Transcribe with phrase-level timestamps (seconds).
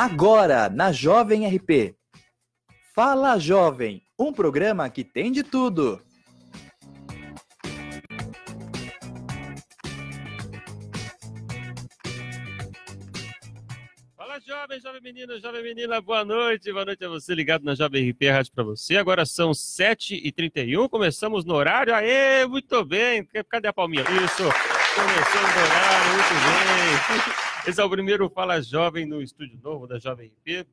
[0.00, 1.94] Agora, na Jovem RP.
[2.94, 6.00] Fala Jovem, um programa que tem de tudo.
[14.16, 18.08] Fala jovem, jovem menino, jovem menina, boa noite, boa noite a você ligado na Jovem
[18.08, 18.96] RP Rádio para você.
[18.96, 21.94] Agora são 7h31, começamos no horário.
[21.94, 24.04] Aê, muito bem, cadê a palminha?
[24.04, 24.44] Isso,
[24.94, 27.49] começamos no horário, muito bem.
[27.70, 30.66] Esse é o primeiro Fala Jovem no estúdio novo da Jovem RP,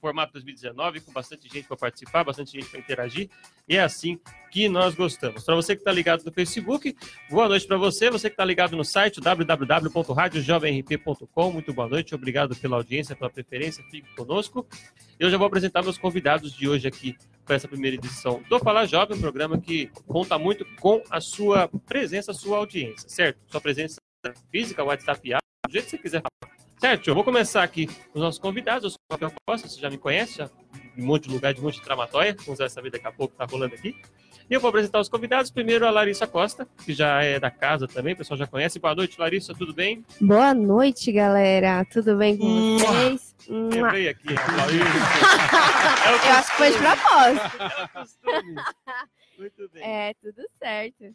[0.00, 3.28] formato 2019, com bastante gente para participar, bastante gente para interagir,
[3.68, 4.18] e é assim
[4.50, 5.44] que nós gostamos.
[5.44, 6.96] Para você que está ligado no Facebook,
[7.28, 8.08] boa noite para você.
[8.08, 13.84] Você que está ligado no site www.radiojovemrp.com, muito boa noite, obrigado pela audiência, pela preferência,
[13.90, 14.66] fique conosco.
[15.18, 18.86] Eu já vou apresentar meus convidados de hoje aqui para essa primeira edição do Falar
[18.86, 23.38] Jovem, um programa que conta muito com a sua presença, a sua audiência, certo?
[23.46, 24.00] Sua presença
[24.50, 25.39] física, WhatsApp,
[25.70, 26.56] do jeito que você quiser falar.
[26.78, 28.84] Certo, eu vou começar aqui com os nossos convidados.
[28.84, 30.50] Eu sou o Rafael Costa, você já me conhece, já
[30.96, 32.34] em um monte de lugar, de um monte de tramatóia.
[32.44, 33.94] Vamos ver saber daqui a pouco, tá rolando aqui.
[34.48, 35.50] E eu vou apresentar os convidados.
[35.50, 38.80] Primeiro a Larissa Costa, que já é da casa também, o pessoal já conhece.
[38.80, 40.04] Boa noite, Larissa, tudo bem?
[40.20, 41.84] Boa noite, galera.
[41.84, 43.36] Tudo bem com vocês?
[43.48, 47.62] Lembrei aqui, é Eu acho que foi de propósito.
[48.26, 48.40] É
[49.38, 49.82] Muito bem.
[49.82, 51.14] É, tudo certo.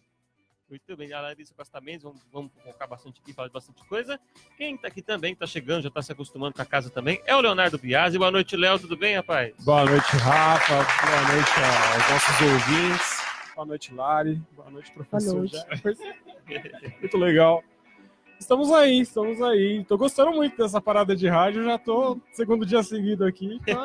[0.67, 4.19] Muito bem, a Larissa Costa Mendes, vamos, vamos focar bastante aqui, falar de bastante coisa.
[4.57, 7.35] Quem está aqui também, está chegando, já está se acostumando com a casa também, é
[7.35, 8.17] o Leonardo Biasi.
[8.17, 9.53] Boa noite, Léo, tudo bem, rapaz?
[9.63, 10.73] Boa noite, Rafa.
[10.73, 11.51] Boa noite
[11.93, 13.25] aos nossos ouvintes.
[13.55, 14.41] Boa noite, Lari.
[14.55, 15.47] Boa noite, professor.
[15.47, 16.97] Boa noite.
[16.99, 17.63] muito legal.
[18.39, 19.85] Estamos aí, estamos aí.
[19.85, 23.83] Tô gostando muito dessa parada de rádio, já tô segundo dia seguido aqui, tá,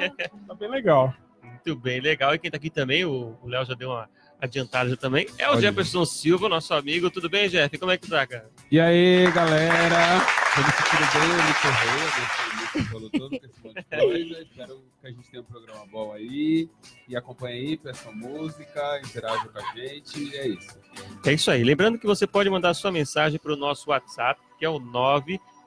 [0.49, 1.15] tá bem legal.
[1.43, 2.35] Muito bem, legal.
[2.35, 4.09] E quem está aqui também, o Léo já deu uma
[4.41, 5.61] adiantado também, é o Olha.
[5.61, 7.09] Jefferson Silva, nosso amigo.
[7.11, 7.79] Tudo bem, Jeff?
[7.79, 8.51] Como é que tá, cara?
[8.71, 10.21] E aí, galera?
[10.55, 10.67] Tudo,
[11.13, 11.31] bem?
[11.31, 12.41] Eu me correio, deixei o
[12.91, 14.43] falou todo com esse monte de coisa.
[14.43, 16.69] Espero que a gente tenha um programa bom aí.
[17.09, 20.23] E acompanha aí, peça música, interaja com a gente.
[20.23, 20.79] E é isso.
[21.25, 21.65] É isso aí.
[21.65, 24.81] Lembrando que você pode mandar sua mensagem para o nosso WhatsApp, que é o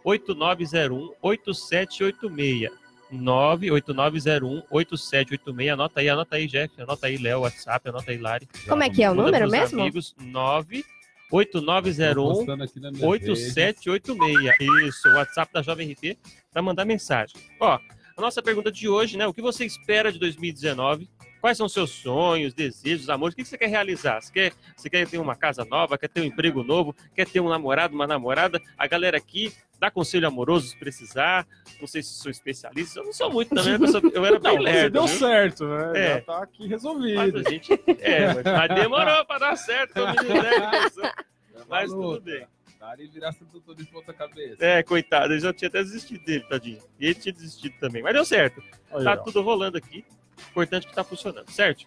[0.06, 2.72] 989018786.
[3.13, 5.74] 989018786.
[5.74, 6.81] Anota aí, anota aí, Jeff.
[6.81, 8.47] Anota aí, Léo, WhatsApp, anota aí, Lari.
[8.68, 9.81] Como é que é o número mesmo?
[9.81, 13.31] Amigos, Tô 98901 postando aqui na minha rede.
[13.31, 14.88] 8786.
[14.88, 16.18] Isso, o WhatsApp da Jovem RP
[16.51, 17.35] para mandar mensagem.
[17.59, 17.79] Ó,
[18.16, 19.25] a nossa pergunta de hoje, né?
[19.25, 21.09] O que você espera de 2019?
[21.41, 23.34] Quais são seus sonhos, desejos, amores?
[23.34, 24.22] O que você quer realizar?
[24.22, 25.97] Você quer, você quer ter uma casa nova?
[25.97, 26.95] Quer ter um emprego novo?
[27.13, 28.62] Quer ter um namorado, uma namorada?
[28.78, 29.51] A galera aqui
[29.85, 31.45] dá conselho amoroso se precisar.
[31.79, 32.99] Não sei se sou especialista.
[32.99, 33.73] Eu não sou muito também.
[33.73, 34.94] Eu, sou- eu era bem Não, lerdo.
[34.94, 35.17] deu viu?
[35.19, 35.91] certo, né?
[35.99, 36.13] É.
[36.16, 37.38] Já tá aqui Mas resolvido.
[37.45, 37.73] a gente.
[37.99, 39.99] É, mas- mas demorou para dar certo.
[39.99, 40.03] É
[41.69, 42.47] Mas tudo bem.
[42.79, 44.57] Dari virasse tudo de ponta cabeça.
[44.63, 46.79] É, coitado, eu já tinha até desistido dele, tadinho.
[47.00, 48.01] E ele tinha desistido também.
[48.03, 48.61] Mas deu certo.
[48.91, 49.17] Aí, Tá ó.
[49.17, 50.05] tudo rolando aqui.
[50.51, 51.85] Importante que tá funcionando, certo?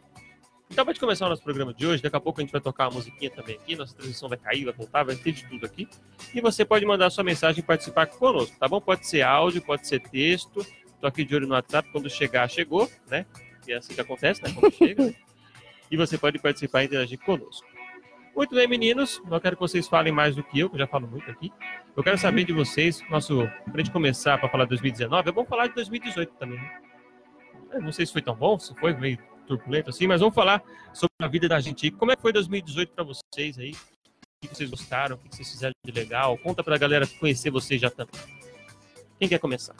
[0.70, 2.60] Então, pra gente começar o nosso programa de hoje, daqui a pouco a gente vai
[2.60, 5.64] tocar uma musiquinha também aqui, nossa transmissão vai cair, vai voltar, vai ter de tudo
[5.64, 5.88] aqui.
[6.34, 8.80] E você pode mandar sua mensagem e participar conosco, tá bom?
[8.80, 10.66] Pode ser áudio, pode ser texto.
[11.00, 13.26] Tô aqui de olho no WhatsApp, quando chegar, chegou, né?
[13.66, 14.52] E é assim que acontece, né?
[14.52, 15.04] Quando chega.
[15.06, 15.14] né?
[15.88, 17.64] E você pode participar e interagir conosco.
[18.34, 19.22] Muito bem, meninos.
[19.24, 21.52] Não quero que vocês falem mais do que eu, que eu já falo muito aqui.
[21.96, 25.44] Eu quero saber de vocês, nosso, pra gente começar para falar de 2019, é bom
[25.44, 26.80] falar de 2018 também, né?
[27.80, 29.16] Não sei se foi tão bom, se foi meio
[29.46, 30.62] turbulento assim, mas vamos falar
[30.92, 31.90] sobre a vida da gente.
[31.90, 33.72] Como é que foi 2018 para vocês aí?
[33.72, 35.16] O que vocês gostaram?
[35.16, 36.36] O que vocês fizeram de legal?
[36.38, 38.20] Conta pra galera conhecer vocês já também.
[39.18, 39.74] Quem quer começar?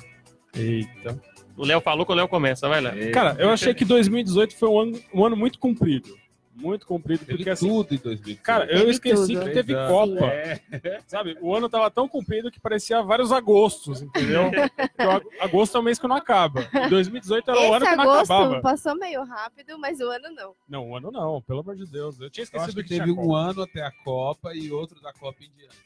[0.55, 1.21] Eita.
[1.57, 2.93] O Léo falou que o Léo começa, vai lá.
[3.13, 6.17] Cara, eu achei que 2018 foi um ano, um ano muito comprido.
[6.59, 7.69] Muito comprido, Teve porque assim.
[7.69, 8.43] tudo em 2018.
[8.43, 9.45] Cara, eu Teve esqueci tudo.
[9.45, 9.93] que teve Exato.
[9.93, 10.25] Copa.
[10.27, 10.61] É.
[11.07, 11.37] Sabe?
[11.43, 14.51] O ano tava tão comprido que parecia vários agostos, entendeu?
[14.75, 16.67] Porque o ag- agosto é o mês que não acaba.
[16.73, 18.61] E 2018 era o ano Esse que não agosto acabava.
[18.63, 20.55] passou meio rápido, mas o ano não.
[20.67, 22.19] Não, o ano não, pelo amor de Deus.
[22.19, 23.39] Eu tinha Eu esquecido acho que que, teve tinha um Copa.
[23.39, 25.77] ano até a Copa e outro da Copa em diante.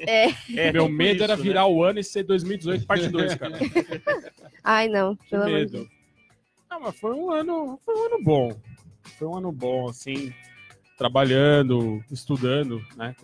[0.00, 0.28] É.
[0.68, 1.42] É, Meu por medo isso, era né?
[1.42, 3.58] virar o ano e ser 2018 parte 2, cara.
[4.64, 5.14] Ai, não.
[5.28, 5.72] Pelo amor de medo.
[5.72, 5.88] Deus.
[6.70, 8.56] Não, mas foi um ano, foi um ano bom.
[9.18, 10.32] Foi um ano bom, assim,
[10.96, 13.14] trabalhando, estudando, né?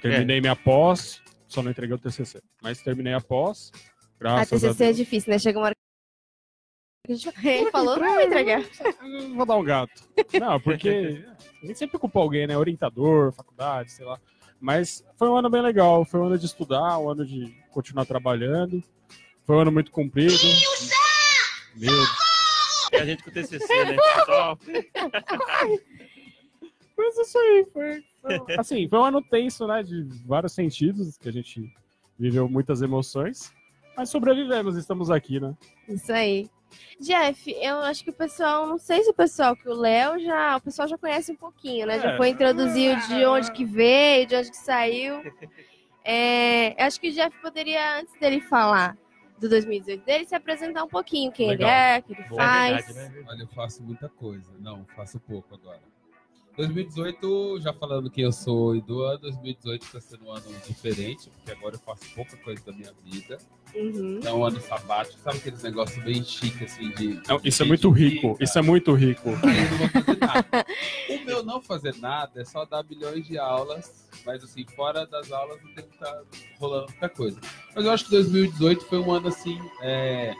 [0.00, 3.72] Terminei minha pós, só não entreguei o TCC, mas terminei a pós.
[3.74, 4.96] A Graças a, TCC é Deus.
[4.96, 5.38] difícil, né?
[5.38, 5.74] Chega uma hora
[7.06, 8.62] que a gente ele falou, não vou entregar.
[9.02, 10.02] Eu Vou dar um gato.
[10.40, 11.24] Não, porque
[11.62, 12.56] a gente sempre culpa alguém, né?
[12.56, 14.18] Orientador, faculdade, sei lá.
[14.60, 16.04] Mas foi um ano bem legal.
[16.04, 18.82] Foi um ano de estudar, um ano de continuar trabalhando.
[19.44, 20.34] Foi um ano muito comprido.
[21.76, 22.27] Meu Deus.
[22.92, 23.96] A gente com o TCC, né?
[24.26, 24.58] Só...
[26.96, 29.82] Mas isso aí, foi, foi- Assim, foi um ano tenso, né?
[29.82, 31.62] De vários sentidos, que a gente
[32.18, 33.52] viveu muitas emoções.
[33.96, 35.54] Mas sobrevivemos, estamos aqui, né?
[35.88, 36.48] Isso aí.
[37.00, 40.56] Jeff, eu acho que o pessoal, não sei se o pessoal que o Léo já,
[40.56, 41.98] o pessoal já conhece um pouquinho, né?
[41.98, 42.16] Já É.
[42.16, 45.20] foi introduzir de onde que veio, de onde que saiu.
[46.10, 48.96] É, eu acho que o Jeff poderia, antes dele falar
[49.40, 51.68] do 2018 dele, se apresentar um pouquinho quem Legal.
[51.68, 52.86] ele é, o que ele É faz.
[52.86, 53.24] verdade, né?
[53.28, 54.50] Olha, eu faço muita coisa.
[54.58, 55.80] Não, faço pouco agora.
[56.58, 61.30] 2018, já falando quem eu sou e do ano, 2018 está sendo um ano diferente,
[61.30, 63.38] porque agora eu faço pouca coisa da minha vida.
[63.72, 64.18] Uhum.
[64.24, 67.20] É um ano sabático, sabe aqueles negócios bem chique, assim, de.
[67.28, 68.32] Não, de isso é muito rico.
[68.32, 68.44] dica.
[68.44, 69.28] Isso é muito rico.
[69.28, 70.66] Eu não vou fazer nada.
[71.08, 75.30] O meu não fazer nada é só dar milhões de aulas, mas assim, fora das
[75.30, 76.22] aulas não tem que estar
[76.58, 77.38] rolando muita coisa.
[77.74, 79.58] Mas eu acho que 2018 foi um ano assim.
[79.82, 80.34] é,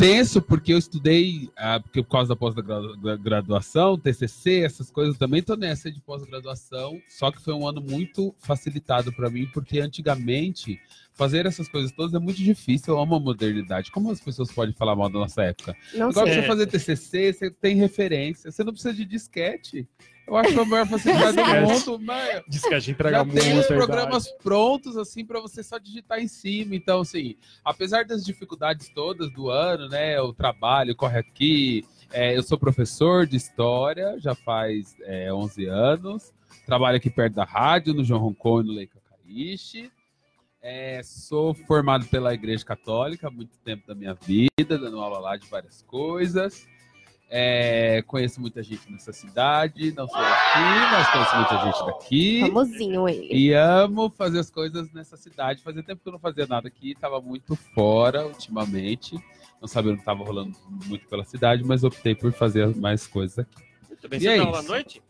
[0.00, 5.56] Tenso, porque eu estudei, ah, porque por causa da pós-graduação, TCC, essas coisas, também tô
[5.56, 10.80] nessa de pós-graduação, só que foi um ano muito facilitado para mim, porque antigamente
[11.12, 13.90] fazer essas coisas todas é muito difícil, eu amo a modernidade.
[13.90, 15.76] Como as pessoas podem falar mal da nossa época?
[15.92, 16.40] Não Agora, sei.
[16.40, 18.50] você fazer TCC, você tem referência.
[18.50, 19.86] Você não precisa de disquete.
[20.30, 22.04] Eu acho que a maior facilidade do mundo.
[22.06, 25.60] Mas Diz que a gente entrega já muita tem os programas prontos, assim, para você
[25.60, 26.76] só digitar em cima.
[26.76, 27.34] Então, assim,
[27.64, 30.20] apesar das dificuldades todas do ano, né?
[30.20, 31.84] O trabalho corre aqui.
[32.12, 36.32] é, eu sou professor de história, já faz é, 11 anos.
[36.64, 39.90] Trabalho aqui perto da rádio, no João Roncon e no Leica Caixe.
[40.62, 45.36] É, sou formado pela Igreja Católica há muito tempo da minha vida, dando aula lá
[45.36, 46.68] de várias coisas.
[47.32, 50.58] É, conheço muita gente nessa cidade, não sou daqui,
[50.90, 52.40] mas conheço muita gente daqui.
[52.40, 53.28] Famosinho ele.
[53.32, 55.62] E amo fazer as coisas nessa cidade.
[55.62, 59.14] Fazia tempo que eu não fazia nada aqui, estava muito fora ultimamente.
[59.60, 60.56] Não sabia, não estava rolando
[60.86, 63.62] muito pela cidade, mas optei por fazer mais coisas aqui.
[63.86, 64.18] Muito bem.
[64.18, 65.02] E Você é dá aula à noite?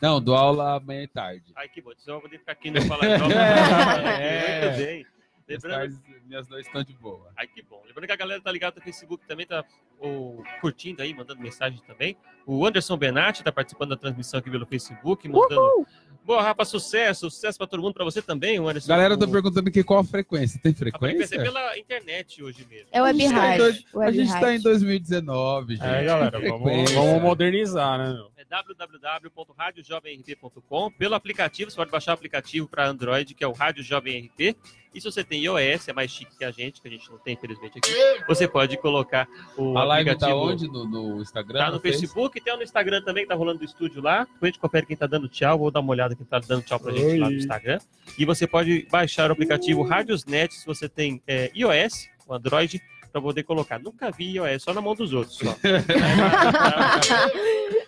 [0.00, 1.52] Não, dou aula amanhã e tarde.
[1.54, 1.92] Ai, que bom.
[1.92, 3.36] Então eu vou poder ficar aqui no Fala Jovem.
[3.36, 4.64] É.
[4.64, 5.06] Muito bem.
[5.48, 7.30] Minhas, Lembrando, minhas noites estão de boa.
[7.36, 7.82] ai, que bom.
[7.86, 9.64] Lembrando que a galera tá ligada no Facebook também, tá
[9.98, 12.16] ou, curtindo aí, mandando mensagem também.
[12.46, 15.60] O Anderson Benatti tá participando da transmissão aqui pelo Facebook, mandando.
[15.60, 15.86] Uhul.
[16.24, 17.28] Boa, Rafa, sucesso.
[17.28, 18.86] Sucesso pra todo mundo, pra você também, o Anderson.
[18.88, 19.30] Galera, tá o...
[19.30, 20.60] perguntando aqui qual a frequência.
[20.62, 22.86] Tem A frequência é pela internet hoje mesmo.
[22.92, 23.64] É web A gente tá em rádio.
[23.64, 24.62] dois- A web gente está em rádio.
[24.62, 25.84] 2019, gente.
[25.84, 28.12] É, galera, vamos, vamos modernizar, né?
[28.12, 28.30] meu?
[28.36, 30.90] É www.radiojovemrp.com.
[30.92, 34.54] Pelo aplicativo, você pode baixar o aplicativo para Android, que é o Rádio Jovem RP.
[34.94, 37.18] E se você tem iOS, é mais chique que a gente, que a gente não
[37.18, 37.90] tem, infelizmente, aqui.
[38.28, 40.38] Você pode colocar o A live tá aplicativo.
[40.50, 40.68] onde?
[40.68, 41.58] No, no Instagram?
[41.60, 41.98] Tá no Face?
[42.00, 44.20] Facebook, tem no Instagram também, tá rolando do estúdio lá.
[44.24, 45.58] Depois a gente confere quem tá dando tchau.
[45.58, 47.38] Vou dar uma olhada quem tá dando tchau pra gente lá no Oi.
[47.38, 47.78] Instagram.
[48.18, 52.80] E você pode baixar o aplicativo Radiosnet se você tem é, iOS, o Android,
[53.10, 53.78] pra poder colocar.
[53.78, 55.38] Nunca vi iOS, só na mão dos outros.
[55.38, 55.56] Só.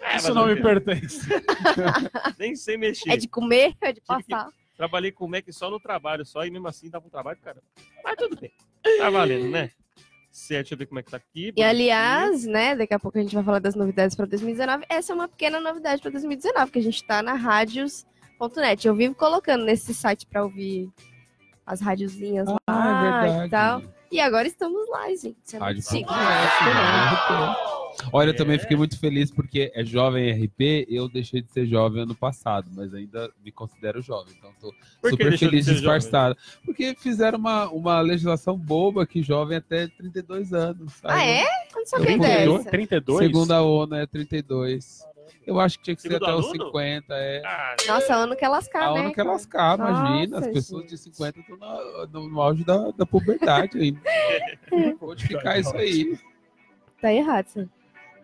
[0.00, 1.26] É, Isso não me pertence.
[2.38, 3.10] Nem sei mexer.
[3.10, 4.48] É de comer, é de Tive que- passar.
[4.76, 7.62] Trabalhei com o Mac só no trabalho, só, e mesmo assim dava um trabalho, cara.
[8.02, 8.52] Mas tudo bem.
[8.98, 9.70] Tá valendo, né?
[10.30, 11.52] Certo, deixa eu ver como é que tá aqui.
[11.56, 14.84] E aliás, né, daqui a pouco a gente vai falar das novidades para 2019.
[14.88, 18.84] Essa é uma pequena novidade para 2019, que a gente tá na rádios.net.
[18.86, 20.90] Eu vivo colocando nesse site para ouvir
[21.64, 23.80] as rádiozinhas lá Ah, é e tal.
[24.14, 25.24] E agora estamos lá, gente.
[25.26, 26.04] É muito Rádio chique.
[28.12, 28.58] Olha, eu também É.
[28.60, 30.86] fiquei muito feliz porque é jovem RP.
[30.88, 34.32] Eu deixei de ser jovem ano passado, mas ainda me considero jovem.
[34.38, 34.72] Então tô
[35.10, 36.36] super de feliz ser disfarçado.
[36.64, 40.92] Porque fizeram uma, uma legislação boba que jovem até 32 anos.
[40.92, 41.14] sabe?
[41.14, 41.42] Ah, é?
[41.42, 42.58] Eu não sabia 32?
[42.58, 42.70] dessa.
[42.70, 43.18] 32?
[43.26, 45.04] Segundo a ONU é 32.
[45.46, 46.64] Eu acho que tinha que ser Segundo até os aluno?
[46.66, 47.14] 50.
[47.14, 47.42] É.
[47.44, 49.00] Ah, Nossa, a ONU quer lascar, A né?
[49.00, 49.28] ONU quer cara?
[49.30, 50.36] lascar, imagina.
[50.36, 50.90] Nossa, As pessoas gente.
[50.90, 51.56] de 50 estão
[52.12, 54.00] no, no auge da, da puberdade ainda.
[55.00, 56.18] Onde ficar isso aí?
[57.00, 57.68] Tá errado, isso.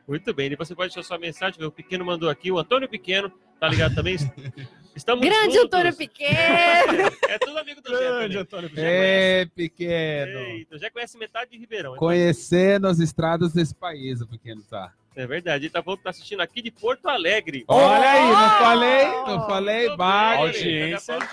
[0.08, 0.48] muito bem.
[0.48, 1.62] Depois você pode deixar sua mensagem.
[1.62, 2.50] O Pequeno mandou aqui.
[2.50, 4.16] O Antônio Pequeno, tá ligado também?
[5.00, 5.64] Estamos Grande juntos.
[5.64, 7.12] Antônio Pequeno!
[7.26, 8.36] É tudo amigo do Zé também.
[8.36, 10.38] Antônio É, pequeno.
[10.40, 11.96] Eita, já conhece metade de Ribeirão.
[11.96, 14.92] Conhecendo as estradas desse país, o pequeno tá.
[15.16, 15.64] É verdade.
[15.64, 17.64] Ele tá, falando que tá assistindo aqui de Porto Alegre.
[17.66, 18.58] Olha aí, não Oh!
[18.58, 20.62] falei, não falei, bate.
[20.62, 20.92] bem.
[20.92, 21.30] Audiência nível.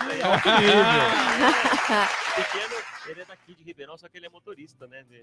[2.34, 2.74] Pequeno,
[3.10, 5.04] ele é daqui de Ribeirão, só que ele é motorista, né?
[5.08, 5.22] De,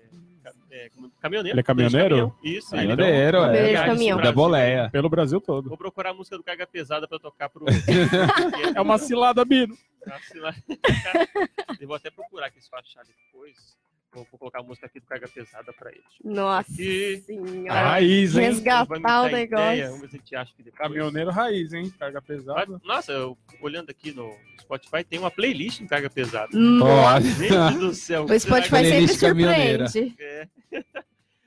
[0.71, 1.55] é, como- caminhoneiro.
[1.55, 2.09] Ele é caminhoneiro?
[2.15, 2.35] Caminhão.
[2.43, 2.67] Isso.
[2.75, 3.85] então, Caminhoneiro, Caminhoneiro é.
[3.85, 4.21] caminhão.
[4.21, 4.89] Da boleia.
[4.91, 5.69] Pelo Brasil todo.
[5.69, 7.65] Vou procurar a música do Carga Pesada pra eu tocar pro.
[8.75, 9.77] É uma cilada, Bino.
[11.79, 13.75] Eu vou até procurar aqui se eu achar depois.
[14.15, 16.01] Vou, vou colocar a música aqui do Carga Pesada pra ele.
[16.23, 17.21] Nossa Aqui.
[17.25, 17.89] senhora.
[17.89, 18.45] Raiz, hein?
[18.45, 19.85] Resgatar o ideia, negócio.
[19.87, 20.79] Vamos ver se a gente acha que depois.
[20.79, 21.93] Caminhoneiro raiz, hein?
[21.99, 22.81] Carga Mas, pesada.
[22.85, 26.57] Nossa, eu, olhando aqui no Spotify, tem uma playlist em Carga Pesada.
[26.57, 27.27] Nossa.
[27.27, 28.23] Gente do céu.
[28.23, 30.15] O Spotify sempre surpreende.
[30.17, 30.47] É.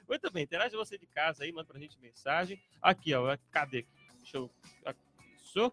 [0.07, 2.61] Muito bem, interage você de casa aí, manda pra gente mensagem.
[2.83, 3.87] Aqui, ó, cadê?
[4.19, 4.51] Deixa eu.
[5.39, 5.73] Sou.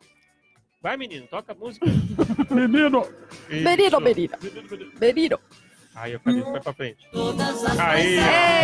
[0.82, 1.86] Vai, menino, toca a música.
[2.52, 3.06] Menino!
[3.50, 4.00] Menino, Isso.
[4.00, 4.40] menina.
[5.02, 5.40] Menino.
[5.96, 7.08] Aí, eu falei, vai pra frente.
[7.12, 8.18] Todas as Aí.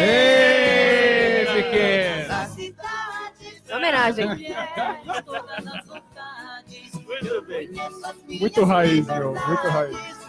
[0.03, 2.31] Ei, pequeno!
[3.73, 4.27] Homenagem.
[5.25, 6.91] todas as vontades.
[6.93, 7.69] Muito bem.
[8.39, 9.33] Muito raiz, meu.
[9.33, 10.21] Muito raiz.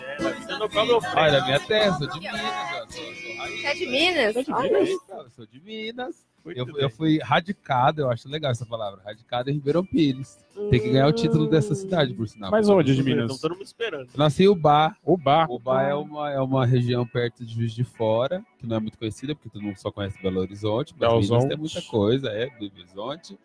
[1.17, 2.41] Olha, minha terra, sou de Minas.
[2.89, 3.65] Sou, sou raiz.
[3.65, 4.37] É de Minas?
[4.37, 4.53] É de.
[4.53, 4.89] Minas.
[5.09, 6.32] Eu sou de Minas.
[6.45, 9.01] Eu, eu fui radicado, eu acho legal essa palavra.
[9.05, 10.39] Radicado em Ribeirão Pires.
[10.71, 12.51] Tem que ganhar o título dessa cidade, por sinal.
[12.51, 13.39] Mas onde de Minas?
[13.41, 14.09] todo mundo esperando.
[14.13, 14.97] Eu nasci em Ubá.
[15.05, 15.47] Ubá.
[15.49, 18.99] Ubá é uma, é uma região perto de Juiz de Fora, que não é muito
[18.99, 22.47] conhecida, porque todo mundo só conhece Belo Horizonte, mas Belo Minas tem muita coisa, é,
[22.51, 23.39] Belo Horizonte.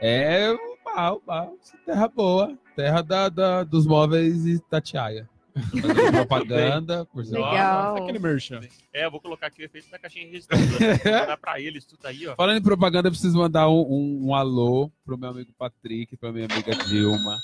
[0.00, 1.48] É Ubá, Ubá,
[1.86, 5.28] terra boa, terra da, da- dos móveis Itatiaia.
[5.54, 7.50] Fazendo propaganda, por sinal.
[7.50, 7.96] Legal.
[8.02, 8.60] Aquele merchan.
[8.92, 10.68] É, eu vou colocar aqui o efeito da caixinha registradora.
[11.04, 12.34] Vou mandar pra eles tudo aí, ó.
[12.34, 16.32] Falando em propaganda, eu preciso mandar um, um- um alô pro meu amigo Patrick, pra
[16.32, 17.38] minha amiga Dilma,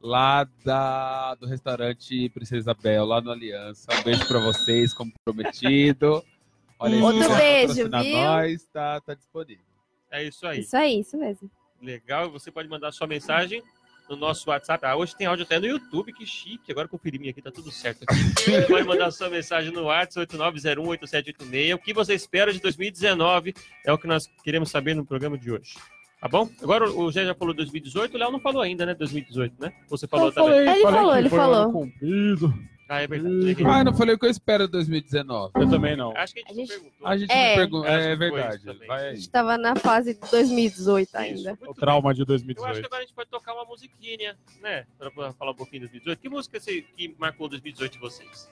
[0.00, 3.86] lá da, do restaurante Princesa Isabel, lá no Aliança.
[3.98, 6.24] Um beijo pra vocês, como prometido.
[6.78, 7.88] Olha aí, Outro beijo, viu?
[7.88, 9.62] Nós, tá, tá disponível.
[10.10, 10.60] É isso aí.
[10.60, 11.50] Isso aí, isso mesmo.
[11.80, 12.30] Legal.
[12.30, 13.62] Você pode mandar sua mensagem
[14.08, 14.84] no nosso WhatsApp.
[14.84, 16.70] Ah, hoje tem áudio até no YouTube, que chique.
[16.70, 18.66] Agora conferi minha aqui, tá tudo certo aqui.
[18.68, 21.74] Pode mandar sua mensagem no WhatsApp 89018786.
[21.74, 23.54] O que você espera de 2019
[23.84, 25.74] é o que nós queremos saber no programa de hoje.
[26.20, 26.48] Tá bom?
[26.62, 28.94] Agora o Zé já falou 2018, o Léo não falou ainda, né?
[28.94, 29.72] 2018, né?
[29.88, 30.50] Você falou Eu também.
[30.52, 31.72] falei, Ele falei falou, ele um falou.
[31.72, 32.54] Cumprido.
[32.94, 33.64] Ah, é verdade.
[33.64, 35.52] Ah, não falei o que eu espero em 2019.
[35.54, 36.14] Eu também não.
[36.14, 37.06] Acho que a A gente, gente- perguntou.
[37.08, 37.34] A gente É.
[37.54, 38.56] Acho É foi verdade.
[38.56, 41.48] isso A gente tava na fase de 2018 Isso, ainda.
[41.50, 41.74] muito O bem.
[41.74, 42.84] trauma de Eu acho que 2018.
[42.86, 44.84] agora a gente pode tocar uma musiquinha, né?
[44.98, 46.18] Pra, falar um pouquinho de 2018.
[46.20, 48.50] Que música você, que marcou 2018 de vocês?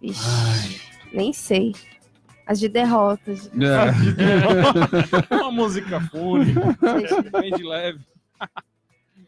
[0.00, 0.80] Ixi,
[1.12, 1.74] nem sei.
[2.46, 3.50] As de derrotas.
[3.52, 5.34] É.
[5.34, 7.98] Uma música fúnebre, Gente, bem de leve.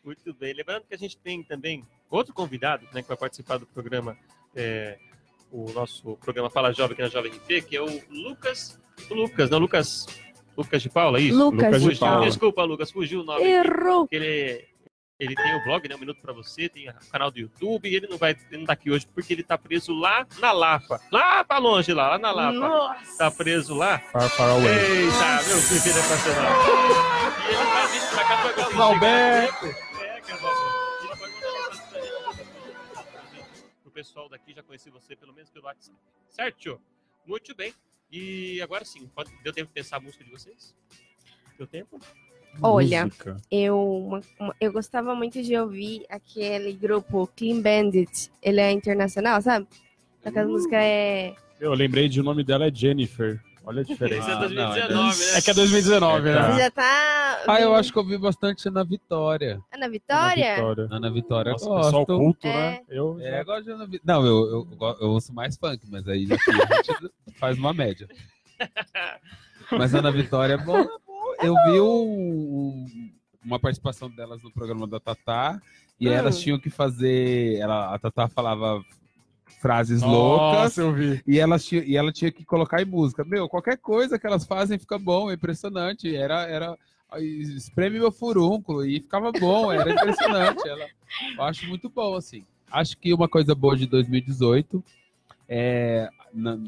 [0.04, 0.54] Muito bem.
[0.54, 4.16] Lembrando que a gente tem também outro convidado, né, que vai participar do programa,
[4.54, 4.98] é,
[5.52, 8.78] o nosso programa Fala Jovem aqui na Jovem RP, que é o Lucas.
[9.10, 10.06] O Lucas, não, Lucas.
[10.56, 11.38] Lucas de Paula, é isso?
[11.38, 12.00] Lucas Lucas de.
[12.00, 12.26] Paula.
[12.26, 13.44] Desculpa, Lucas, fugiu o nome.
[13.44, 14.08] Errou.
[14.10, 14.64] Ele,
[15.18, 15.94] ele tem o blog, né?
[15.94, 18.66] Um Minuto pra Você, tem o canal do YouTube, e ele não vai ele não
[18.66, 21.00] tá aqui hoje porque ele tá preso lá na Lapa.
[21.10, 22.58] Lá pra longe, lá, lá na Lapa.
[22.58, 23.18] Nossa.
[23.18, 23.98] Tá preso lá.
[23.98, 24.66] Far, far away.
[24.66, 26.52] Eita, meu filho é nacional.
[27.40, 29.89] E ele vai vir pra cá pra Valberto.
[34.00, 35.98] Pessoal daqui já conhecer você, pelo menos pelo WhatsApp.
[36.30, 36.80] Certo?
[37.26, 37.74] Muito bem.
[38.10, 40.74] E agora sim, pode, deu tempo de pensar a música de vocês?
[41.58, 42.00] Deu tempo?
[42.62, 43.36] Olha, Música.
[43.50, 48.30] eu, uma- uma- eu gostava muito de ouvir aquele grupo Clean Bandit.
[48.42, 49.68] Ele é internacional, sabe?
[50.24, 51.34] Aquela música é.
[51.60, 53.40] Eu lembrei de o nome dela é Jennifer.
[53.64, 54.30] Olha a diferença.
[54.30, 55.14] é Ah, 2019, não, né?
[55.36, 56.50] É que é 2019, É, né?
[56.52, 57.42] Você já tá.
[57.46, 59.60] Ah, eu acho que eu vi bastante Ana Vitória.
[59.72, 60.54] Ana Vitória?
[60.56, 60.88] Vitória.
[60.90, 62.18] Ana Vitória, Nossa, eu pessoal gosto.
[62.18, 62.52] culto, É.
[62.52, 62.80] né?
[62.88, 64.00] Eu É, já- eu gosto de Ana Vitória.
[64.04, 64.46] Não, eu,
[64.80, 66.40] eu, eu ouço mais funk, mas aí a gente
[67.38, 68.08] faz uma média.
[69.72, 70.78] Mas Ana Vitória é bom.
[70.80, 70.86] é.
[71.46, 73.10] Eu vi um- um-
[73.44, 75.60] uma participação delas no programa da Tatá
[75.98, 76.12] e Hum.
[76.12, 77.56] elas tinham que fazer.
[77.58, 78.82] Ela, a Tatá falava
[79.60, 81.22] frases Nossa, loucas eu vi.
[81.26, 83.24] e, elas tinha, e ela tinha que colocar em música.
[83.24, 86.14] Meu, qualquer coisa que elas fazem fica bom, é impressionante.
[86.14, 86.42] Era.
[86.48, 86.76] era
[87.18, 90.66] espreme meu furúnculo e ficava bom, era impressionante.
[90.68, 90.86] Ela,
[91.36, 92.44] eu acho muito bom, assim.
[92.70, 94.82] Acho que uma coisa boa de 2018
[95.48, 96.08] é.
[96.32, 96.58] na-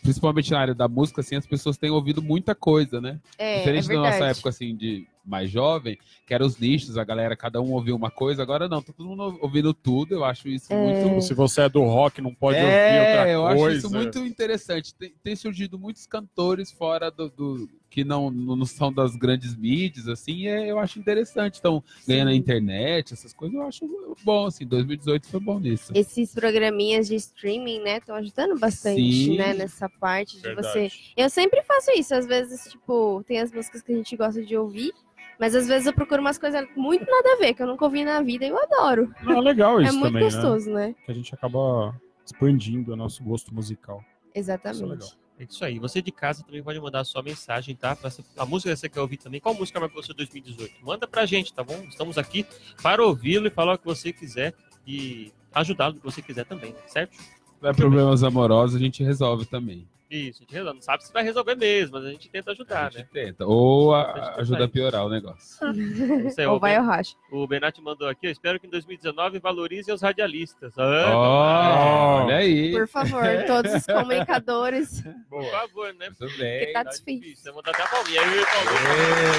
[0.00, 3.18] principalmente na área da música, assim, as pessoas têm ouvido muita coisa, né?
[3.36, 7.04] É, Diferente é da nossa época, assim, de mais jovem, que eram os nichos, a
[7.04, 10.48] galera, cada um ouvia uma coisa, agora não, tá todo mundo ouvindo tudo, eu acho
[10.48, 10.76] isso É.
[10.76, 11.20] muito.
[11.20, 13.66] Se você é do rock, não pode ouvir É, outra eu coisa.
[13.66, 14.94] acho isso muito interessante.
[14.94, 17.28] Tem, tem surgido muitos cantores fora do.
[17.30, 21.54] do- que não, não são das grandes mídias, assim, é, eu acho interessante.
[21.54, 25.92] Estão ganhando na internet, essas coisas, eu acho bom, assim, 2018 foi bom nisso.
[25.94, 29.38] Esses programinhas de streaming, né, estão ajudando bastante, Sim.
[29.38, 30.66] né, nessa parte de Verdade.
[30.68, 30.90] você.
[31.16, 34.54] Eu sempre faço isso, às vezes, tipo, tem as músicas que a gente gosta de
[34.54, 34.92] ouvir,
[35.38, 38.04] mas às vezes eu procuro umas coisas muito nada a ver, que eu nunca ouvi
[38.04, 39.12] na vida e eu adoro.
[39.22, 40.30] Não, é legal isso é muito também, né?
[40.30, 40.94] gostoso, né?
[41.04, 44.04] Que a gente acaba expandindo o nosso gosto musical.
[44.34, 44.74] Isso é legal.
[44.74, 45.18] Exatamente.
[45.38, 45.78] É isso aí.
[45.78, 47.94] Você de casa também pode mandar a sua mensagem, tá?
[47.94, 49.40] Pra a música que você quer ouvir também.
[49.40, 50.84] Qual música marcou você 2018?
[50.84, 51.78] Manda pra gente, tá bom?
[51.88, 52.44] Estamos aqui
[52.82, 54.52] para ouvi-lo e falar o que você quiser
[54.84, 57.14] e ajudá-lo no que você quiser também, certo?
[57.14, 59.86] Se tiver problemas amorosos, a gente resolve também.
[60.10, 60.74] Isso, a gente resolve.
[60.76, 63.08] não sabe se vai resolver mesmo, mas a gente tenta A ajudar, gente né?
[63.12, 63.44] tenta.
[63.46, 64.72] Ou a- A gente tenta ajuda a isso.
[64.72, 65.58] piorar o negócio.
[66.38, 67.14] Aí, Ou o, vai ben, ao racho.
[67.30, 68.26] o Benatti mandou aqui.
[68.26, 70.72] Eu espero que em 2019 valorizem os radialistas.
[70.78, 72.72] Ah, olha aí.
[72.72, 75.02] Por favor, todos os comunicadores.
[75.28, 76.10] por favor, né?
[76.18, 76.72] Tudo que bem.
[76.72, 77.20] tá Tá difícil.
[77.20, 77.52] difícil.
[77.52, 78.20] Vou mandar até a palminha.
[78.22, 79.32] Aí, palminha.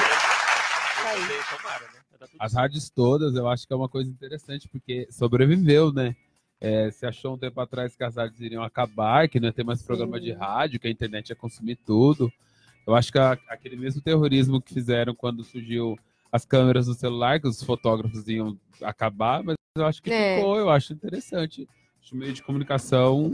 [1.49, 1.99] Tá Tomara, né?
[2.19, 6.15] Tá As rádios todas, eu acho que é uma coisa interessante, porque sobreviveu, né?
[6.61, 9.63] É, se achou um tempo atrás que as rádios iriam acabar, que não ia ter
[9.63, 12.31] mais programa de rádio, que a internet ia consumir tudo.
[12.85, 15.97] Eu acho que a- aquele mesmo terrorismo que fizeram quando surgiu
[16.31, 20.35] as câmeras do celular, que os fotógrafos iam acabar, mas eu acho que É.
[20.35, 21.67] ficou, eu acho interessante.
[22.03, 23.31] Acho meio de comunicação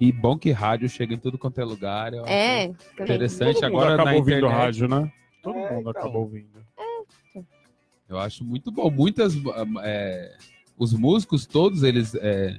[0.00, 2.12] e bom que rádio chega em tudo quanto é lugar.
[2.12, 2.64] Eu acho É,
[3.00, 3.60] interessante.
[3.60, 5.12] Todo mundo Agora acabou na ouvindo internet, rádio, né?
[5.42, 6.02] Todo É, mundo então.
[6.02, 6.64] acabou ouvindo.
[8.08, 8.90] Eu acho muito bom.
[8.90, 9.34] Muitas.
[9.82, 10.36] é,
[10.76, 12.56] os músicos, todos eles é,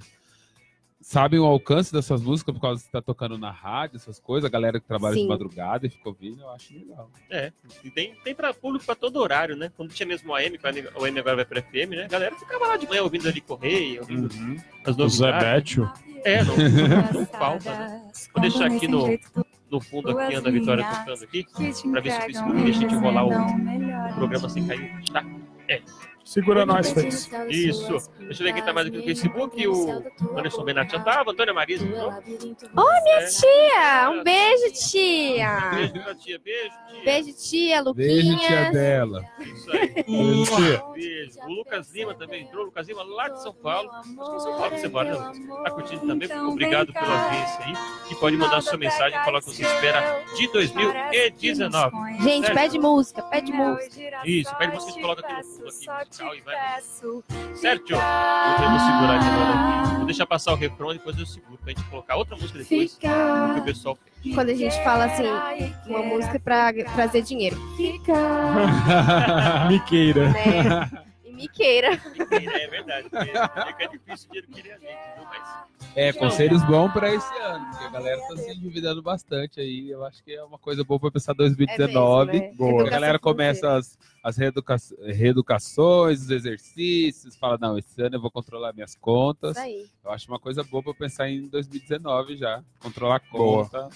[1.02, 4.48] sabem o alcance dessas músicas por causa que está tocando na rádio, essas coisas.
[4.48, 5.28] A galera que trabalha de Sim.
[5.28, 7.10] madrugada e fica ouvindo, eu acho legal.
[7.30, 7.52] É,
[7.84, 9.72] e tem, tem pra público pra todo horário, né?
[9.76, 12.06] Quando tinha mesmo o AM, que o AM- agora vai pra FM, né?
[12.06, 14.58] A galera ficava lá de manhã ouvindo ali Correia, ouvindo Uhum.
[14.86, 15.44] as O Zé novidades.
[15.76, 15.92] Bétio.
[16.24, 16.56] É, não,
[17.22, 18.12] não falta, né?
[18.34, 19.06] Vou deixar aqui no,
[19.70, 21.46] no fundo aqui, a Ana Vitória tocando aqui,
[21.92, 25.24] pra ver se o Facebook deixa de rolar o, o programa sem cair, tá?
[26.26, 27.30] Segura nós, Fez.
[27.50, 28.10] Isso.
[28.20, 29.68] Deixa eu ver quem tá mais aqui no Facebook.
[29.68, 30.04] O
[30.36, 31.86] Anderson Benatti já tava, Antônia Marisa.
[31.86, 34.10] Oi, minha tia!
[34.10, 35.70] Um beijo, tia!
[35.76, 37.04] Beijo pra tia, beijo, tia.
[37.06, 39.24] Beijo, tia, Beijo, tia dela.
[39.40, 39.94] Isso aí.
[40.04, 40.84] Beijo, tia.
[40.96, 41.40] Beijo.
[41.42, 42.64] O Lucas Lima também entrou.
[42.64, 43.92] O Lucas Lima lá de São Paulo.
[43.92, 45.48] Acho que é em São Paulo que você mora, né?
[45.64, 46.40] Tá curtindo também?
[46.40, 47.74] Obrigado pela audiência aí.
[48.12, 51.96] E pode mandar sua mensagem e falar o que você espera de 2019.
[52.24, 52.56] Gente, Certo?
[52.56, 54.22] pede música, pede música.
[54.26, 55.70] Isso, pede música e coloca aqui no fundo
[56.15, 56.56] aqui, musical e vai.
[57.56, 57.92] Certo?
[57.94, 59.96] Eu vou segurar de novo aqui.
[59.98, 62.94] Vou deixar passar o refrão e depois eu seguro pra gente colocar outra música depois.
[62.96, 63.56] Que Fica.
[63.58, 64.36] o pessoal fez.
[64.36, 65.24] Quando a gente fala assim,
[65.88, 67.56] uma música pra trazer dinheiro.
[67.78, 68.14] Fica,
[69.70, 70.30] Miqueira.
[70.30, 71.05] né?
[71.36, 71.90] Me queira.
[71.94, 73.10] É verdade.
[73.10, 73.26] porque
[73.68, 75.24] Fica difícil dinheiro querer a gente, viu?
[75.26, 75.66] Mas
[75.96, 79.90] É, conselhos bons para esse ano, porque a galera tá se endividando bastante aí.
[79.90, 82.30] Eu acho que é uma coisa boa para pensar 2019.
[82.30, 82.54] É mesmo, né?
[82.58, 82.70] Boa.
[82.70, 88.22] A Educação galera começa as, as reeduca- reeducações, os exercícios, fala, não, esse ano eu
[88.22, 89.52] vou controlar minhas contas.
[89.58, 89.86] Isso aí.
[90.04, 92.64] Eu acho uma coisa boa para pensar em 2019 já.
[92.80, 93.64] Controlar a Boa.
[93.64, 93.90] conta.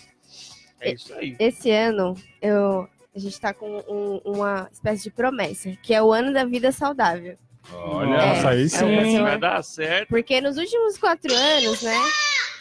[0.81, 1.35] é isso aí.
[1.39, 6.11] Esse ano, eu, a gente tá com um- uma espécie de promessa, que é o
[6.11, 7.37] ano da vida saudável.
[7.73, 9.17] Olha, Nossa, aí É, sim.
[9.17, 10.09] é, vai dar certo.
[10.09, 11.97] Porque nos últimos quatro anos, né?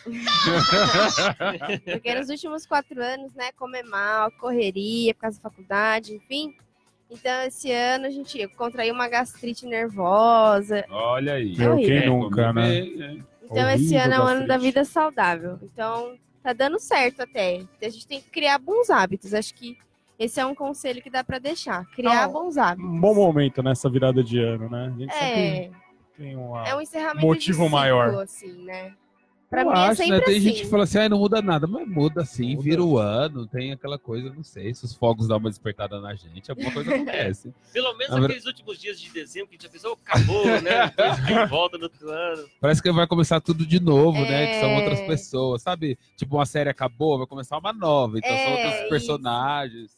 [1.93, 6.55] Porque nos últimos quatro anos, né, comer mal, correria, por causa da faculdade, enfim.
[7.11, 10.85] Então, esse ano a gente contraiu uma gastrite nervosa.
[10.91, 11.57] olha aí.
[11.57, 12.69] Meu, quem É, nunca, né?
[12.83, 15.59] Bem, Então, esse Horrível ano é o ano da vida saudável.
[15.63, 17.63] Então, tá dando certo até.
[17.81, 19.33] A gente tem que criar bons hábitos.
[19.33, 19.79] Acho que
[20.19, 21.85] esse é um conselho que dá pra deixar.
[21.93, 22.91] Criar Não, bons hábitos.
[22.91, 24.87] Um bom momento nessa virada de ano, né?
[24.95, 25.71] A gente sempre É,
[26.17, 26.67] tem uma.
[26.69, 28.23] é um encerramento Motivo de ciclo, maior.
[28.23, 28.93] assim, né?
[29.51, 30.21] Pra eu mim é acho, sempre né?
[30.21, 30.41] Tem assim.
[30.47, 32.63] gente que fala assim, ah, não muda nada, mas muda sim, Muda.
[32.63, 36.15] vira o ano, tem aquela coisa, não sei, se os fogos dão uma despertada na
[36.15, 37.55] gente, alguma coisa acontece.
[37.73, 40.89] Pelo menos Na aqueles últimos dias de dezembro que a gente já pensou, acabou, né?
[40.95, 42.47] Depois de volta no outro ano.
[42.61, 44.49] Parece que vai começar tudo de novo, né?
[44.49, 44.77] Que são É.
[44.77, 45.99] outras pessoas, sabe?
[46.15, 48.89] Tipo, uma série acabou, vai começar uma nova, então são É, outros isso.
[48.91, 49.98] personagens.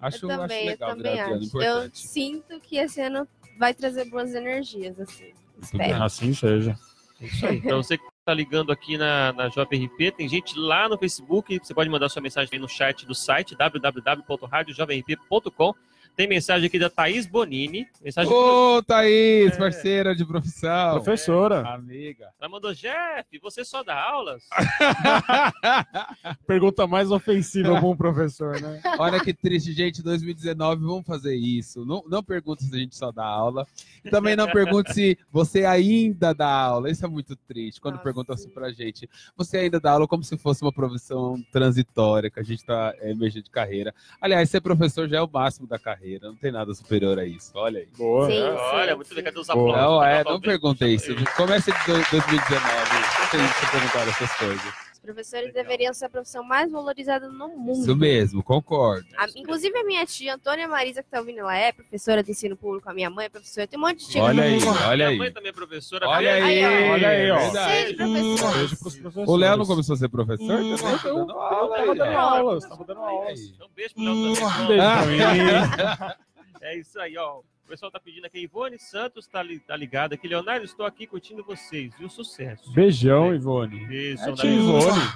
[0.00, 1.60] Acho, eu também, acho legal eu também ano, acho.
[1.60, 5.32] Eu sinto que esse ano vai trazer boas energias, assim.
[5.60, 6.02] Espero.
[6.02, 6.74] Assim seja.
[7.20, 7.60] É isso aí.
[7.60, 11.74] Pra você que tá ligando aqui na, na JRP, tem gente lá no Facebook, você
[11.74, 15.74] pode mandar sua mensagem aí no chat do site www.radiojovemp.com.
[16.16, 17.86] Tem mensagem aqui da Thaís Bonini.
[18.02, 19.56] Mensagem Ô, Thaís, É.
[19.56, 20.92] parceira de profissão.
[20.94, 22.28] Professora, Amiga.
[22.38, 24.42] Ela mandou, Jeff, você só dá aulas?
[26.46, 28.80] pergunta mais ofensiva pra um professor, né?
[28.98, 30.02] Olha que triste, gente.
[30.02, 31.84] 2019, vamos fazer isso.
[31.86, 33.66] Não, não pergunte se a gente só dá aula.
[34.10, 36.90] Também não pergunte se você ainda dá aula.
[36.90, 37.80] Isso é muito triste.
[37.80, 38.54] Quando perguntam assim sim.
[38.54, 39.08] pra gente.
[39.36, 43.10] Você ainda dá aula como se fosse uma profissão transitória, que a gente tá é,
[43.10, 43.94] emergindo de carreira.
[44.20, 45.99] Aliás, ser professor já é o máximo da carreira.
[46.22, 47.50] Não tem nada superior a isso.
[47.54, 47.88] Olha aí.
[47.96, 48.26] Boa.
[48.30, 48.40] Sim.
[48.40, 49.76] Olha, muito legal, cadê os aplausos?
[49.76, 51.24] Não, é, não bom, pergunte deixa- isso.
[51.36, 52.60] Comece de do- 2019.
[52.94, 54.89] Não tem que perguntar essas coisas.
[55.02, 57.80] Professores deveriam ser a profissão mais valorizada no mundo.
[57.80, 59.06] Isso mesmo, concordo.
[59.16, 62.54] A- inclusive a minha tia, Antônia Marisa, que tá ouvindo, ela é professora de ensino
[62.56, 64.22] público, a minha mãe é professora, tem um monte de tia.
[64.22, 65.18] Olha aí, olha Minha aí.
[65.18, 66.06] mãe também é professora.
[66.06, 66.46] Olha beijo.
[66.46, 66.92] aí, Aí, ó.
[66.92, 67.38] Olha aí, ó.
[67.40, 68.52] Seja professor.
[68.58, 69.28] Beijo pros professores.
[69.30, 70.60] O Léo não começou a ser professor?
[70.60, 70.76] Hum?
[70.76, 73.50] Tá dando aula Tava aí, dando tava dando aí.
[73.54, 74.30] Então, beijo pro Léo também.
[74.30, 76.14] Um beijo pra mim.
[76.62, 77.40] É isso aí, ó.
[77.70, 78.40] O pessoal tá pedindo aqui.
[78.40, 80.26] Ivone Santos tá, li, tá ligado aqui.
[80.26, 81.92] Leonardo, estou aqui curtindo vocês.
[82.00, 82.72] E o sucesso.
[82.72, 83.86] Beijão, Ivone.
[83.86, 84.40] Beijo, É Leonardo.
[84.42, 85.12] tia Ivone.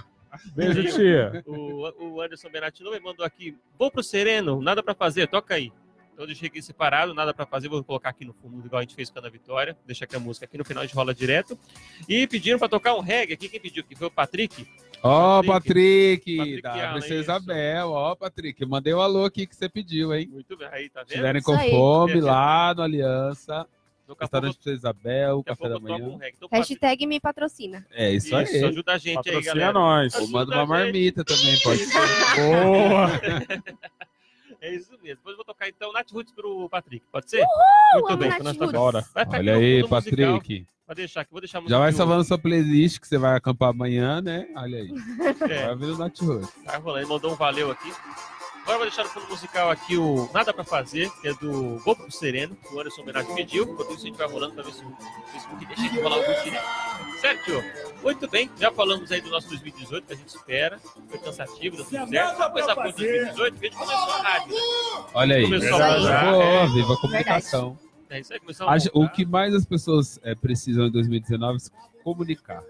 [0.55, 1.43] Beijo, tia.
[1.49, 3.59] O, o Anderson Benatti me mandou aqui.
[3.77, 5.73] Vou pro Sereno, nada pra fazer, toca aí.
[6.13, 8.83] Então eu deixei aqui separado, nada pra fazer, vou colocar aqui no fundo, igual a
[8.83, 9.77] gente fez com a Ana Vitória.
[9.85, 11.59] Deixa aqui a música aqui no final, a gente rola direto.
[12.09, 13.49] E pediram pra tocar um reggae aqui.
[13.49, 14.65] Quem pediu aqui foi o Patrick.
[15.07, 15.53] Ó, Patrick.
[15.69, 17.31] Patrick, Patrick da Allen, Princesa isso.
[17.31, 17.91] Isabel.
[17.91, 20.29] Ó, Patrick, mandei o alô aqui que você pediu, hein?
[20.33, 21.17] Muito bem, aí, tá Se vendo?
[21.17, 21.71] tiverem Isso com aí.
[21.71, 23.67] fome lá no Aliança,
[24.07, 26.11] pouco, restaurante Princesa Isabel, café da um manhã.
[26.19, 27.87] Patrick, Hashtag me patrocina.
[27.91, 28.65] É isso, aí.
[28.65, 29.73] ajuda a gente aí, Patrocina galera.
[29.75, 30.15] nós.
[30.15, 32.01] Ou manda uma marmita também, pode ser.
[32.41, 33.11] Boa!
[34.65, 35.17] É isso mesmo.
[35.17, 37.05] Depois eu vou tocar então Nath Roots pro Patrick.
[37.13, 37.43] Pode ser?
[37.43, 38.73] amo Muito bem, Nath nós Roots.
[38.73, 39.05] Bora.
[39.15, 39.87] Olha aí.
[39.87, 40.67] Patrick.
[40.87, 44.23] Vai deixar aqui, vou deixar Já vai salvando sua playlist que você vai acampar amanhã,
[44.23, 44.49] né?
[44.57, 44.95] Olha aí.
[45.51, 45.67] É.
[45.67, 46.51] Vai vendo o Nath Roots.
[46.65, 47.93] Tá rolando, ele mandou um valeu aqui.
[48.63, 51.79] Agora eu vou deixar no fundo musical aqui o Nada Pra Fazer, que é do
[51.85, 53.65] Bobo Sereno, que o Anderson Homenagem pediu.
[53.65, 54.97] Enquanto isso a gente vai rolando pra ver se o
[55.31, 56.67] Facebook deixa de rolar algum direto.
[57.21, 57.53] Certo?
[58.05, 60.79] Muito bem, já falamos aí do nosso 2018, que a gente espera.
[61.09, 62.37] Foi cansativo, deu tudo certo.
[62.37, 64.55] Uma coisa boa de 2018, que a gente começou a rádio.
[64.55, 65.05] né?
[65.15, 65.43] Olha aí.
[65.45, 65.99] Começou a
[66.31, 66.67] Boa, é.
[66.69, 67.79] viva a comunicação.
[68.11, 71.57] É isso aí, começou a Acho- O que mais as pessoas é, precisam em 2019
[71.57, 71.71] é se
[72.05, 72.63] comunicar.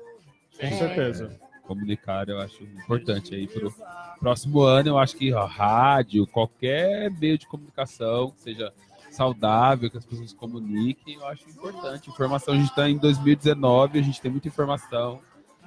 [0.61, 1.38] Com certeza.
[1.66, 3.75] Comunicar eu acho importante aí pro
[4.20, 4.90] próximo ano.
[4.90, 8.73] Eu acho que ó, rádio, qualquer meio de comunicação, que seja
[9.14, 12.11] saudável, que as pessoas comuniquem, eu acho importante.
[12.11, 15.20] Informação, a gente está em 2019, a gente tem muita informação.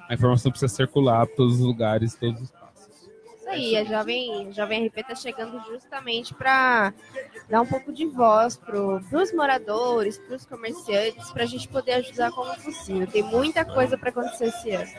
[0.08, 2.88] A informação precisa circular por todos os lugares, todos os passos.
[3.36, 6.92] Isso aí, a Jovem, a Jovem RP tá chegando justamente para
[7.48, 12.54] dar um pouco de voz pro, pros moradores, pros comerciantes, pra gente poder ajudar como
[12.56, 13.06] possível.
[13.06, 14.90] Tem muita coisa para acontecer esse ano.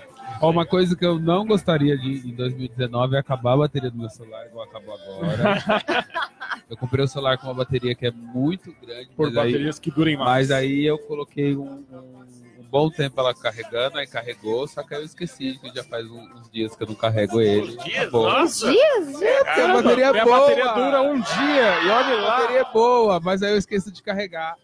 [0.41, 3.97] Ó, uma coisa que eu não gostaria de em 2019 é acabar a bateria do
[3.97, 6.29] meu celular, igual acabou agora.
[6.69, 9.79] eu comprei o celular com uma bateria que é muito grande, Por mas aí, baterias
[9.79, 10.49] que durem mais.
[10.49, 12.29] mas aí eu coloquei um, um-
[12.69, 16.21] bom tempo ela carregando, aí carregou, só que aí eu esqueci que já faz um-
[16.35, 17.61] uns dias que eu não carrego ele.
[17.75, 18.01] Uns dias?
[18.03, 18.29] Acabou.
[18.29, 18.69] Nossa!
[18.71, 19.07] Dias?
[19.13, 20.39] Porque a bateria é boa.
[20.39, 21.81] bateria dura um dia.
[21.83, 22.37] E olha A lá.
[22.41, 24.55] bateria é boa, mas aí eu esqueço de carregar.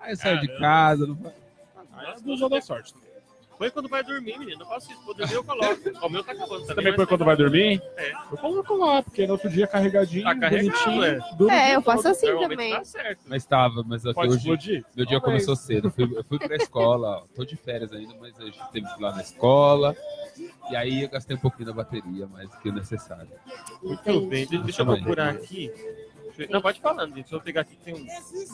[0.00, 1.16] Aí eu saio de casa, não
[1.94, 2.92] Aí não da sorte.
[3.62, 4.58] Põe quando vai dormir, menino.
[4.58, 5.14] Não faço isso.
[5.14, 5.80] Dormir eu coloco.
[6.00, 6.74] Ó, O meu tá acabando Você também.
[6.74, 7.80] também põe tá quando vai dormir?
[7.96, 8.10] É.
[8.12, 11.04] Eu coloco lá, porque no outro dia carregadinho, Tá bonitinho.
[11.04, 11.18] é.
[11.48, 12.72] É, eu faço assim também.
[12.74, 13.20] Tá certo.
[13.28, 14.84] Mas estava, mas aqui Pode hoje explodir?
[14.96, 15.46] meu dia Talvez.
[15.46, 15.86] começou cedo.
[15.86, 18.86] Eu fui, eu fui pra escola, ó, tô de férias ainda, mas a gente teve
[18.88, 19.94] que ir lá na escola.
[20.70, 23.28] E aí eu gastei um pouquinho da bateria, mais do que o necessário.
[23.80, 24.44] Muito bem.
[24.44, 25.70] De- Deixa eu procurar aqui.
[26.50, 27.22] Não, pode falando, gente.
[27.22, 28.06] Deixa eu pegar aqui que tem um...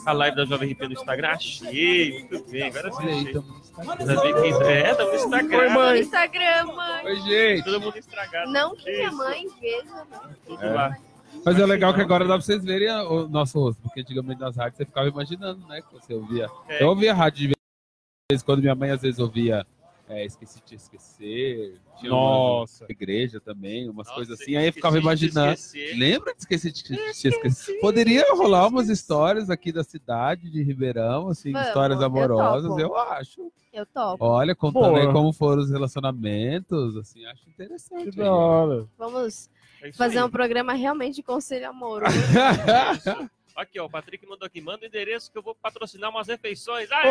[0.05, 1.29] a live da Jovem RP no Instagram.
[1.29, 2.19] Achei.
[2.29, 2.63] Muito bem.
[2.63, 3.09] Agora sim.
[3.09, 3.33] Achei.
[3.33, 4.05] tamo no Instagram.
[4.05, 4.53] Já vi quem...
[4.67, 5.73] É, tá no Instagram.
[5.73, 7.05] No Instagram, mãe.
[7.05, 7.63] Oi, gente.
[7.65, 8.51] Todo mundo estragado.
[8.51, 10.35] Não que minha mãe veja, né?
[10.45, 10.73] Tudo É.
[10.73, 10.97] lá.
[11.45, 14.55] Mas é legal que agora dá pra vocês verem o nosso rosto, porque antigamente nas
[14.57, 15.81] rádios você ficava imaginando, né?
[15.81, 16.49] Que você ouvia.
[16.67, 16.83] É.
[16.83, 19.65] Eu ouvia rádio de vez em quando, minha mãe às vezes ouvia
[20.09, 21.79] é, Esqueci de Te Esquecer.
[21.99, 22.85] Tinha uma Nossa.
[22.89, 24.55] igreja também, umas Nossa, coisas assim.
[24.57, 25.53] Aí eu ficava de imaginando.
[25.53, 25.95] esquecer.
[25.97, 27.79] Lembra de Esqueci de Te Te Esquecer?
[27.79, 32.81] Poderia rolar umas histórias aqui da cidade de Ribeirão, assim, Vamos, histórias eu amorosas, topo.
[32.81, 33.51] eu acho.
[33.71, 34.25] Eu topo.
[34.25, 38.09] Olha, contando aí como foram os relacionamentos, assim, acho interessante.
[38.09, 38.87] Que da hora.
[38.97, 39.47] Vamos
[39.81, 40.23] É fazer aí.
[40.23, 42.15] um programa realmente de conselho amoroso.
[43.59, 46.89] Aqui, ó, o Patrick mandou aqui, manda o endereço que eu vou patrocinar umas refeições.
[46.89, 47.09] Aê!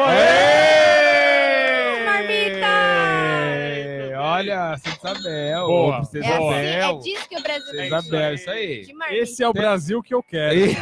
[2.09, 2.63] Aê!
[2.65, 4.15] Aê!
[4.17, 5.97] Olha, Santa Isabel, Boa.
[5.99, 8.35] Princesa É assim, é disso que o Brasil Princesa É isso Isabel, aí.
[8.35, 8.83] isso aí.
[8.87, 9.23] De marmita.
[9.23, 10.59] Esse é o Brasil que eu quero.
[10.59, 10.77] Esse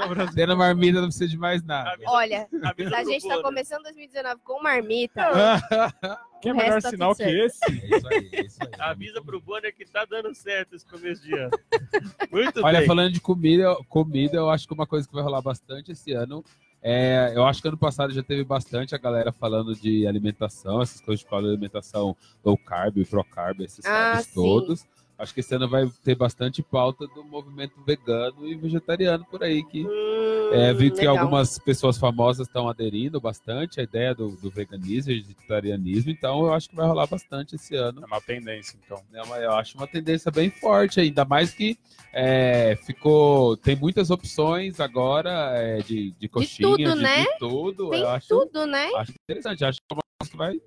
[0.00, 0.34] é o Brasil.
[0.34, 1.96] Tendo marmita não precisa de mais nada.
[2.06, 2.48] Olha,
[2.96, 5.30] a gente tá começando 2019 com marmita.
[6.44, 7.58] Que é O melhor tá sinal que esse?
[7.64, 8.68] É isso aí, é isso aí.
[8.78, 11.50] Avisa pro Bonner que tá dando certo esse começo de ano.
[12.30, 12.86] Muito Olha, bem.
[12.86, 16.44] falando de comida, comida, eu acho que uma coisa que vai rolar bastante esse ano
[16.86, 21.00] é, eu acho que ano passado já teve bastante a galera falando de alimentação, essas
[21.00, 24.34] coisas de qual alimentação low carb, pro carb, esses Ah, carbs sim.
[24.34, 24.86] todos.
[25.18, 29.62] Acho que esse ano vai ter bastante pauta do movimento vegano e vegetariano por aí
[29.64, 31.18] que Hum, É, vi que legal.
[31.18, 36.52] algumas pessoas famosas estão aderindo bastante à ideia do, do veganismo e vegetarianismo, então eu
[36.52, 38.02] acho que vai rolar bastante esse ano.
[38.02, 39.02] É uma tendência, então.
[39.10, 39.22] né?
[39.28, 41.78] Mas eu acho uma tendência bem forte, ainda mais que
[42.12, 43.56] é, ficou.
[43.56, 47.24] Tem muitas opções agora é, de, de coxinha, tudo, de, né?
[47.24, 47.90] de tudo.
[47.90, 48.90] Tem eu acho, tudo, né?
[48.96, 50.60] acho interessante, acho que é uma coisa que vai.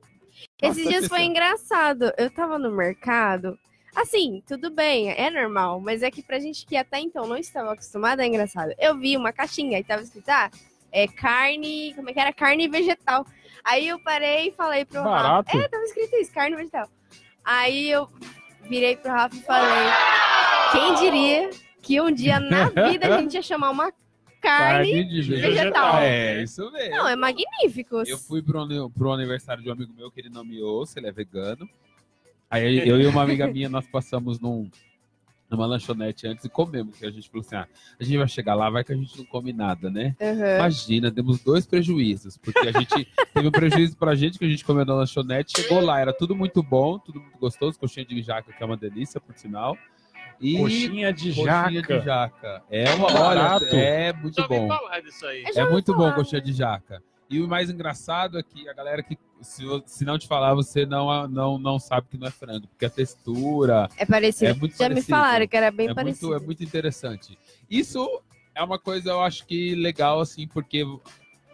[0.62, 2.12] Esses dias foi engraçado.
[2.18, 3.58] Eu tava no mercado.
[3.98, 7.74] Assim, tudo bem, é normal, mas é que pra gente que até então não estava
[7.74, 8.72] acostumada, é engraçado.
[8.78, 10.52] Eu vi uma caixinha e tava escrito, ah,
[10.92, 12.32] é carne, como é que era?
[12.32, 13.26] Carne vegetal.
[13.64, 15.10] Aí eu parei e falei pro Rafa.
[15.10, 15.58] Barato.
[15.58, 16.88] É, tava escrito isso, carne vegetal.
[17.44, 18.08] Aí eu
[18.70, 19.88] virei pro Rafa e falei,
[20.72, 21.50] quem diria
[21.82, 23.92] que um dia na vida a gente ia chamar uma
[24.40, 25.06] carne.
[25.06, 25.98] de vegetal.
[25.98, 26.98] É, isso mesmo.
[26.98, 28.04] Não, é magnífico.
[28.06, 31.08] Eu fui pro, pro aniversário de um amigo meu que ele não me ouça, ele
[31.08, 31.68] é vegano.
[32.50, 34.70] Aí eu e uma amiga minha, nós passamos num,
[35.50, 36.98] numa lanchonete antes e comemos.
[36.98, 37.68] Que a gente falou assim: ah,
[38.00, 40.16] a gente vai chegar lá, vai que a gente não come nada, né?
[40.22, 40.56] Aham.
[40.56, 44.64] Imagina, demos dois prejuízos, porque a gente teve um prejuízo pra gente que a gente
[44.64, 48.52] comeu na lanchonete, chegou lá, era tudo muito bom, tudo muito gostoso, coxinha de jaca,
[48.54, 49.78] que é uma delícia, por sinal.
[50.40, 52.00] E Coxinha de coxinha jaca.
[52.00, 52.64] de jaca.
[52.70, 53.66] É uma Barato.
[53.66, 54.68] olha, é muito bom.
[54.68, 55.44] falar disso aí.
[55.44, 57.02] Eu já É ouvi muito bom coxinha de jaca.
[57.30, 60.86] E o mais engraçado é que a galera que, se, se não te falar, você
[60.86, 64.52] não, não, não sabe que não é frango, porque a textura É parecido.
[64.52, 65.18] É muito já me parecido.
[65.18, 66.28] falaram que era bem é, parecido.
[66.30, 67.38] muito, é muito interessante.
[67.70, 68.22] Isso
[68.56, 70.86] é uma coisa, eu acho que legal, assim, porque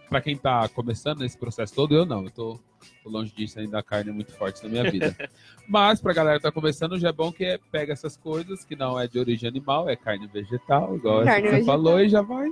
[0.09, 2.59] para quem tá começando nesse processo todo, eu não, eu tô,
[3.03, 5.15] tô longe disso ainda, a carne é muito forte na minha vida.
[5.67, 8.75] Mas pra galera que tá começando, já é bom que é, pega essas coisas que
[8.75, 11.75] não é de origem animal, é carne vegetal, igual essa Carne que você vegetal.
[11.75, 12.47] falou, e já vai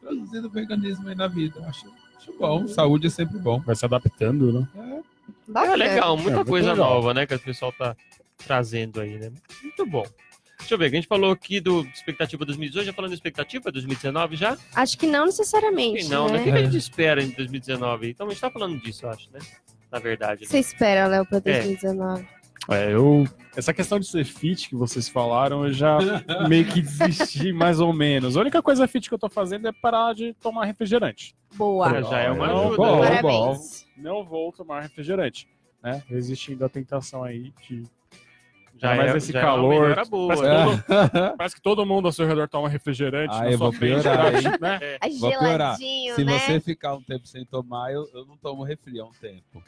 [0.00, 1.60] produzindo veganismo aí na vida.
[1.60, 1.86] Eu Acho,
[2.30, 3.60] acho bom, saúde é sempre bom.
[3.60, 4.68] Vai se adaptando, né?
[4.76, 5.74] É Bacana.
[5.76, 6.90] legal, muita É, coisa legal.
[6.90, 7.26] nova, né?
[7.26, 7.96] Que o pessoal tá
[8.46, 9.30] trazendo aí, né?
[9.62, 10.04] Muito bom.
[10.58, 14.36] Deixa eu ver, a gente falou aqui do expectativa 2018, já falando de expectativa 2019
[14.36, 14.56] já?
[14.74, 16.04] Acho que não necessariamente.
[16.04, 16.32] Sim, não, né?
[16.32, 16.44] O né?
[16.44, 18.10] que que a gente espera em 2019?
[18.10, 19.40] Então a gente tá falando disso, eu acho, né?
[19.92, 20.42] Na verdade.
[20.42, 20.46] né?
[20.48, 21.40] Você espera, Léo, pra É.
[21.40, 22.26] 2019?
[22.70, 23.24] É, eu.
[23.56, 25.98] Essa questão de ser fit que vocês falaram, eu já
[26.48, 28.36] meio que desisti mais ou menos.
[28.36, 31.34] A única coisa fit que eu tô fazendo é parar de tomar refrigerante.
[31.54, 31.88] Boa.
[31.90, 32.76] Já- já é uma Não, ajuda.
[32.76, 33.22] bom, né?
[33.22, 33.86] Parabéns.
[33.96, 35.46] Não vou tomar refrigerante.
[35.82, 36.02] Né?
[36.08, 37.82] Resistindo à tentação aí de.
[38.76, 39.68] Já mais é, nesse já é calor.
[39.82, 40.34] melhora boa.
[40.34, 43.32] Parece que, todo, parece que todo mundo ao seu redor toma refrigerante.
[43.38, 44.38] Ah, eu sua vou frente, piorar, tá?
[44.38, 44.44] hein?
[44.60, 44.78] né?
[44.80, 44.98] É.
[45.00, 45.76] É Vou piorar.
[45.76, 46.38] Se né?
[46.38, 49.62] você ficar um tempo sem tomar, eu, eu não tomo refri há um tempo.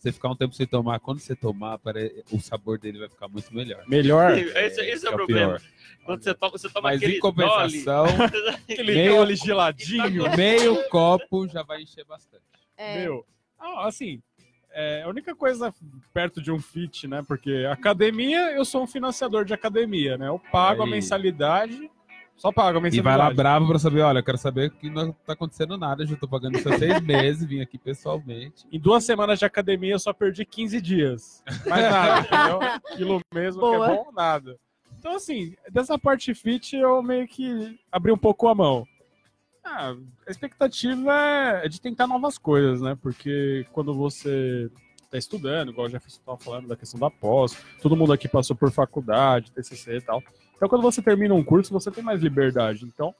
[0.00, 3.28] Você ficar um tempo sem tomar, quando você tomar, pare- o sabor dele vai ficar
[3.28, 3.84] muito melhor.
[3.86, 4.32] Melhor.
[4.38, 5.58] Esse, esse é o que problema.
[5.58, 5.62] pior.
[6.06, 8.06] Quando você toma, você toma Mas aquele em compensação,
[8.70, 10.24] Aquele Meio- geladinho.
[10.36, 12.42] meio copo já vai encher bastante.
[12.78, 13.02] É.
[13.02, 13.26] Meu,
[13.58, 14.22] ah, assim,
[14.72, 15.74] é, a única coisa
[16.14, 17.22] perto de um fit, né?
[17.28, 20.28] Porque academia, eu sou um financiador de academia, né?
[20.28, 20.90] Eu pago a Aí.
[20.92, 21.90] mensalidade,
[22.40, 23.18] só pago a E mensalidade.
[23.18, 26.16] vai lá bravo pra saber, olha, eu quero saber que não tá acontecendo nada, já
[26.16, 28.66] tô pagando isso há seis meses, vim aqui pessoalmente.
[28.72, 31.44] Em duas semanas de academia, eu só perdi 15 dias.
[31.68, 32.60] Mais nada, entendeu?
[32.62, 33.86] Aquilo mesmo Boa.
[33.86, 34.56] que é bom, nada.
[34.98, 38.86] Então, assim, dessa parte fit, eu meio que abri um pouco a mão.
[39.62, 39.94] Ah,
[40.26, 41.12] a expectativa
[41.62, 42.96] é de tentar novas coisas, né?
[43.02, 44.70] Porque quando você
[45.10, 48.56] tá estudando, igual o Jefferson estava falando da questão da pós, todo mundo aqui passou
[48.56, 50.22] por faculdade, TCC e tal.
[50.60, 52.84] Então, quando você termina um curso, você tem mais liberdade.
[52.84, 53.14] Então,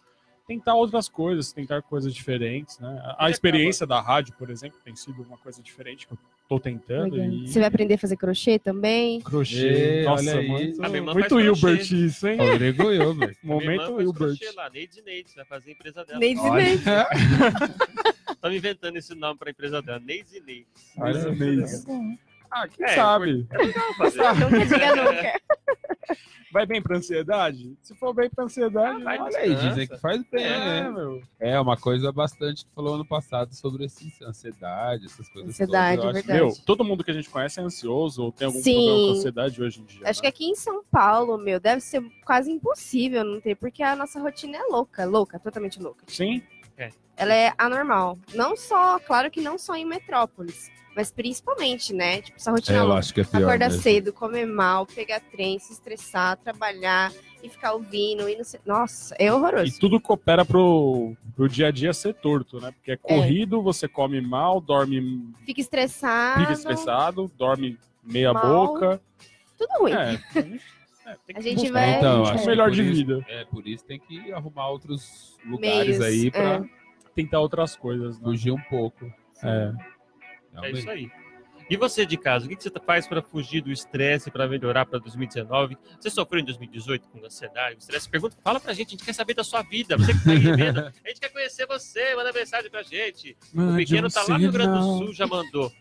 [0.47, 3.01] tentar outras coisas, tentar coisas diferentes, né?
[3.17, 6.61] A E experiência da rádio, por exemplo, tem sido uma coisa diferente que eu tô
[6.61, 7.17] tentando.
[7.17, 7.49] E...
[7.49, 9.23] Você vai aprender a fazer crochê também?
[9.23, 12.37] Crochê, Ê, nossa, olha muito, muito Hilbert isso, hein?
[12.37, 13.39] Rodrigo Hilbert.
[13.43, 14.37] Momento Hilbert.
[14.71, 16.19] Neide e Neide, vai fazer a empresa dela.
[16.19, 16.51] Neide.
[16.51, 16.83] Neide.
[18.33, 20.67] Estamos inventando esse nome para a empresa dela, Neide e Neide.
[20.99, 21.87] Olha, mês.
[22.51, 23.47] Ah, quem É, sabe?
[23.51, 24.23] Vamos fazer.
[24.35, 25.41] Nunca diga nunca.
[26.53, 27.77] Vai bem pra ansiedade?
[27.81, 29.19] Se for bem pra ansiedade, Ah, vai?
[29.21, 30.91] Olha aí, dizem que faz bem, É, né?
[30.91, 31.23] meu.
[31.39, 35.51] É uma coisa bastante que falou ano passado sobre esse, ansiedade, essas coisas.
[35.51, 36.17] Ansiedade, todas.
[36.17, 36.57] É acho verdade.
[36.57, 38.75] Meu, todo mundo que a gente conhece é ansioso ou tem algum Sim.
[38.75, 40.01] problema com ansiedade hoje em dia.
[40.11, 40.31] Acho que né?
[40.31, 44.57] aqui em São Paulo, meu, deve ser quase impossível não ter, porque a nossa rotina
[44.57, 46.05] é louca, louca, totalmente louca.
[46.09, 46.43] Sim,
[47.21, 48.19] Ela é anormal.
[48.35, 52.23] Não só, claro que não só em metrópoles, mas principalmente, né?
[52.23, 52.99] Tipo, essa É, rotina eu louca.
[52.99, 53.43] acho que é pior.
[53.43, 53.83] Acordar mesmo.
[53.83, 58.59] cedo, comer mal, pegar trem, se estressar, trabalhar e ficar ouvindo e não sei.
[58.65, 59.79] Nossa, é e horroroso.
[59.79, 62.73] tudo coopera pro, pro dia a dia ser torto, né?
[62.73, 66.41] Porque é corrido, você come mal, dorme, Fica estressado.
[66.41, 68.47] fica estressado, dorme meia Mal.
[68.47, 68.99] boca.
[69.59, 69.93] Tudo ruim.
[69.93, 70.63] É, a gente,
[71.05, 73.25] é, tem A que gente buscar vai- Então, um acho que melhor de isso- vida.
[73.29, 76.80] É, por isso tem que arrumar outros lugares Meios, aí pra é.
[77.25, 78.25] Tentar outras coisas, né?
[78.25, 79.07] fugir um pouco.
[79.43, 79.73] É.
[80.63, 81.11] É isso aí.
[81.71, 84.85] E você de casa, o que que você faz para fugir do estresse, para melhorar
[84.87, 85.79] para 2019?
[86.01, 88.09] Você sofreu em 2018 com ansiedade, estresse?
[88.09, 89.97] Pergunta, fala pra gente, a gente quer saber da sua vida.
[89.97, 93.37] Você que tá aí vendo, a gente quer conhecer você, manda mensagem pra gente.
[93.55, 95.73] O pequeno tá lá no Rio Grande do Sul, já mandou.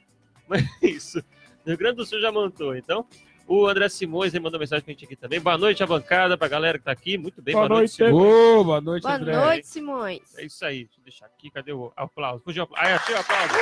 [0.47, 1.17] Mas é isso.
[1.65, 2.75] No Rio Grande do Sul já mandou.
[2.75, 3.07] Então,
[3.51, 5.39] o André Simões ele mandou mensagem pra gente aqui também.
[5.41, 7.17] Boa noite, a bancada, pra galera que tá aqui.
[7.17, 7.99] Muito bem, Boa boa, noite.
[7.99, 8.13] noite.
[8.13, 8.57] Simões.
[8.59, 9.35] Ô, boa noite, Boa André.
[9.35, 10.37] noite, Simões.
[10.37, 10.83] É isso aí.
[10.85, 11.49] Deixa eu deixar aqui.
[11.49, 12.43] Cadê o aplauso?
[12.43, 12.87] Fugiu o aplauso.
[12.87, 13.53] Ah, achei o aplauso.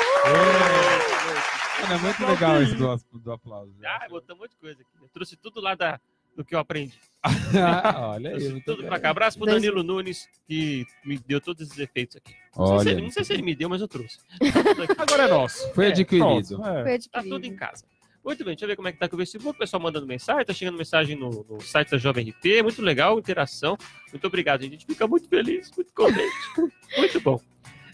[1.82, 3.72] Mano, é muito legal esse do, do aplauso.
[3.80, 3.88] né?
[3.88, 4.90] Ah, botou um monte de coisa aqui.
[5.02, 6.00] Eu trouxe tudo lá da,
[6.36, 7.00] do que eu aprendi.
[8.14, 8.62] Olha aí.
[8.62, 9.10] Tudo pra cá.
[9.12, 12.34] Abraço pro Danilo Nunes, que me deu todos esses efeitos aqui.
[12.58, 14.18] Não, sei se Olha, ele, não sei se ele me deu, mas eu trouxe.
[14.18, 15.04] Tá.
[15.04, 15.72] Agora é nosso.
[15.74, 16.26] foi É, adquirido.
[16.58, 16.84] Pronto, é.
[16.84, 17.30] Foi Tá adquirido.
[17.30, 17.86] tudo em casa.
[18.28, 19.56] Muito bem, deixa eu ver como é que tá com o Facebook.
[19.56, 22.62] O pessoal mandando mensagem, tá chegando mensagem no, no site da Jovem RP.
[22.62, 23.78] Muito legal, interação.
[24.12, 24.72] Muito obrigado, gente.
[24.72, 26.36] A gente fica muito feliz, muito contente.
[26.98, 27.40] muito bom.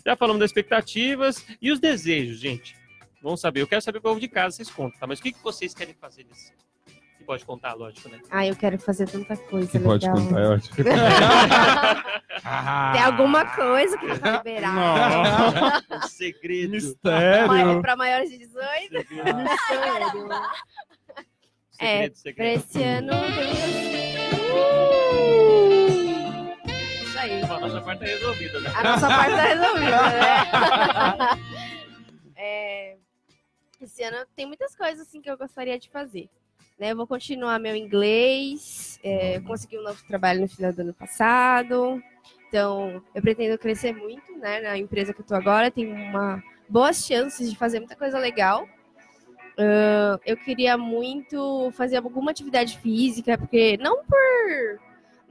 [0.04, 2.76] Já falamos das expectativas e os desejos, gente.
[3.22, 3.62] Vamos saber.
[3.62, 5.06] Eu quero saber o povo de casa, vocês contam, tá?
[5.06, 6.52] Mas o que, que vocês querem fazer nesse?
[7.24, 8.20] Que pode contar, lógico, né?
[8.30, 10.22] Ah, eu quero fazer tanta coisa Que pode legal.
[10.22, 10.76] contar, é ótimo.
[12.94, 14.76] Tem alguma coisa que não tá liberado.
[14.76, 15.98] Não.
[15.98, 16.72] Um segredo.
[16.72, 17.82] Mistério.
[17.82, 18.62] Para maiores de 18.
[19.08, 20.30] Segredo, Mistério.
[21.80, 22.60] É, segredo, Pra segredo.
[22.60, 23.14] esse ano.
[27.04, 27.42] Isso aí.
[27.42, 28.74] A nossa parte tá resolvida, né?
[28.76, 31.40] A nossa parte tá resolvida, né?
[32.46, 32.98] É,
[33.80, 36.30] esse ano tem muitas coisas assim que eu gostaria de fazer.
[36.80, 36.92] Né?
[36.92, 42.02] Eu vou continuar meu inglês, é, consegui um novo trabalho no final do ano passado.
[42.48, 45.72] Então, eu pretendo crescer muito né, na empresa que eu tô agora.
[45.72, 48.68] Tem uma boas chances de fazer muita coisa legal.
[49.58, 54.80] Ah, eu queria muito fazer alguma atividade física, porque não por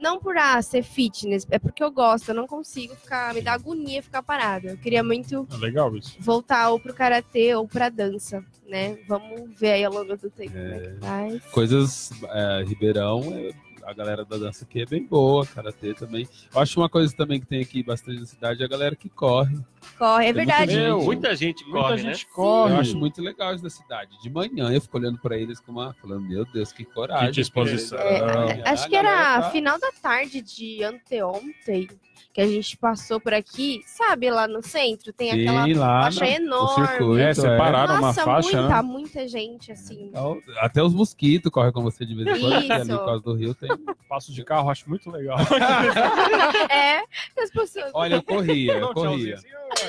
[0.03, 3.53] não por ah, ser fitness, é porque eu gosto, eu não consigo ficar, me dá
[3.53, 4.71] agonia ficar parada.
[4.71, 6.17] Eu queria muito É legal isso.
[6.19, 8.97] voltar ou pro karatê ou pra dança, né?
[9.07, 11.43] Vamos ver aí ao longo do tempo como é que faz.
[11.51, 13.51] Coisas, é, Ribeirão, é,
[13.85, 16.27] a galera da dança aqui é bem boa, karatê também.
[16.53, 19.09] Eu acho uma coisa também que tem aqui bastante na cidade é a galera que
[19.09, 19.57] corre.
[19.97, 20.75] Corre, é Tem verdade.
[20.75, 22.31] Meu, Muita gente Muita corre, gente né?
[22.33, 22.73] corre.
[22.73, 24.11] Eu acho muito legal isso da cidade.
[24.21, 25.93] De manhã eu fico olhando pra eles com uma.
[25.93, 27.27] falando, meu Deus, que coragem.
[27.27, 27.97] Que disposição.
[27.99, 31.89] É, Ah, acho a que era tá- final da tarde de anteontem
[32.31, 36.25] que a gente passou por aqui, sabe, lá no centro, tem aquela Sim, lá faixa
[36.25, 36.87] no- enorme.
[36.87, 37.33] circuito, É, é.
[37.35, 38.81] separaram uma Nossa, faixa, muita, né?
[38.81, 40.05] muita gente, assim.
[40.09, 43.21] Então, Até os mosquitos correm com você de vez em quando, porque ali por causa
[43.23, 43.69] do rio tem.
[44.07, 45.37] Passo de carro, acho muito legal.
[46.69, 47.03] É,
[47.41, 47.91] as pessoas.
[47.93, 49.37] Olha, eu corria, eu corria.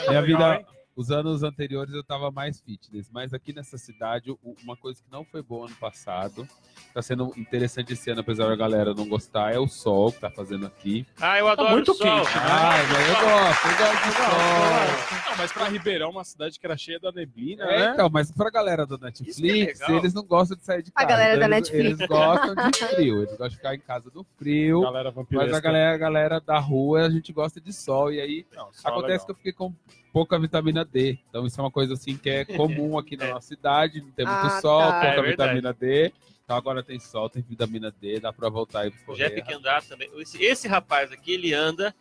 [0.09, 0.67] Minha vida?
[0.97, 5.25] Os anos anteriores eu tava mais fitness, mas aqui nessa cidade, uma coisa que não
[5.25, 6.47] foi boa ano passado,
[6.93, 10.31] tá sendo interessante esse ano, apesar da galera não gostar, é o sol que tá
[10.31, 11.05] fazendo aqui.
[11.21, 12.07] Ah, eu adoro muito o sol.
[12.07, 12.43] quente, né?
[12.45, 15.31] Ah, mas eu gosto, eu gosto do sol.
[15.31, 17.91] Não, mas pra Ribeirão, uma cidade que era cheia da neblina, É, né?
[17.95, 19.99] então, mas pra galera que é Netflix, legal.
[19.99, 21.09] eles não gostam de sair de A casa.
[21.09, 21.99] galera então da eles, Netflix.
[22.01, 24.81] Eles gostam de frio, eles gostam de ficar em casa do frio.
[24.83, 25.47] Galera vampiresca.
[25.51, 28.13] Mas a galera, a galera da rua, a gente gosta de sol.
[28.13, 29.27] E aí Não, só acontece legal.
[29.27, 29.75] que eu fiquei com
[30.15, 31.19] pouca vitamina D.
[31.29, 33.31] Então isso é uma coisa assim que é comum aqui na É.
[33.33, 34.01] nossa cidade.
[34.01, 35.01] Não tem muito Ah, sol, tá.
[35.01, 36.13] pouca É vitamina D.
[36.45, 39.43] Então agora tem sol, tem vitamina D, dá pra voltar aí pro O Jeff correr.
[39.43, 40.09] que andar também.
[40.19, 41.93] Esse, esse rapaz aqui, ele anda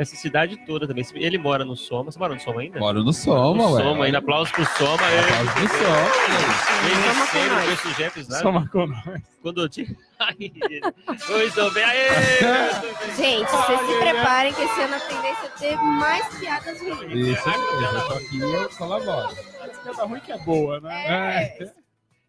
[0.00, 1.04] essa cidade toda também.
[1.14, 2.10] Ele mora no Soma.
[2.10, 2.80] Você mora no Soma ainda?
[2.80, 3.82] Moro no Soma, no ué.
[3.82, 5.10] Soma, ainda aplausos pro Soma.
[5.10, 5.20] É.
[5.20, 6.08] Aplausos pro Soma.
[6.86, 8.38] Ele Soma com sempre nós.
[8.38, 9.20] Só com.
[9.42, 9.88] Quando eu tinha.
[9.88, 12.08] Muito bem, aê!
[13.16, 17.02] Gente, vocês se preparem que esse ano a tendência é ter mais piadas ruins.
[17.02, 19.36] Isso mesmo, eu tô aqui e eu colaboro.
[19.84, 21.04] Cada ruim que é boa, né?
[21.06, 21.72] É,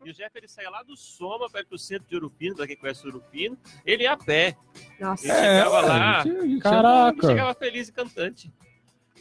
[0.04, 2.76] E o Jeff ele sai lá do Soma, perto do centro de Urupino, pra quem
[2.76, 3.58] conhece Urupino.
[3.86, 4.56] Ele ia a pé.
[5.00, 5.26] nossa.
[5.28, 6.24] Ele chegava lá.
[6.24, 7.28] gente- a gente- Caraca.
[7.28, 8.52] Chegava feliz e cantante.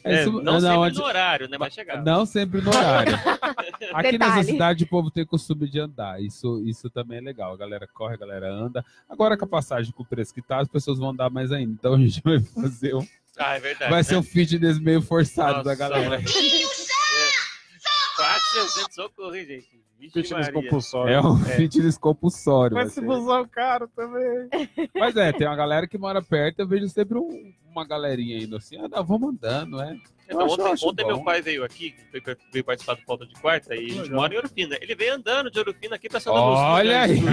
[0.02, 1.58] É, É, isso- não, não, sempre onde- no horário, né?
[1.58, 2.00] Mas chegava.
[2.02, 3.12] Não sempre no horário.
[3.92, 6.22] Aqui nessa cidade o povo tem costume de andar.
[6.22, 7.52] Isso, isso também é legal.
[7.52, 8.82] A galera corre, a galera anda.
[9.08, 11.72] Agora com a passagem com o preço que tá, as pessoas vão andar mais ainda.
[11.72, 13.06] Então a gente vai fazer um.
[13.38, 13.90] Ah, é verdade.
[13.90, 14.02] Vai né?
[14.04, 16.18] ser um fitness meio forçado Nossa, da galera.
[18.54, 18.66] mano.
[18.66, 18.70] É.
[18.72, 19.80] 400 socorro, hein, gente?
[20.12, 21.12] Fitness compulsório.
[21.12, 21.56] É um É.
[21.56, 22.74] fitness compulsório.
[22.74, 23.06] vai Mas esse ser.
[23.06, 24.48] busão caro também.
[24.94, 26.60] Mas é, tem uma galera que mora perto.
[26.60, 28.78] Eu vejo sempre um- uma galerinha indo assim.
[28.78, 29.98] Ah, não, vamos andando, né?
[30.26, 33.74] Então, acho- ontem, ontem meu pai veio aqui, veio, veio participar do Pauta de Quarta,
[33.74, 34.78] e a gente mora em Urupina.
[34.80, 36.58] Ele veio andando de Urupina aqui pra Santa Luz.
[36.60, 37.16] Olha aí.
[37.16, 37.26] Gente,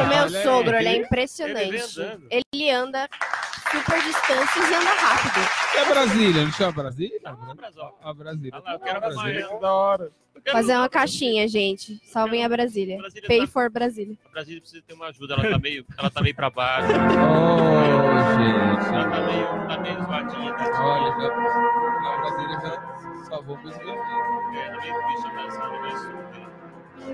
[0.00, 0.42] o meu olha aí.
[0.42, 1.76] sogro, ele é Ele impressionante.
[2.00, 2.26] andando.
[2.30, 3.08] Ele anda
[3.70, 5.57] super distâncias e anda rápido.
[5.76, 7.20] É Brasília, não chama Brasília?
[7.24, 7.82] Ah, Brasil.
[8.02, 8.50] A Brasília.
[8.54, 9.48] Ah lá, eu quero Ah, Brasília.
[9.48, 10.10] Que da hora.
[10.52, 12.00] Fazer uma caixinha, gente.
[12.06, 12.96] Salvem a Brasília.
[12.98, 14.16] Brasília Pay tá- for Brasília.
[14.24, 16.92] A Brasília precisa ter uma ajuda, ela tá meio, ela tá meio pra baixo, Ô,
[16.92, 17.16] gente.
[18.94, 20.54] ela tá meio, tá meio zoadinha.
[20.54, 20.84] Tá?
[20.84, 21.28] Olha, já,
[22.08, 22.72] a Brasília já
[23.28, 24.06] salvou meus amigos.
[24.56, 24.96] É, tá meio a
[25.30, 25.98] Brasília, mas...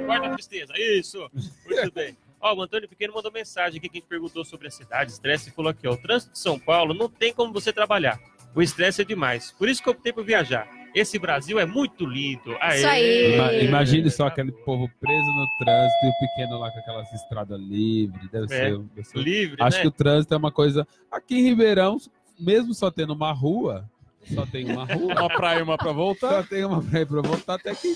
[0.06, 1.30] Guarda a tristeza, isso!
[1.66, 2.16] Muito bem.
[2.40, 5.48] Ó, o Antônio Pequeno mandou mensagem aqui que a gente perguntou sobre a cidade, estresse,
[5.48, 8.20] e falou aqui, ó, o trânsito de São Paulo não tem como você trabalhar.
[8.54, 9.52] O estresse é demais.
[9.58, 10.68] Por isso que eu optei por viajar.
[10.94, 12.56] Esse Brasil é muito lindo.
[12.60, 12.78] Aê!
[12.78, 13.34] Isso aí.
[13.34, 17.60] Ima- Imagine só aquele povo preso no trânsito e o pequeno lá com aquelas estradas
[17.60, 18.30] livres.
[18.30, 18.78] Deve É, ser.
[18.78, 19.82] deve ser- Livre, Acho né?
[19.82, 20.86] que o trânsito é uma coisa.
[21.10, 21.98] Aqui em Ribeirão,
[22.38, 23.90] mesmo só tendo uma rua,
[24.32, 26.30] só tem uma rua, Uma praia e uma pra voltar.
[26.30, 27.88] só tem uma praia pra voltar, até que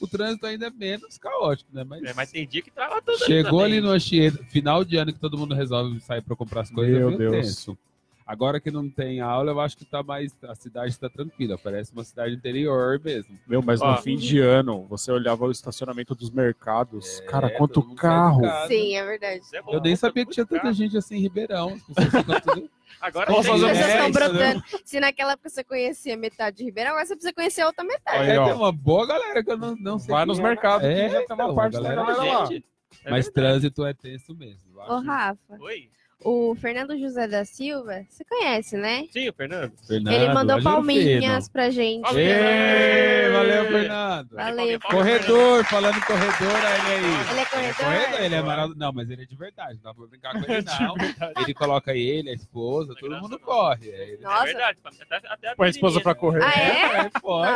[0.00, 1.84] o trânsito ainda é menos caótico, né?
[1.84, 3.74] Mas, É, mas tem dia que trava tudo ali chegou também.
[3.74, 6.98] ali no Anchieta, final de ano que todo mundo resolve sair para comprar as coisas.
[6.98, 7.32] Meu é Deus.
[7.46, 7.78] tenso.
[8.26, 10.34] Agora que não tem aula, eu acho que tá mais.
[10.44, 11.58] A cidade está tranquila.
[11.58, 13.38] Parece uma cidade interior mesmo.
[13.46, 13.92] Meu, mas Ó.
[13.92, 17.20] no fim de ano, você olhava o estacionamento dos mercados.
[17.20, 18.40] É, Cara, quanto carro.
[18.66, 19.42] Sim, é verdade.
[19.52, 21.76] É bom, Eu nem bom, sabia que tinha tanta gente assim em Ribeirão.
[21.98, 22.70] As pessoas tudo-
[23.00, 24.10] Agora As pessoas É, estão né?
[24.10, 24.62] brotando.
[24.84, 28.18] Se naquela época você conhecia metade de Ribeirão, agora você precisa conhecer a outra metade.
[28.18, 28.44] Aí, É, ó.
[28.46, 30.14] tem uma boa galera que eu não, não sei.
[30.14, 30.42] Vai nos é.
[30.42, 32.46] mercados, É, que já tem uma então, parte a da galera galera lá.
[32.46, 32.64] Gente,
[33.04, 33.32] É Mas verdade.
[33.32, 34.78] trânsito é tenso mesmo.
[34.80, 35.00] Ô.
[35.00, 35.90] Rafa, Oi?
[36.24, 39.06] O Fernando José da Silva, você conhece, né?
[39.12, 39.72] Sim, o Fernando.
[39.86, 42.08] Fernando, Ele mandou Angelo palminhas pra gente.
[42.08, 42.18] Fino.
[42.18, 44.30] Ei, valeu, Fernando.
[44.34, 44.80] Valeu.
[44.80, 47.30] Corredor, falando corredor, ele aí.
[47.30, 48.20] Ele é corredor?
[48.20, 48.78] Ele é maravilhoso.
[48.78, 49.74] Não, mas ele é de verdade.
[49.74, 51.42] Não dá pra brincar com ele, não.
[51.42, 53.90] Ele coloca ele, a esposa, todo mundo corre.
[53.90, 54.44] É, ele- É Nossa.
[54.44, 54.78] verdade.
[55.10, 56.42] Até, até a Põe a esposa pra correr.
[56.42, 56.80] Ah, é?
[56.80, 57.20] É, Nossa.
[57.20, 57.52] correm.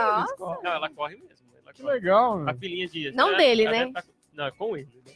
[0.63, 1.49] Não, ela corre mesmo.
[1.65, 1.95] Ela Que corre.
[1.95, 2.59] legal, A mano.
[2.59, 3.11] filhinha de.
[3.13, 3.91] Não ela- dele, ela né?
[3.95, 4.05] tá-
[4.35, 4.89] Não, é com ele.
[5.07, 5.13] Né?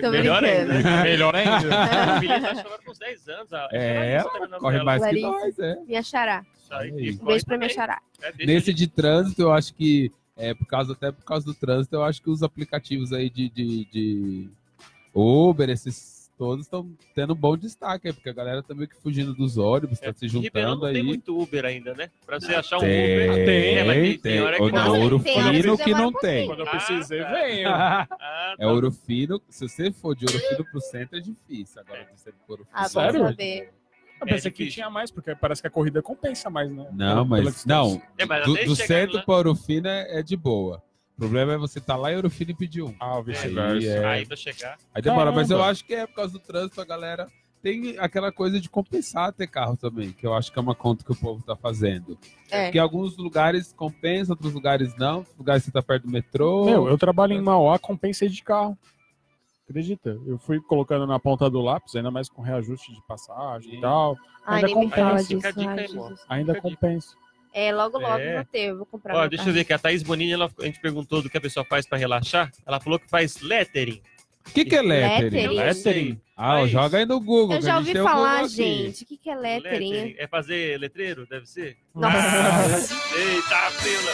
[0.00, 0.72] Tô Melhor brincando.
[0.72, 1.02] ainda.
[1.04, 1.52] Melhor ainda.
[2.16, 3.52] A filhinha tá agora com uns 10 anos.
[3.52, 4.22] a- É,
[4.58, 5.28] Corre mais que Larissa.
[5.30, 5.76] nós, é.
[5.86, 6.44] Minha xará.
[7.20, 8.00] Um beijo pra minha xará.
[8.22, 11.94] É, Nesse de trânsito, eu acho que, é, por causa, até por causa do trânsito,
[11.96, 14.48] eu acho que os aplicativos aí de, de, de
[15.14, 18.96] Uber, esses todos estão tendo um bom destaque, aí, porque a galera tá meio que
[18.96, 21.02] fugindo dos ônibus, tá É, se juntando não tem aí.
[21.02, 22.10] muito Uber ainda, né?
[22.26, 23.44] Pra você achar um Tem, Uber.
[23.44, 24.18] Tem, É, tem, tem.
[24.18, 24.84] tem hora que não.
[24.84, 26.46] não, Ouro Fino você que não tem.
[26.46, 27.32] Quando eu Ah, precisei, tá.
[27.32, 27.68] venho.
[27.68, 28.08] Ah,
[28.58, 28.72] É tá.
[28.72, 29.40] ouro fino.
[29.48, 31.80] Se você for de ouro fino pro centro, é difícil.
[31.80, 32.76] Agora, de centro pro ouro fino.
[32.76, 33.20] Ah, Sério?
[33.22, 33.70] saber.
[34.20, 36.86] Eu pensei É que tinha mais, porque parece que a corrida compensa mais, né?
[36.92, 38.00] Não, Pela mas não.
[38.16, 40.82] É, mas Do, do centro lá- para ouro fino é, é de boa.
[41.16, 42.94] O problema é você tá lá em ouro fino e pedir um.
[42.98, 43.86] Ah, o Aí, vice-versa.
[43.88, 44.04] é.
[44.04, 44.76] Aí pra chegar.
[44.92, 45.70] Aí demora, mas eu Caramba.
[45.72, 47.28] acho que é por causa do trânsito, a galera
[47.62, 51.04] tem aquela coisa de compensar ter carro também, que eu acho que é uma conta
[51.04, 52.18] que o povo tá fazendo.
[52.50, 52.64] É.
[52.64, 55.18] Porque alguns lugares compensa, outros lugares não.
[55.18, 56.64] Outros lugares você tá perto do metrô.
[56.66, 58.76] Meu, eu trabalho em Mauá, compensei de carro.
[59.66, 60.18] Acredita?
[60.26, 63.78] Eu fui colocando na ponta do lápis, ainda mais com reajuste de passagem Sim.
[63.78, 64.14] e tal.
[64.44, 65.24] Ai, Ainda compensa.
[65.34, 66.24] disso.
[66.28, 67.16] Ainda compensa.
[67.54, 68.34] É, logo, logo É.
[68.34, 68.58] vou ter.
[68.70, 69.72] eu Vou comprar Ó, deixa eu ver aqui.
[69.72, 72.50] A Thaís Bonini, ela- a gente perguntou do que a pessoa faz pra relaxar.
[72.66, 74.02] Ela falou que faz lettering.
[74.46, 75.30] O que, que é lettering?
[75.46, 75.56] Lettering.
[75.56, 76.20] Lettering.
[76.36, 77.54] Ah, Mas- joga aí no Google.
[77.54, 79.04] Eu que já ouvi o falar, gente.
[79.04, 80.16] O que, que é lettering?
[80.18, 81.76] É fazer letreiro, deve ser?
[81.94, 82.16] Nossa.
[83.16, 84.10] Eita, pela.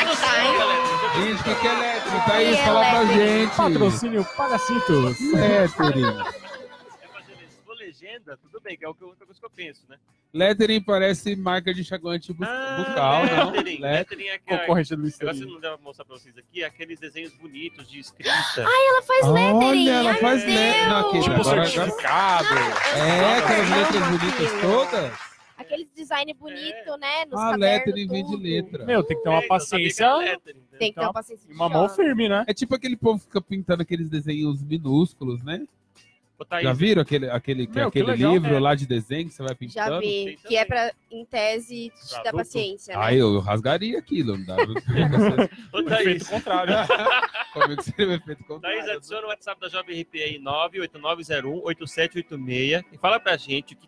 [0.00, 0.48] Eu não Tá, hein?
[0.48, 0.80] sei, galera.
[1.26, 2.20] Gente, o que, que é lettering?
[2.26, 3.28] Thaís, que é fala pra lettering?
[3.40, 3.56] gente.
[3.56, 5.20] Patrocínio Pagacintos.
[5.34, 6.04] Lettering.
[7.02, 7.74] É fazer le- se for
[8.10, 9.96] legenda, tudo bem, que é o que eu- a coisa que eu penso, né?
[10.32, 13.50] Lettering parece marca de enxaguante bu- Ah, bucal, não?
[13.52, 13.78] lettering.
[13.80, 14.62] Let- Lettering é aquela...
[14.62, 18.30] Agora você não deve mostrar pra vocês aqui, é aqueles desenhos bonitos de escrita.
[18.56, 19.64] Ela faz lettering.
[19.64, 20.88] Olha, ela ai, faz lettering.
[20.88, 21.20] Não, aqui.
[21.20, 21.66] Tipo agora, agora...
[21.68, 22.48] certificado.
[22.96, 24.60] É, aquelas letras bonitas aquilo.
[24.60, 25.30] todas.
[25.56, 27.24] Aqueles design bonito, né?
[27.26, 28.84] Nos Ah, lettering vem de letra.
[28.86, 30.64] Meu, tem que ter uma É, então, paciência lettering, né?
[30.78, 31.46] Tem que ter Então, uma paciência.
[31.50, 32.44] e uma mão firme, né?
[32.46, 35.66] É tipo aquele povo que fica pintando aqueles desenhos minúsculos, né?
[36.40, 38.58] Ô, Thaís, Já viram aquele, aquele, que é Meu, que aquele legal, livro né?
[38.58, 40.00] lá de desenho que você vai Já pintando?
[40.00, 40.24] vi.
[40.24, 42.36] Tem Que é pra, em tese, te Pra dar adulto?
[42.38, 43.02] paciência, né?
[43.04, 44.56] Ah, eu, rasgaria aquilo, não dá.
[45.72, 46.72] Ô, O Thaís, efeito contrário.
[47.52, 48.92] Comigo seria o efeito Thaís, contrário.
[48.96, 53.86] adiciona o WhatsApp da Jovem RP aí, 98901-8786 e fala pra gente o que,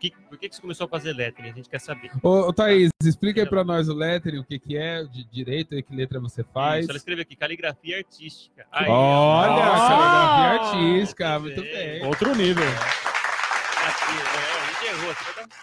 [0.00, 2.10] que- por que, que você começou a fazer lettering, a gente quer saber.
[2.22, 5.74] Ô, ô, Thaís, explica aí pra nós o lettering, o que, que é de direito
[5.74, 6.82] e que letra você faz.
[6.84, 8.66] Isso, ela escreveu aqui, caligrafia artística.
[8.72, 9.88] Aí, Olha, Ah!
[9.88, 12.00] cenografia artística, muito muito bem.
[12.00, 12.06] bem.
[12.06, 12.64] Outro nível.
[12.64, 14.22] aqui, né?
[14.60, 15.14] A gente errou,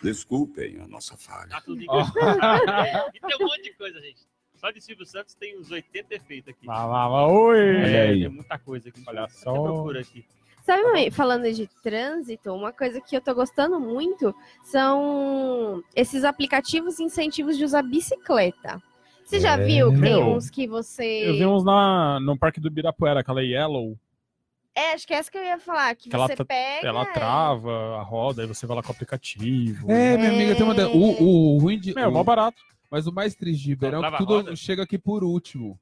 [0.04, 1.50] Desculpem a nossa falha.
[1.50, 2.06] tá tudo igual.
[3.14, 4.22] E tem um monte de coisa, gente.
[4.56, 6.66] Só de Silvio Santos tem uns 80 efeitos aqui.
[6.66, 7.78] Lá, lá, lá, oi.
[7.78, 9.04] É, tem muita coisa aqui.
[9.06, 9.54] Olha só.
[9.54, 10.26] procura aqui.
[10.68, 17.00] Sabe, mãe, falando de trânsito, uma coisa que eu tô gostando muito são esses aplicativos
[17.00, 18.82] e incentivos de usar bicicleta.
[19.26, 19.64] Você já É.
[19.66, 21.30] viu que tem Meu, uns que você.
[21.30, 23.98] Eu vi uns na, no Parque do Ibirapuera, aquela Yellow.
[24.76, 25.96] É, acho que é essa que eu ia falar.
[25.96, 26.88] Que Que ela você tra- pega.
[26.88, 29.90] Ela trava a roda, aí você vai lá com o aplicativo.
[29.92, 30.76] É, minha amiga, tem uma.
[30.76, 31.94] da- O, o ruim de.
[31.96, 32.62] Meu, o- mó barato.
[32.92, 35.78] Mas o mais triste de Ribeirão é que tudo chega aqui por último.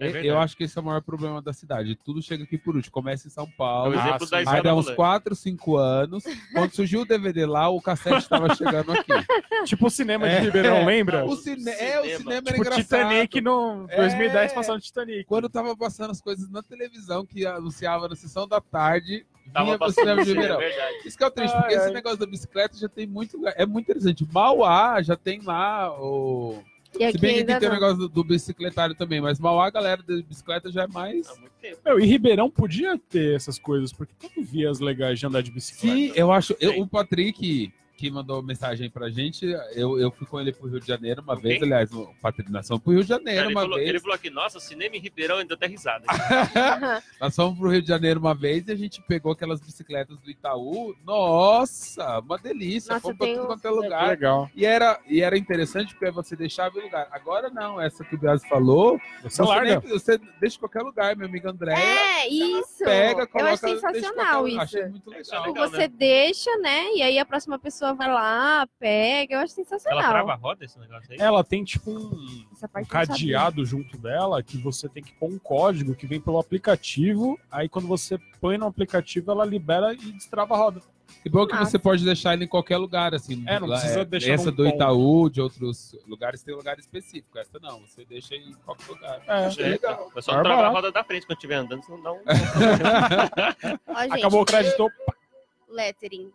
[0.00, 1.94] É É, eu acho que esse é o maior problema da cidade.
[1.94, 2.90] Tudo chega aqui por último.
[2.92, 3.98] Começa em São É o Paulo.
[3.98, 4.96] Ah, da Aí dá uns rolante.
[4.96, 6.24] 4, 5 anos.
[6.54, 9.12] Quando surgiu o DVD lá, o cassete estava chegando aqui.
[9.66, 10.40] Tipo o cinema É.
[10.40, 11.24] de Ribeirão, lembra?
[11.26, 11.68] O cine...
[11.70, 12.18] É, o Cinema.
[12.18, 12.82] cinema era Tipo engraçado.
[12.82, 13.96] Titanic no É.
[13.96, 15.24] 2010 passando Titanic.
[15.24, 19.78] Quando tava passando as coisas na televisão, que anunciava na sessão da tarde, Tava vinha
[19.78, 20.58] pro passando cinema de é Ribeirão.
[20.58, 20.96] verdade.
[21.04, 23.38] Isso que é o triste, Ai, porque esse negócio da bicicleta já tem muito.
[23.56, 24.26] É muito interessante.
[24.32, 26.62] Mauá já tem lá o.
[26.98, 29.70] E Se bem que aqui tem o negócio do, do bicicletário também, mas Mauá, a
[29.70, 31.28] galera da bicicleta já é mais.
[31.28, 31.78] Há muito tempo.
[31.84, 35.96] Meu, e Ribeirão podia ter essas coisas, porque tem vias legais de andar de bicicleta.
[35.96, 36.56] Sim, eu acho.
[36.60, 39.44] eu- o Patrick, que mandou mensagem pra gente,
[39.74, 42.50] eu, eu fui com ele pro Rio de Janeiro uma Com vez, aliás, o Patrick,
[42.50, 43.88] nós fomos pro Rio de Janeiro ele, uma falou, vez.
[43.90, 46.06] ele falou aqui, nossa, cinema em Ribeirão ainda até risada.
[47.20, 50.30] Nós fomos pro Rio de Janeiro uma vez e a gente pegou aquelas bicicletas do
[50.30, 50.94] Itaú.
[51.04, 52.94] Nossa, uma delícia.
[52.94, 54.08] Nossa, Fomos pra tudo quanto é Que lugar.
[54.08, 54.50] legal.
[54.56, 57.06] E era, e era interessante porque você deixava o lugar.
[57.10, 59.80] Agora não, essa que o Bias falou, Você você, larga.
[59.80, 61.74] nem- você deixa em qualquer lugar, meu amigo André.
[61.74, 62.78] É, isso.
[62.84, 64.60] Pega, eu coloca, acho deixa em sensacional qualquer isso.
[64.60, 65.44] Achei muito Isso legal.
[65.44, 65.68] é legal.
[65.70, 66.92] Você deixa, né?
[66.94, 69.34] E aí a próxima pessoa pessoa vai lá, pega.
[69.34, 70.08] Eu acho Ela sensacional.
[70.10, 71.18] trava a roda esse negócio aí?
[71.18, 75.30] Ela tem tipo um, um eu não cadeado junto dela que você tem que pôr
[75.30, 77.38] um código que vem pelo aplicativo.
[77.50, 80.80] Aí quando você põe no aplicativo, ela libera e destrava a roda.
[81.24, 81.72] E bom que Massa.
[81.72, 83.42] você pode deixar ele em qualquer lugar, assim.
[83.46, 84.74] É, não precisa deixar Essa do ponto.
[84.76, 87.36] Itaú, de outros lugares, tem um lugar específico.
[87.36, 89.20] Essa não, você deixa em qualquer lugar.
[89.26, 89.46] É.
[89.46, 90.08] Achei legal.
[90.14, 92.20] Mas só É não trava a roda da frente quando estiver andando, senão dá um.
[93.88, 94.88] Ó, gente, Acabou o crédito.
[95.68, 96.32] lettering.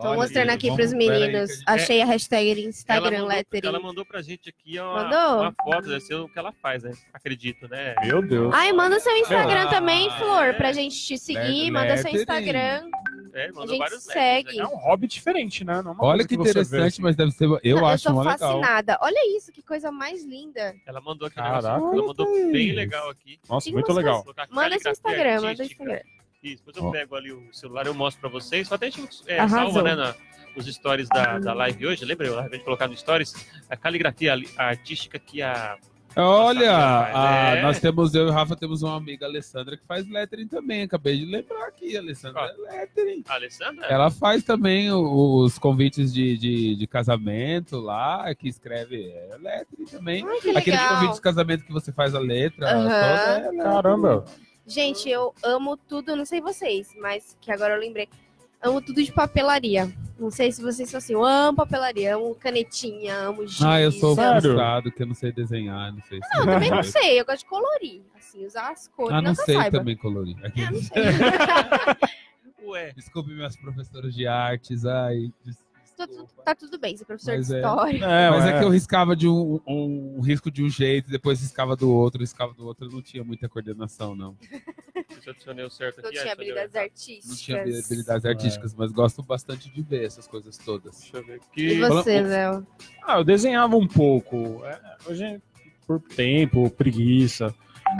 [0.00, 1.50] Tô Olha mostrando aí, aqui vamos- pros pera aí que a meninos.
[1.56, 3.66] gente- Achei a hashtag Instagram ela, mandou, lettering.
[3.68, 5.40] ela mandou pra gente aqui ó, uma, Mandou?
[5.40, 6.92] uma foto, deve ser o que ela faz, né?
[7.14, 7.94] Acredito, né?
[8.04, 8.52] Meu Deus.
[8.54, 10.52] Ai, manda seu Instagram Ah, também, Flor, é.
[10.52, 11.38] pra gente te seguir.
[11.40, 11.70] Lettering.
[11.70, 12.90] Manda seu Instagram.
[13.32, 14.48] É, A gente vários segue.
[14.52, 15.82] letters, É um hobby diferente, né?
[15.82, 17.02] Não é Olha que interessante, assim.
[17.02, 17.44] mas deve ser.
[17.62, 18.38] Eu Não, acho sou mó legal.
[18.38, 18.98] fascinada.
[19.02, 20.74] Olha isso, que coisa mais linda.
[20.86, 21.68] Ela mandou aqui Caraca.
[21.68, 23.38] ela mandou bem legal aqui.
[23.48, 24.24] Nossa, Tem muito legal.
[24.50, 25.66] Manda seu Instagram, manda seu.
[25.66, 26.00] Instagram.
[26.52, 28.68] Isso, depois eu pego ali o celular, eu mostro pra vocês.
[28.68, 29.58] Só até a gente é, Arrasou.
[29.72, 30.14] salva, né, na,
[30.56, 32.04] nos stories da, da live hoje.
[32.04, 32.26] Lembra?
[32.26, 33.34] Eu acabei de colocar no stories
[33.68, 35.76] a caligrafia ali- artística que a.
[36.18, 37.62] Olha, Nossa, a- é.
[37.62, 40.82] nós temos, eu e o Rafa temos uma amiga, Alessandra, que faz lettering também.
[40.84, 42.46] Acabei de lembrar aqui, Alessandra Ó.
[42.72, 43.22] é lettering.
[43.28, 43.84] a Alessandra?
[43.86, 50.24] Ela faz também os convites de, de, de casamento lá, que escreve é, lettering também.
[50.26, 50.94] Ai, que Aquele legal.
[50.94, 52.82] convite de casamento que você faz a letra Aham.
[52.84, 53.54] toda.
[53.54, 53.62] é.
[53.62, 54.24] Caramba.
[54.66, 58.08] Gente, eu amo tudo, não sei vocês, mas que agora eu lembrei.
[58.60, 59.92] Amo tudo de papelaria.
[60.18, 63.62] Não sei se vocês são assim, eu amo papelaria, amo canetinha, amo giz.
[63.62, 66.70] Ah, eu sou frustrado, que eu não sei desenhar, não sei se Não, eu também
[66.70, 68.00] não sei, eu gosto de colorir.
[68.16, 69.12] Assim, usar as cores.
[69.12, 69.78] Ah, não sei saiba.
[69.78, 70.36] também colorir.
[70.44, 70.62] Aqui.
[70.62, 71.02] É, não sei.
[72.66, 75.64] Ué, Desculpe minhas professoras de artes, ai, des-
[75.96, 77.56] Tá tudo- tá tudo bem, você é professor Mas de é.
[77.56, 78.04] história.
[78.04, 78.58] É, Mas é ué.
[78.58, 82.20] que eu riscava de um, um, um risco de um jeito, depois riscava do outro,
[82.20, 84.36] riscava do outro, eu não tinha muita coordenação, não.
[84.52, 86.18] eu adicionei o certo Não aqui.
[86.18, 86.84] tinha ah, adicionei o habilidades errado.
[86.84, 87.28] artísticas.
[87.30, 90.98] Não tinha habilidades artísticas, mas gosto bastante de ver essas coisas todas.
[91.00, 91.78] Deixa eu ver E aqui.
[91.80, 92.66] você, Fala- Léo?
[93.02, 94.62] Ah, eu desenhava um pouco.
[94.66, 95.40] É, hoje,
[95.86, 97.54] por tempo, preguiça.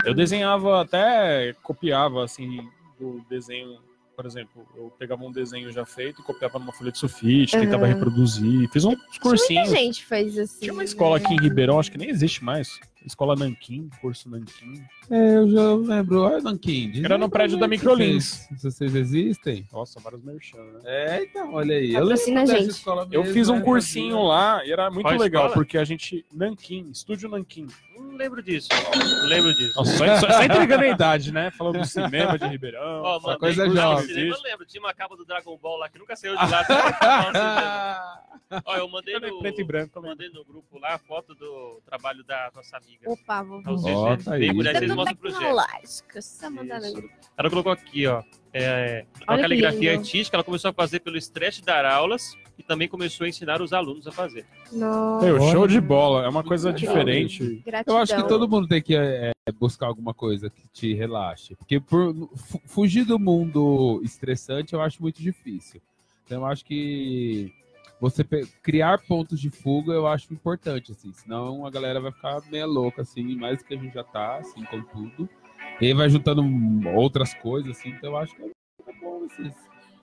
[0.05, 2.59] Eu desenhava até, copiava, assim,
[2.99, 3.79] do desenho.
[4.17, 7.85] Por exemplo, eu pegava um desenho já feito e copiava numa folha de sulfite, tentava
[7.85, 7.93] Aham.
[7.93, 8.67] reproduzir.
[8.71, 9.69] Fiz uns Muita cursinhos.
[9.69, 10.61] gente faz assim.
[10.61, 12.79] Tinha uma escola aqui em Ribeirão, acho que nem existe mais.
[13.05, 14.83] Escola Nanquim, curso Nanquim.
[15.09, 16.21] É, eu já lembro.
[16.21, 16.91] Olha, Nanquim.
[16.91, 18.47] diz Era no prédio da Microlins.
[18.57, 19.65] Se vocês, existem.
[19.71, 20.79] Nossa, vários merchan, né?
[20.83, 21.93] É, então, olha aí.
[21.93, 22.69] Eu Patrocina a gente.
[22.69, 25.53] escola Eu mesmo, fiz um né, cursinho lá e era muito Qual legal, escola?
[25.53, 26.25] porque a gente.
[26.33, 27.67] Nanquim, estúdio Nanquim.
[27.95, 28.67] Não lembro disso.
[28.71, 29.73] Não lembro disso.
[29.75, 31.51] Nossa, só, só, só entregando a idade, né?
[31.51, 33.05] Falando do cinema de Ribeirão.
[33.05, 34.27] Essa mandei coisa de jovem.
[34.27, 38.23] Eu lembro, tinha uma capa do Dragon Ball lá que nunca saiu de lá.
[38.65, 40.17] Ó, eu mandei no, preto e branco, eu lembro.
[40.17, 43.11] mandei no grupo lá a foto do trabalho da nossa amiga.
[43.11, 44.17] Opa, vou verem.
[44.23, 44.39] tá aí.
[44.39, 45.37] Bem mulher, vocês Tudo mostram pro Jé.
[45.37, 46.21] tecnológico.
[46.21, 46.95] Só mandar no Isso.
[46.95, 47.13] grupo.
[47.37, 48.23] Ela colocou aqui, ó.
[48.53, 50.01] É, uma Olha que caligrafia lindo.
[50.03, 53.61] artística, ela começou a fazer pelo estresse de dar aulas e também começou a ensinar
[53.61, 54.45] os alunos a fazer.
[54.71, 56.25] Nossa, Meu, show de bola.
[56.25, 56.79] É uma coisa Legal.
[56.79, 57.61] diferente.
[57.63, 57.95] gratidão.
[57.97, 61.55] Eu acho que todo mundo tem que é, buscar alguma coisa que te relaxe.
[61.55, 65.79] Porque por, fu- fugir do mundo estressante eu acho muito difícil.
[66.25, 67.53] Então eu acho que
[67.99, 68.23] você
[68.61, 71.11] criar pontos de fuga eu acho importante, assim.
[71.13, 74.37] Senão a galera vai ficar meio louca, assim, mais do que a gente já tá,
[74.37, 75.29] assim, com tudo.
[75.81, 76.43] E vai juntando
[76.95, 77.89] outras coisas, assim.
[77.89, 79.53] Então eu acho que é bom esses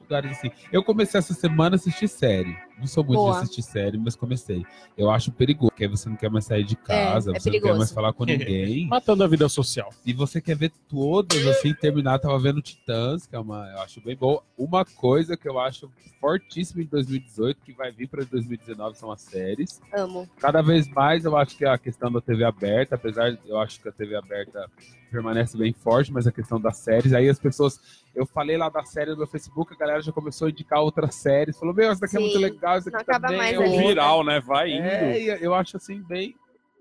[0.00, 0.50] lugares assim.
[0.72, 2.56] Eu comecei essa semana a assistir série.
[2.78, 3.32] Não sou muito Boa.
[3.32, 4.64] de assistir série, mas comecei.
[4.96, 7.60] Eu acho perigoso, porque aí você não quer mais sair de casa, é você não
[7.60, 8.88] quer mais falar com ninguém.
[8.88, 9.90] Matando a vida social.
[10.04, 12.18] e você quer ver todas, assim, terminar.
[12.18, 14.42] Tava vendo Titãs, que é uma, eu acho bem boa.
[14.58, 19.20] Uma coisa que eu acho fortíssima em 2018, que vai vir para 2019, são as
[19.20, 19.80] séries.
[19.92, 20.28] Amo.
[20.38, 23.80] Cada vez mais eu acho que a questão da TV aberta, apesar de eu acho
[23.80, 24.68] que a TV aberta
[25.10, 27.78] permanece bem forte, mas a questão das séries, aí as pessoas.
[28.14, 31.16] Eu falei lá da série no meu Facebook, a galera já começou a indicar outras
[31.16, 31.58] séries.
[31.58, 33.36] Falou, meu, essa daqui é Sim, muito legal, não acaba também.
[33.38, 33.68] mais é ali.
[33.70, 33.86] outra.
[33.88, 34.40] Viral, né?
[34.40, 34.86] Vai indo.
[34.86, 36.34] É, eu acho assim, bem.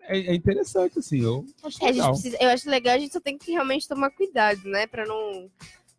[0.06, 2.12] É, é interessante, assim, eu acho É, a gente legal.
[2.12, 4.86] precisa, eu acho legal, a gente só tem que realmente tomar cuidado, né?
[4.86, 5.50] Pra não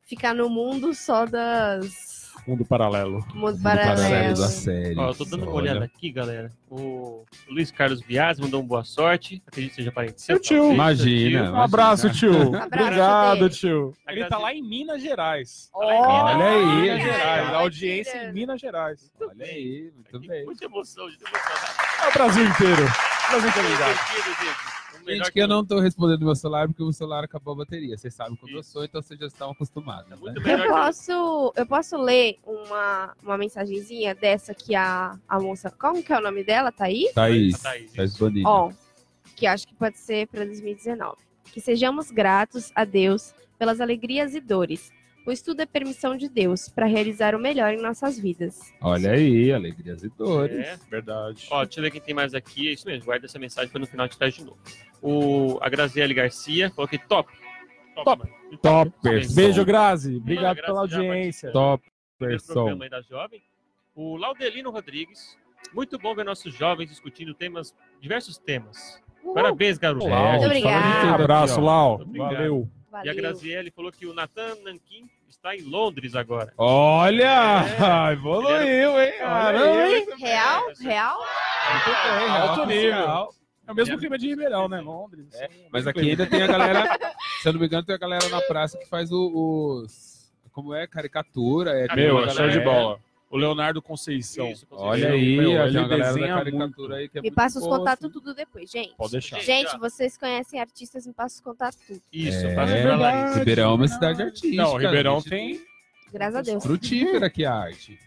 [0.02, 2.13] ficar no mundo só das.
[2.46, 3.24] Mundo paralelo.
[3.34, 3.96] Mundo Do paralelo.
[4.02, 4.98] paralelo da série.
[4.98, 5.70] Ó, eu tô dando uma Olha.
[5.72, 6.52] olhada aqui, galera.
[6.70, 9.42] O Luiz Carlos Bias mandou um boa sorte.
[9.46, 10.38] Acredito que seja parente seu.
[10.38, 10.72] Tio.
[10.72, 11.44] Imagina.
[11.44, 11.52] tio.
[11.54, 12.48] Um abraço, tio.
[12.54, 13.50] Abraço Obrigado, dele.
[13.50, 13.94] tio.
[14.08, 15.70] Ele tá lá em Minas Gerais.
[15.72, 17.02] Olha aí, Minas.
[17.02, 17.48] Gerais.
[17.48, 19.10] Olha, Audiência em Minas Gerais.
[19.20, 20.44] Olha aí, muito bem.
[20.44, 22.04] Muita emoção, muita emoção.
[22.04, 22.82] É o Brasil inteiro.
[22.82, 24.83] O Brasil inteiro.
[25.06, 25.32] Gente.
[25.32, 27.96] Que eu não tô respondendo meu celular porque o meu celular acabou a bateria.
[27.96, 30.08] Vocês sabem como eu sou, então vocês já estão acostumados.
[30.10, 30.16] Né?
[30.16, 35.70] Muito Eu posso, eu posso ler uma, uma mensagenzinha dessa que a, a moça.
[35.70, 36.72] Como que é o nome dela?
[36.72, 37.10] Tá aí?
[37.14, 38.48] Thaís, A Thaís, Thaís Bonita.
[38.48, 38.72] Ó,
[39.36, 41.16] que acho que pode ser para 2019.
[41.52, 44.92] Que sejamos gratos a Deus pelas alegrias e dores,
[45.26, 48.60] O estudo é permissão de Deus para realizar o melhor em nossas vidas.
[48.78, 50.54] Olha aí, alegrias e dores.
[50.54, 50.78] É.
[50.90, 51.46] Verdade.
[51.50, 52.68] Ó, deixa eu ver quem tem mais aqui.
[52.68, 54.58] É isso mesmo, guarda essa mensagem para no final te traz de novo.
[55.06, 57.30] O, a Graziele Garcia falou que top.
[57.94, 58.24] Top.
[58.24, 58.58] mano.
[58.62, 59.34] Toppers.
[59.34, 60.16] Beijo, Grazi.
[60.16, 61.52] Obrigado Grazi pela audiência.
[61.52, 61.84] Top
[62.46, 63.42] programa da Jovem.
[63.94, 65.36] O Laudelino Rodrigues.
[65.74, 69.02] Muito bom ver nossos jovens discutindo temas, diversos temas.
[69.22, 69.34] Uhul.
[69.34, 70.06] Parabéns, garoto.
[70.06, 71.60] É, Muito tudo Um abraço.
[71.60, 72.00] Lau.
[72.00, 72.34] Obrigado.
[72.34, 72.70] Valeu.
[73.04, 73.14] E a.
[73.14, 76.52] Graziele falou que o Nathan Nankin está em Londres agora.
[76.56, 77.64] Olha!
[78.08, 78.12] É.
[78.12, 79.12] Evoluiu, hein?
[79.18, 80.06] Caramba, hein?
[80.18, 80.62] Real?
[80.80, 81.18] Real?
[81.72, 83.43] Muito bem, Alto alto nível.
[83.66, 84.80] É o mesmo clima de Ribeirão, né?
[84.80, 85.26] Londres.
[85.34, 86.82] É, Mas aqui ainda tem a galera,
[87.42, 90.32] se eu não me engano, tem a galera na praça que faz o- os.
[90.52, 90.86] Como é?
[90.86, 91.70] Caricatura.
[91.72, 92.98] É, Meu, é show de bola.
[93.30, 94.48] O Leonardo Conceição.
[94.50, 97.66] Isso, com Olha aí, Meu, ele da desenha caricatura aí que é Me passa os
[97.66, 98.12] contatos assim.
[98.12, 98.94] tudo depois, gente.
[98.94, 99.40] Pode deixar.
[99.40, 102.00] Gente, vocês conhecem artistas, me passa os contatos tudo.
[102.12, 103.34] Isso, É, passa pra.
[103.34, 104.54] Ribeirão é uma cidade artística.
[104.62, 105.60] Não, Ribeirão a gente tem.
[106.12, 106.62] Graças a Deus.
[106.62, 107.98] Frutífera aqui a arte.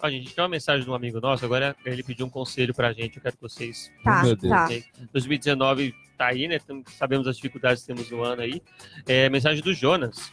[0.00, 2.92] Ó, gente, tem uma mensagem de um amigo nosso, agora ele pediu um conselho pra
[2.92, 3.90] gente, eu quero que vocês...
[4.04, 4.52] Tá, Meu Deus.
[4.52, 4.68] tá.
[5.12, 6.58] 2019 tá aí, né?
[6.96, 8.62] Sabemos as dificuldades que temos no ano aí.
[9.06, 10.32] É, mensagem do Jonas.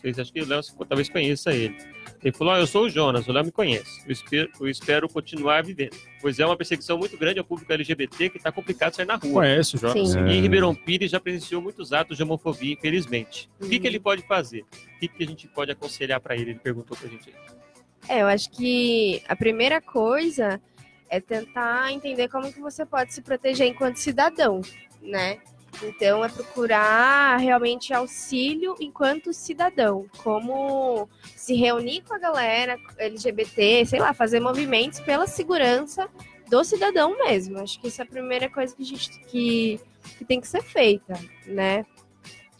[0.00, 1.76] Vocês acham que o Léo talvez conheça ele.
[2.24, 4.02] Ele falou: "Ó, Eu sou o Jonas, o Léo me conhece.
[4.04, 5.96] Eu espero, eu espero continuar vivendo.
[6.20, 9.32] Pois é uma perseguição muito grande ao público LGBT que está complicado sair na rua.
[9.42, 10.10] Conhece, Jonas?
[10.10, 10.26] Sim.
[10.26, 13.48] E em Ribeirão Pires já presenciou muitos atos de homofobia, infelizmente.
[13.60, 13.80] O que, Uhum.
[13.80, 14.62] que ele pode fazer?
[14.62, 16.50] O que, que a gente pode aconselhar para ele?
[16.50, 17.61] Ele perguntou pra gente aí.
[18.08, 20.60] É, eu acho que a primeira coisa
[21.08, 24.60] é tentar entender como que você pode se proteger enquanto cidadão,
[25.00, 25.38] né?
[25.82, 34.00] Então é procurar realmente auxílio enquanto cidadão, como se reunir com a galera LGBT, sei
[34.00, 36.08] lá, fazer movimentos pela segurança
[36.48, 37.58] do cidadão mesmo.
[37.58, 39.80] Acho que isso é a primeira coisa que a gente que,
[40.18, 41.86] que tem que ser feita, né?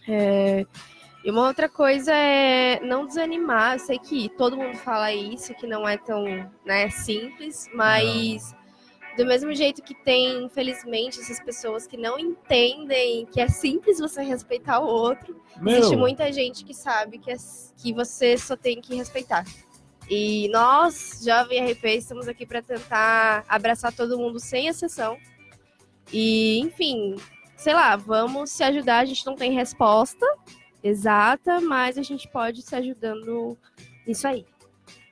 [0.09, 0.66] É,
[1.24, 3.74] e uma outra coisa é não desanimar.
[3.74, 6.24] Eu sei que todo mundo fala isso, que não é tão
[6.64, 8.54] né, simples, mas
[9.16, 14.22] do mesmo jeito que tem, infelizmente, essas pessoas que não entendem que é simples você
[14.22, 17.36] respeitar o outro, existe Meu, muita gente que sabe que, é-
[17.76, 19.44] que você só tem que respeitar.
[20.10, 25.16] E nós, Jovem RP, estamos aqui para tentar abraçar todo mundo sem exceção.
[26.12, 27.14] E, enfim,
[27.56, 28.98] sei lá, vamos se ajudar.
[28.98, 30.26] A gente não tem resposta
[30.83, 33.57] exata, mas a gente pode se ajudando
[34.07, 34.45] nisso aí.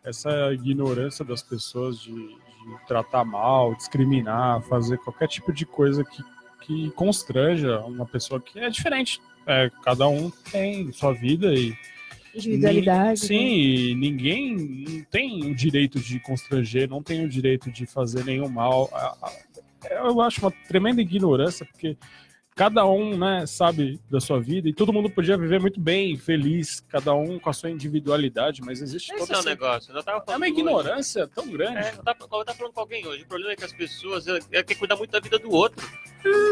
[0.05, 6.23] essa ignorância das pessoas de, de tratar mal, discriminar, fazer qualquer tipo de coisa que,
[6.62, 9.21] que constranja uma pessoa que é diferente.
[9.47, 11.77] É, cada um tem sua vida e
[12.35, 13.21] Individualidade.
[13.21, 14.01] Sim, né?
[14.01, 18.89] ninguém não tem o direito de constranger, não tem o direito de fazer nenhum mal.
[19.91, 21.97] Eu acho uma tremenda ignorância, porque
[22.61, 26.84] cada um né, sabe da sua vida e todo mundo podia viver muito bem, feliz,
[26.90, 29.48] cada um com a sua individualidade, mas existe Esse é essa...
[29.48, 29.96] negócio.
[29.96, 30.61] Eu tava É falando uma hoje.
[30.61, 31.78] ignorância tão grande.
[31.78, 33.22] É, eu tava, eu tava falando com alguém hoje.
[33.22, 35.88] O problema é que as pessoas é, é, quer cuidar muito da vida do outro.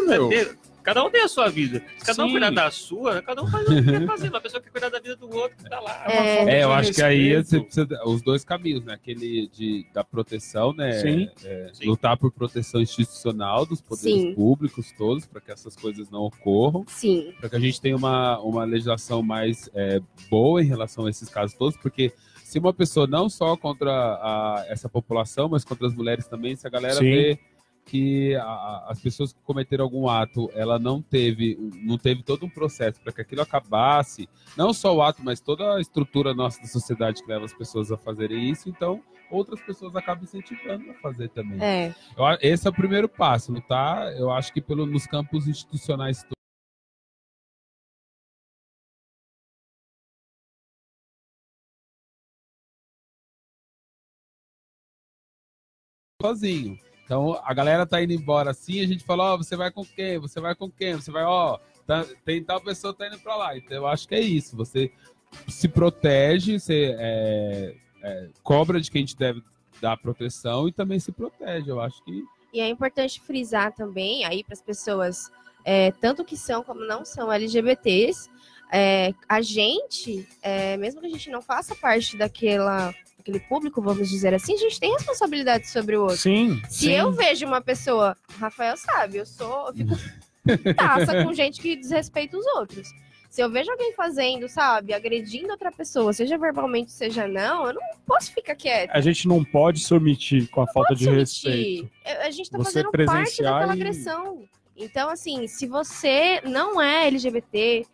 [0.06, 0.32] meu.
[0.32, 0.56] É ter-
[0.89, 1.82] cada um tem a sua vida.
[1.99, 2.32] Se cada um Sim.
[2.32, 4.28] cuidar da sua, cada um faz o que quer fazer.
[4.28, 6.05] Uma pessoa quer cuidar da vida do outro, tá lá.
[6.07, 6.59] É.
[6.59, 7.49] É, eu acho que aí respeito.
[7.72, 8.95] você precisa os dois caminhos, né?
[8.95, 10.93] Aquele de, da proteção, né?
[10.93, 11.28] Sim.
[11.45, 11.86] É, Sim.
[11.86, 14.34] lutar por proteção institucional dos poderes Sim.
[14.34, 18.39] públicos todos, para que essas coisas não ocorram, Sim, para que a gente tenha uma,
[18.41, 22.12] uma legislação mais é, boa em relação a esses casos todos, porque
[22.45, 26.66] se uma pessoa não só contra a- essa população, mas contra as mulheres também, se
[26.66, 27.05] a galera Sim.
[27.11, 27.39] vê
[27.89, 32.49] que a- as pessoas que cometeram algum ato, ela não teve, não teve todo um
[32.51, 36.66] processo para que aquilo acabasse, não só o ato, mas toda a estrutura nossa da
[36.66, 41.28] sociedade que leva as pessoas a fazerem isso, então outras pessoas acabam incentivando a fazer
[41.30, 41.59] também.
[41.62, 41.95] é.
[42.16, 44.12] Eu esse é o primeiro passo, não tá?
[44.16, 46.24] Eu acho que pelo, nos campos institucionais
[56.20, 56.78] sozinho.
[57.09, 60.18] Então a galera tá indo embora assim, a gente fala, ó, você vai com quem?
[60.18, 60.92] Você vai com quem?
[60.94, 63.56] Você vai, ó, tá- tem tal pessoa tá indo pra lá.
[63.56, 64.54] Então eu acho que é isso.
[64.59, 64.92] Você
[65.48, 69.42] se protege, você é, é, cobra de quem te deve
[69.80, 71.70] dar proteção e também se protege.
[71.70, 75.30] Eu acho que E é importante frisar também aí para as pessoas,
[75.64, 78.28] é, tanto que são como não são LGBTs,
[78.70, 82.94] é, a gente, é, mesmo que a gente não faça parte daquela,
[83.29, 86.16] daquele público, vamos dizer assim, a gente tem responsabilidade sobre o outro.
[86.16, 86.93] Sim, Se sim.
[86.93, 89.95] eu vejo uma pessoa, Rafael sabe, eu sou, eu fico
[90.74, 92.89] taça com gente que desrespeita os outros.
[93.31, 97.83] Se eu vejo alguém fazendo, sabe, agredindo outra pessoa, seja verbalmente, seja não, eu não
[98.07, 98.91] posso ficar quieta.
[98.97, 101.91] A gente não pode se omitir com a falta de respeito.
[102.05, 104.45] É, A gente tá Você fazendo parte daquela e- agressão.
[104.74, 107.85] Então, assim, se você não é LGBT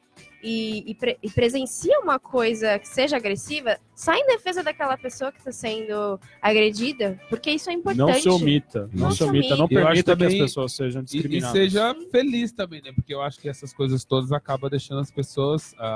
[0.45, 5.32] e, e pre- e presencia uma coisa que seja agressiva, sai em defesa daquela pessoa
[5.32, 8.07] que está sendo agredida, porque isso é importante.
[8.07, 8.90] Não se omita.
[8.92, 9.57] Não, Não se omita.
[9.57, 11.53] Não permita que também- as pessoas sejam E, e discriminadas.
[11.53, 12.92] seja feliz também, né?
[12.95, 15.86] Porque eu acho que essas coisas todas acabam deixando as pessoas, a,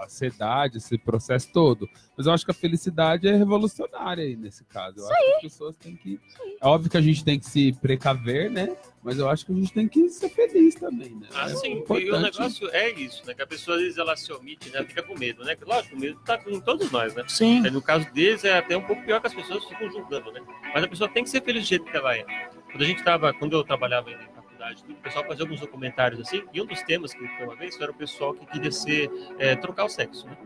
[0.00, 1.88] a ansiedade, esse processo todo.
[2.16, 5.00] Mas eu acho que a felicidade é revolucionária aí nesse caso.
[5.00, 6.20] Eu acho que as pessoas têm que.
[6.62, 8.76] É óbvio que a gente tem que se precaver, né?
[9.06, 11.28] Mas eu acho que a gente tem que ser feliz também, né?
[11.32, 12.22] Ah, É sim, e o importante.
[12.38, 13.34] negócio é isso, né?
[13.34, 14.82] Que a pessoa às vezes ela se omite, né?
[14.84, 15.56] Fica com medo, né?
[15.64, 17.22] Lógico, o medo tá com todos nós, né?
[17.28, 17.60] Sim.
[17.70, 20.42] No caso deles é até um pouco pior que as pessoas ficam julgando, né?
[20.74, 22.24] Mas a pessoa tem que ser feliz do jeito que ela é.
[22.72, 26.42] Quando a gente tava, quando eu trabalhava em faculdade, o pessoal fazia alguns documentários assim,
[26.52, 29.54] e um dos temas que foi uma vez era o pessoal que queria ser, é,
[29.54, 30.36] trocar o sexo, né?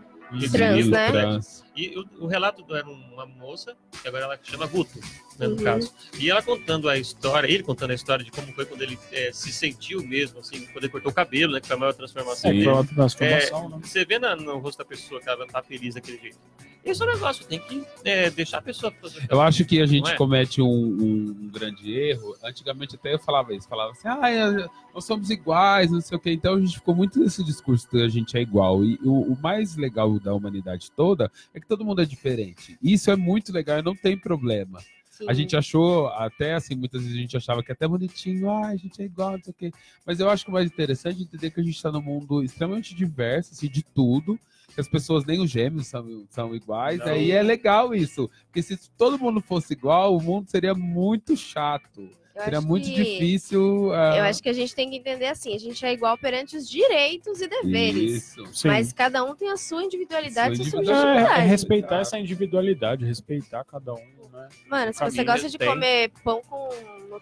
[0.53, 1.11] Trans, Sim, né?
[1.11, 1.65] trans.
[1.77, 4.99] E o, o relato do- era uma moça, que agora ela chama Guto,
[5.39, 5.65] né, no Uhum.
[5.65, 5.93] caso.
[6.19, 9.31] E ela contando a história, ele contando a história de como foi quando ele eh,
[9.33, 11.61] se sentiu mesmo, assim, quando ele cortou o cabelo, né?
[11.61, 12.71] Que foi a maior transformação É, dele.
[12.95, 13.79] transformação, né?
[13.83, 16.39] Você vê na- no rosto da pessoa que ela tá feliz daquele jeito.
[16.85, 19.27] Esse é o negócio, tem que eh, deixar a pessoa fazer.
[19.31, 20.17] Eu acho que a gente é?
[20.17, 22.35] comete um, um- um grande erro.
[22.43, 26.21] Antigamente até eu falava isso, falava assim, ah, é, nós somos iguais, não sei o
[26.21, 26.33] quê.
[26.33, 28.83] Então a gente ficou muito nesse discurso que a gente é igual.
[28.85, 32.79] E o, o mais legal da humanidade toda é que todo mundo é diferente.
[32.83, 34.81] Isso é muito legal e não tem problema.
[35.11, 35.27] Sim.
[35.29, 38.69] A gente achou, até assim, muitas vezes a gente achava que é até bonitinho, ah,
[38.69, 39.71] a gente é igual, não sei o quê.
[40.07, 42.43] Mas eu acho que o mais interessante é entender que a gente está num mundo
[42.43, 44.41] extremamente diverso, assim, de tudo.
[44.75, 46.99] Que as pessoas, nem os gêmeos são, são iguais.
[47.01, 47.07] Não.
[47.07, 48.31] Aí é legal isso.
[48.47, 52.09] Porque se todo mundo fosse igual, o mundo seria muito chato.
[52.33, 53.93] Eu Seria muito que- difícil.
[53.93, 56.57] ah, Eu acho que a gente tem que entender assim, a gente é igual perante
[56.57, 58.29] os direitos e deveres.
[58.37, 58.47] Isso.
[58.55, 58.69] Sim.
[58.69, 61.41] Mas cada um tem a sua individualidade, Sua a sua É, subjetividade.
[61.41, 64.49] é respeitar essa individualidade, respeitar cada um, né?
[64.71, 65.69] Mano, se você gosta de tem.
[65.69, 66.71] comer pão com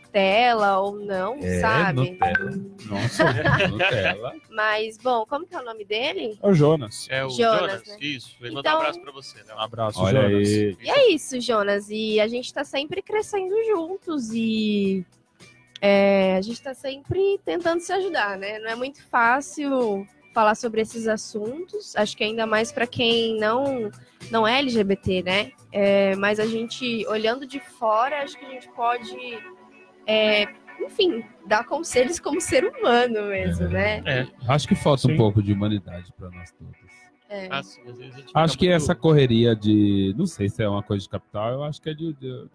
[0.05, 2.11] Nutella ou não, É, sabe?
[2.11, 2.51] Nutella.
[2.87, 4.35] Nossa, Nutella.
[4.51, 6.39] Mas, bom, como que é o nome dele?
[6.43, 7.07] é o Jonas.
[7.11, 7.97] É o Jonas, Jonas, né?
[8.01, 8.37] isso.
[8.41, 9.55] Ele Então- mandou um abraço pra você, né?
[9.55, 10.49] Um abraço, Olha Jonas.
[10.49, 10.77] aí.
[10.83, 11.89] E é isso, Jonas.
[11.91, 15.05] E a gente tá sempre crescendo juntos e
[15.81, 18.59] é, a gente tá sempre tentando se ajudar, né?
[18.61, 21.95] Não é muito fácil falar sobre esses assuntos.
[21.97, 23.91] Acho que ainda mais para quem não
[24.31, 25.53] não é LGBT, né?
[25.71, 29.15] É, mas a gente olhando de fora, acho que a gente pode,
[30.09, 30.47] é,
[30.81, 34.03] enfim, dar conselhos como ser humano mesmo, né?
[34.07, 35.13] É, Acho que falta Sim.
[35.13, 36.77] um pouco de humanidade para nós todos.
[37.31, 37.47] É.
[37.51, 40.15] assim, às vezes a gente fica Acho que muito- essa correria de.
[40.17, 42.49] Não sei se é uma coisa de capital, eu acho que é de, de-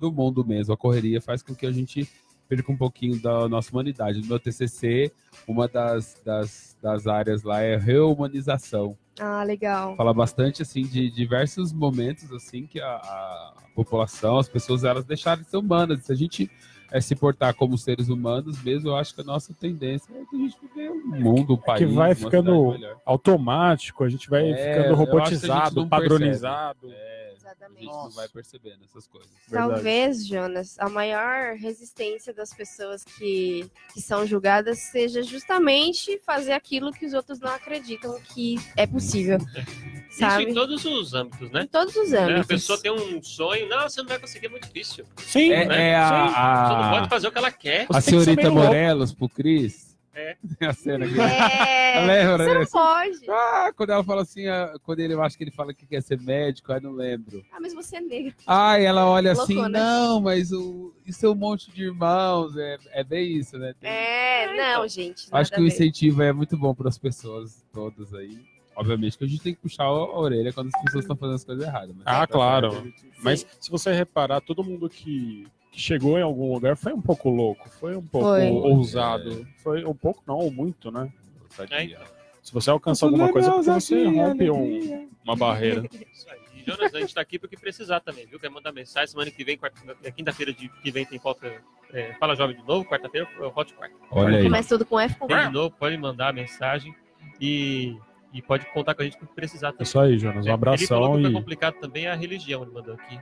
[0.00, 0.74] do mundo mesmo.
[0.74, 2.08] A correria faz com que a gente
[2.48, 4.20] perca um pouquinho da nossa humanidade.
[4.20, 5.12] No meu TCC,
[5.46, 8.96] uma das, das, das áreas lá é reumanização.
[9.20, 9.94] Ah, legal.
[9.96, 15.42] Fala bastante assim de diversos momentos assim que a, a população, as pessoas, elas deixaram
[15.42, 16.04] de ser humanas.
[16.04, 16.50] Se a gente
[16.90, 20.36] eh, se portar como seres humanos mesmo, eu acho que a nossa tendência é que
[20.36, 24.50] a gente viver um mundo, um país, que vai uma ficando automático, a gente vai
[24.50, 26.90] É, ficando robotizado, padronizado.
[26.90, 27.80] É, a Exatamente.
[27.80, 28.16] gente não Nossa.
[28.16, 29.30] vai percebendo essas coisas.
[29.48, 29.72] Verdade.
[29.72, 36.92] Talvez, Jonas, a maior resistência das pessoas que, que são julgadas seja justamente fazer aquilo
[36.92, 39.38] que os outros não acreditam que é possível.
[40.08, 40.44] Isso Sabe?
[40.50, 41.68] em todos os âmbitos, Em né?
[41.70, 42.18] todos os Né?
[42.20, 42.40] âmbitos.
[42.40, 45.04] A pessoa tem um sonho, não, você não vai conseguir, é muito difícil.
[45.18, 45.88] Sim, É, né?
[45.90, 47.86] é a, Você não a, pode fazer o que ela quer.
[47.90, 48.50] a Você senhorita.
[48.50, 49.88] Morelos pro Cris.
[50.14, 50.36] É.
[50.66, 52.58] a cena que É, Lembra, você né?
[52.60, 53.30] não pode.
[53.30, 56.02] Ah, quando ela fala assim, ah, quando ele eu acho que ele fala que quer
[56.02, 57.44] ser médico, aí não lembro.
[57.52, 58.34] Ah, mas você é negra.
[58.44, 59.78] Ai, ela olha assim, Loucona.
[59.78, 63.72] não, mas o, isso é um monte de irmãos, é, é bem isso, né?
[63.80, 65.26] Tem- É, não, gente.
[65.30, 68.40] acho que o a incentivo é muito bom para as pessoas todas aí.
[68.78, 71.34] Obviamente que a gente tem que puxar a a orelha quando as pessoas estão fazendo
[71.34, 71.94] as coisas erradas.
[71.96, 72.70] mas Ah, tá claro.
[72.70, 77.28] gente- Mas se você reparar, todo mundo que, chegou em algum lugar foi um pouco
[77.28, 78.50] louco, foi um pouco Foi.
[78.50, 79.46] ousado.
[79.58, 81.12] Foi um pouco, não, ou muito, né?
[81.50, 81.98] Ousadia.
[82.42, 85.82] Se você alcança alguma coisa, é porque você rompe um- uma barreira.
[86.12, 86.38] Isso aí.
[86.56, 88.38] E, Jonas, a gente tá aqui porque precisar também, viu?
[88.40, 91.52] Quer mandar mensagem, semana que vem, quarta- é, quinta-feira de- que vem tem pauta.
[91.92, 93.94] é, Fala Jovem de novo, quarta-feira eu voto quarta.
[94.10, 94.48] Olha aí.
[94.48, 96.94] Mas tudo com F com Tem de novo, pode mandar mensagem
[97.40, 97.96] e,
[98.32, 99.82] e pode contar com a gente porque precisar É também.
[99.84, 100.36] isso aí, Jonas.
[100.44, 102.62] Um É, Ele abração falou que o que é e complicado também é a religião,
[102.62, 103.18] ele mandou aqui.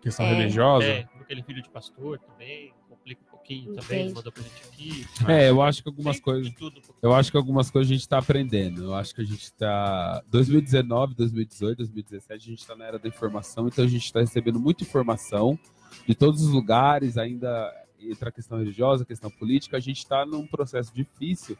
[0.00, 0.34] questão É.
[0.34, 0.86] religiosa.
[0.86, 4.14] É, porque ele é filho de pastor também, complica um pouquinho também, ele Entendi.
[4.14, 5.06] mandou pra gente aqui.
[5.26, 6.52] É, eu acho que algumas coisas.
[6.54, 6.80] tudo.
[7.02, 8.84] Eu acho que algumas coisas a gente está aprendendo.
[8.84, 10.22] Eu acho que a gente está.
[10.28, 14.60] 2019, 2018, 2017, a gente está na era da informação, então a gente está recebendo
[14.60, 15.58] muita informação
[16.06, 19.76] de todos os lugares, ainda entra a questão religiosa, a questão política.
[19.76, 21.56] A gente está num processo difícil,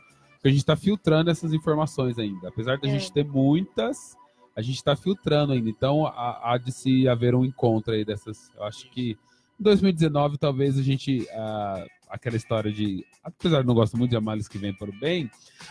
[0.47, 2.49] porque a gente está filtrando essas informações ainda.
[2.49, 2.93] Apesar da É.
[2.93, 4.17] gente ter muitas,
[4.55, 5.69] a gente está filtrando ainda.
[5.69, 8.49] Então há, há de se haver um encontro aí dessas.
[8.55, 9.19] Eu acho que
[9.59, 13.05] em 2019 talvez a gente ah, aquela história de.
[13.25, 15.29] Apesar de não gosto muito de males que vem para o bem,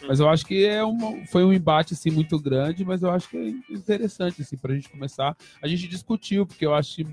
[0.08, 3.30] mas eu acho que é uma, foi um embate assim, muito grande, mas eu acho
[3.30, 5.38] que é interessante assim, para a gente começar.
[5.62, 7.08] A gente discutiu, porque eu acho que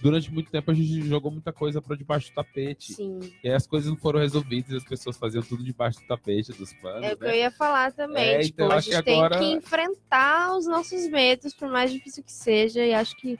[0.00, 2.94] durante muito tempo a gente jogou muita coisa para debaixo do tapete.
[2.94, 3.20] Sim.
[3.42, 6.72] E aí as coisas não foram resolvidas, as pessoas faziam tudo debaixo do tapete, dos
[6.74, 7.04] panos.
[7.04, 7.30] É o que né?
[7.30, 8.34] eu ia falar também.
[8.34, 11.92] É, tipo, então, a gente que agora- tem que enfrentar os nossos medos, por mais
[11.92, 12.84] difícil que seja.
[12.84, 13.38] E acho que,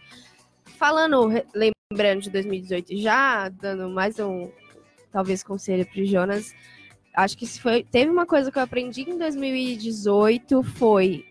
[0.64, 4.50] falando, lembrando de 2018 já, dando mais um,
[5.12, 6.54] talvez, conselho pro Jonas,
[7.14, 11.26] acho que se foi, teve uma coisa que eu aprendi em 2018, foi,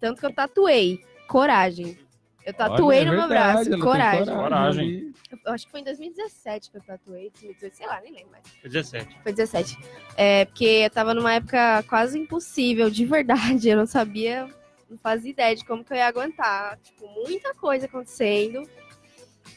[0.00, 1.98] tanto que eu tatuei, coragem.
[2.44, 4.34] Eu tatuei Olha, é no meu verdade, braço, coragem.
[4.34, 5.14] Coragem.
[5.44, 8.44] Eu acho que foi em 2017 que eu tatuei, 2018, sei lá, nem lembro mais.
[8.62, 9.18] 17.
[9.22, 9.78] Foi 17.
[10.16, 13.68] É, porque eu tava numa época quase impossível, de verdade.
[13.74, 14.46] Eu não sabia,
[14.90, 16.78] não fazia ideia de como que eu ia aguentar.
[16.78, 18.62] Tipo, muita coisa acontecendo.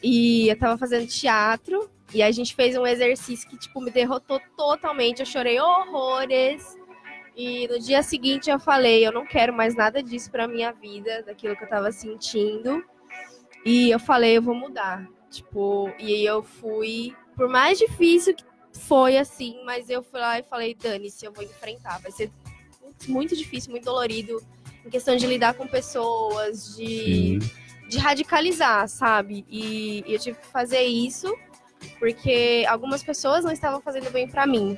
[0.01, 1.89] E eu tava fazendo teatro.
[2.13, 5.19] E a gente fez um exercício que, tipo, me derrotou totalmente.
[5.19, 6.77] Eu chorei horrores.
[7.37, 11.21] E no dia seguinte eu falei, eu não quero mais nada disso pra minha vida,
[11.21, 12.83] daquilo que eu tava sentindo.
[13.63, 15.07] E eu falei, eu vou mudar.
[15.29, 20.39] Tipo, e aí eu fui, por mais difícil que foi assim, mas eu fui lá
[20.39, 22.01] e falei, dane-se, eu vou enfrentar.
[22.01, 22.31] Vai ser
[23.07, 24.41] muito difícil, muito dolorido,
[24.83, 27.39] em questão de lidar com pessoas, de, Sim.
[27.87, 29.45] de radicalizar, sabe?
[29.47, 31.31] E, e eu tive que fazer isso
[31.99, 34.77] porque algumas pessoas não estavam fazendo bem pra mim.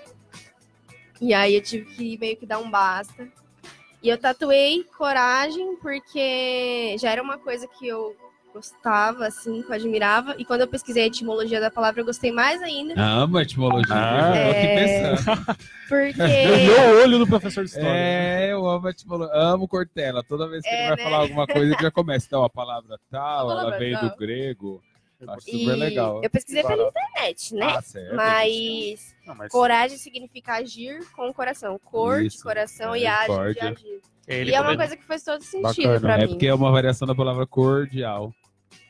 [1.21, 3.27] E aí eu tive que meio que dar um basta.
[4.01, 8.15] E eu tatuei coragem porque já era uma coisa que eu
[8.53, 10.35] gostava, assim, que eu admirava.
[10.37, 12.99] E quando eu pesquisei a etimologia da palavra, eu gostei mais ainda.
[12.99, 13.93] Amo a etimologia.
[13.93, 15.15] Ah, eu tô aqui é.
[15.15, 15.45] pensando.
[15.89, 16.13] Porque.
[16.13, 17.89] Brilhou o olho do professor de história.
[17.89, 19.35] É, eu amo a etimologia.
[19.35, 20.23] Amo Cortella.
[20.23, 21.03] Toda vez que É, ele vai né?
[21.03, 22.25] falar alguma coisa, ele já começa.
[22.25, 24.09] Então, a palavra tal, A ela palavra veio tal.
[24.09, 24.81] do grego.
[25.27, 26.21] Acho E super legal.
[26.23, 27.65] eu pesquisei pela internet, né?
[27.77, 28.15] Ah, certo.
[28.15, 31.77] Mas Não, mas coragem significa agir com o coração.
[31.83, 34.01] Cor de Isso, coração é, e age de agir.
[34.27, 35.99] Ele e é uma coisa que faz todo sentido Bacana.
[35.99, 36.27] pra É mim.
[36.29, 38.31] porque é uma variação da palavra cordial.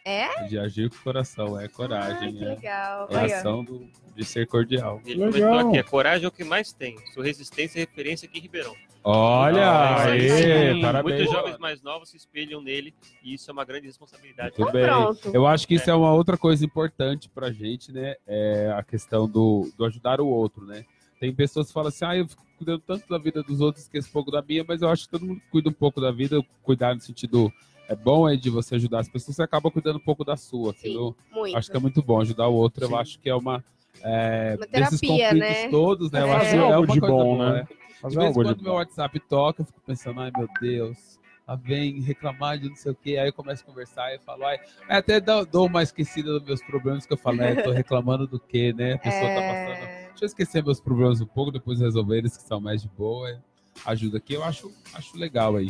[0.05, 0.43] É?
[0.43, 1.59] De agir com o coração.
[1.59, 2.33] É coragem.
[2.35, 3.07] que é, legal.
[3.09, 5.01] é a ação do, de ser cordial.
[5.05, 5.49] Ele Legal.
[5.51, 6.95] comentou aqui, a coragem é o que mais tem.
[7.13, 8.75] Sua resistência é referência aqui em Ribeirão.
[9.03, 9.65] Olha!
[9.69, 10.81] Ah, Aê, isso aí.
[10.81, 11.17] Parabéns.
[11.17, 12.93] Muitos jovens mais novos se espelham nele
[13.23, 14.53] e isso é uma grande responsabilidade.
[14.57, 14.83] Muito bem.
[14.85, 15.31] pronto.
[15.33, 18.15] Eu acho que isso é uma outra coisa importante pra gente, né?
[18.27, 20.85] É a questão do, do ajudar o outro, né?
[21.19, 24.09] Tem pessoas que falam assim, ah, eu fico cuidando tanto da vida dos outros, esqueço
[24.09, 26.41] um pouco da minha, mas eu acho que todo mundo cuida um pouco da vida,
[26.61, 27.51] cuidar no sentido
[27.87, 30.73] é bom é de você ajudar as pessoas, você acaba cuidando um pouco da sua.
[30.73, 31.57] Sim, muito.
[31.57, 32.85] acho que é muito bom ajudar o outro.
[32.85, 32.91] Sim.
[32.93, 33.63] Eu acho que é uma
[34.01, 35.69] é, Uma desses terapia, conflitos né?
[35.69, 36.21] todos, né?
[36.21, 36.35] Eu É.
[36.35, 37.67] acho que é algo uma de coisa bom, boa, né?
[38.03, 38.07] É.
[38.07, 38.77] De Fazer vez em quando meu bom.
[38.77, 42.95] WhatsApp toca, eu fico pensando, ai meu Deus, lá vem reclamar de não sei o
[42.95, 43.17] quê.
[43.17, 46.31] Aí eu começo a conversar e eu falo, ai, aí até dou, dou uma esquecida
[46.33, 48.93] dos meus problemas, que eu falo, é, tô reclamando do quê, né?
[48.93, 49.83] A pessoa tá passando.
[49.83, 52.89] É, Deixa eu esquecer meus problemas um pouco, depois resolver eles que são mais de
[52.89, 53.29] boa.
[53.29, 53.39] é,
[53.85, 55.69] Ajuda aqui, eu acho, acho legal aí.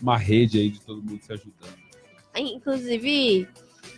[0.00, 1.76] Uma rede aí de todo mundo se ajudando.
[2.36, 3.48] Inclusive,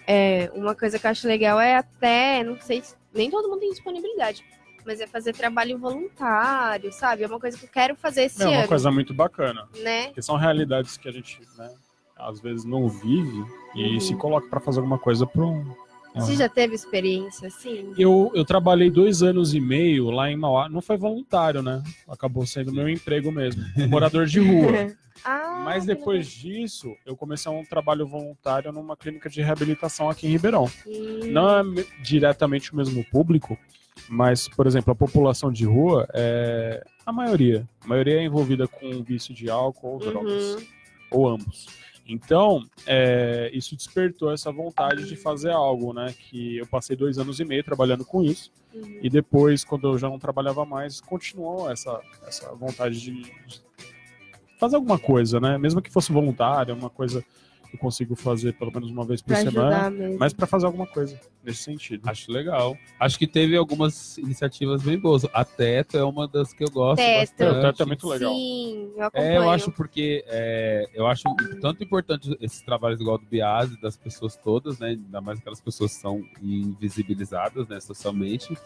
[0.07, 3.61] é, uma coisa que eu acho legal é até, não sei, se- nem todo mundo
[3.61, 4.44] tem disponibilidade,
[4.89, 7.22] mas é fazer trabalho voluntário, sabe?
[7.22, 9.68] É uma coisa que eu quero fazer esse É uma ano, coisa muito bacana.
[9.82, 10.07] né?
[10.07, 11.70] Porque são realidades que a gente, né,
[12.16, 14.01] às vezes não vive e Uhum.
[14.01, 15.62] se coloca pra fazer alguma coisa para um.
[16.16, 17.93] Você já teve experiência assim?
[17.99, 20.68] Eu, eu trabalhei dois anos e meio lá em Mauá.
[20.68, 21.80] Não foi voluntário, né?
[22.09, 23.62] Acabou sendo meu emprego mesmo.
[23.89, 24.72] Morador de rua.
[25.24, 30.30] Ah, Mas depois disso, eu comecei um trabalho voluntário numa clínica de reabilitação aqui em
[30.30, 30.70] Ribeirão.
[30.86, 33.59] Hum, Não é me- diretamente o mesmo público,
[34.09, 37.66] mas, por exemplo, a população de rua é a maioria.
[37.84, 40.66] A maioria é envolvida com vício de álcool ou drogas, Uhum.
[41.11, 41.66] ou ambos.
[42.11, 46.14] Então, é, isso despertou essa vontade de fazer algo, né?
[46.18, 48.51] Que eu passei dois anos e meio trabalhando com isso.
[48.74, 48.99] uhum.
[49.03, 53.61] E depois, quando eu já não trabalhava mais, continuou essa, essa vontade de, de
[54.59, 55.59] fazer alguma coisa, né?
[55.59, 57.22] Mesmo que fosse voluntária, uma coisa
[57.73, 61.19] eu consigo fazer pelo menos uma vez por Pra semana, mas para fazer alguma coisa
[61.45, 62.09] nesse sentido.
[62.09, 62.77] Acho legal.
[62.99, 65.25] Acho que teve algumas iniciativas bem boas.
[65.33, 67.21] A Teto é uma das que eu gosto Teto.
[67.21, 67.59] bastante.
[67.59, 68.35] O Teto é muito legal.
[68.35, 69.27] Sim, eu acompanho.
[69.33, 71.23] É, eu acho porque é, eu acho
[71.61, 74.89] tanto importante esses trabalhos igual do Biase, das pessoas todas, né?
[74.89, 78.57] Ainda mais aquelas pessoas que são invisibilizadas, né, socialmente.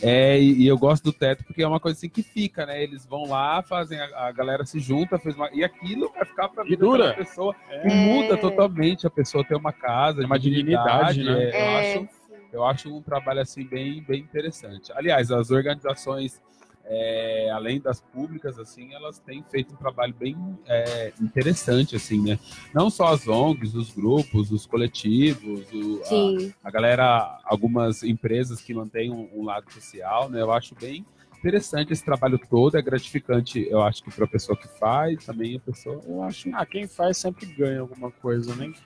[0.00, 2.82] É, e, e eu gosto do teto porque é uma coisa assim que fica, né?
[2.82, 6.48] Eles vão lá, fazem, a, a galera se junta, fez uma, e aquilo vai ficar
[6.48, 7.08] pra E vida dura.
[7.08, 7.54] daquela pessoa.
[7.68, 7.88] É.
[7.88, 11.44] E muda totalmente a pessoa ter uma casa, É uma dignidade, né?
[11.44, 12.08] é, eu É, acho sim.
[12.52, 14.92] eu acho um trabalho assim bem, bem interessante.
[14.92, 16.40] Aliás, as organizações
[16.84, 20.36] é, além das públicas, assim, elas têm feito um trabalho bem
[20.66, 22.38] é, interessante, assim, né?
[22.74, 28.74] Não só as ONGs, os grupos, os coletivos, o- a- a galera, algumas empresas que
[28.74, 30.40] mantêm um, um lado social, né?
[30.42, 31.06] Eu acho bem
[31.42, 35.56] interessante esse trabalho todo, é gratificante, eu acho que para a pessoa que faz, também
[35.56, 36.48] a pessoa, eu acho.
[36.54, 38.80] Ah, quem faz sempre ganha alguma coisa, nem que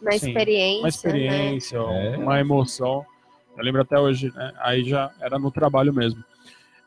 [0.00, 0.78] Uma Sim, experiência.
[0.78, 0.88] uma Né?
[0.90, 2.16] experiência, É.
[2.18, 3.04] uma emoção.
[3.56, 4.52] Eu lembro até hoje, né?
[4.58, 6.22] Aí já era no trabalho mesmo.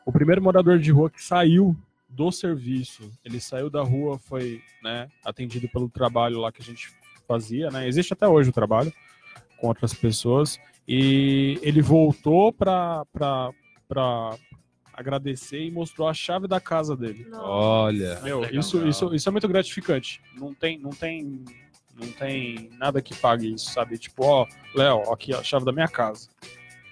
[0.06, 1.76] O primeiro morador de rua que saiu
[2.08, 6.90] do serviço, ele saiu da rua, foi né, atendido pelo trabalho lá que a gente
[7.26, 7.86] fazia, né?
[7.88, 8.92] Existe até hoje o trabalho
[9.58, 10.58] com outras pessoas.
[10.86, 13.04] E ele voltou para
[14.92, 17.26] agradecer e mostrou a chave da casa dele.
[17.28, 17.44] Nossa.
[17.44, 18.60] Olha, Meu, Legal.
[18.60, 20.20] isso, isso, isso é muito gratificante.
[20.36, 21.44] Não tem, não tem,
[21.98, 23.96] não tem nada que pague isso, sabe?
[23.98, 26.28] Tipo, ó, Léo, aqui ó, a chave da minha casa.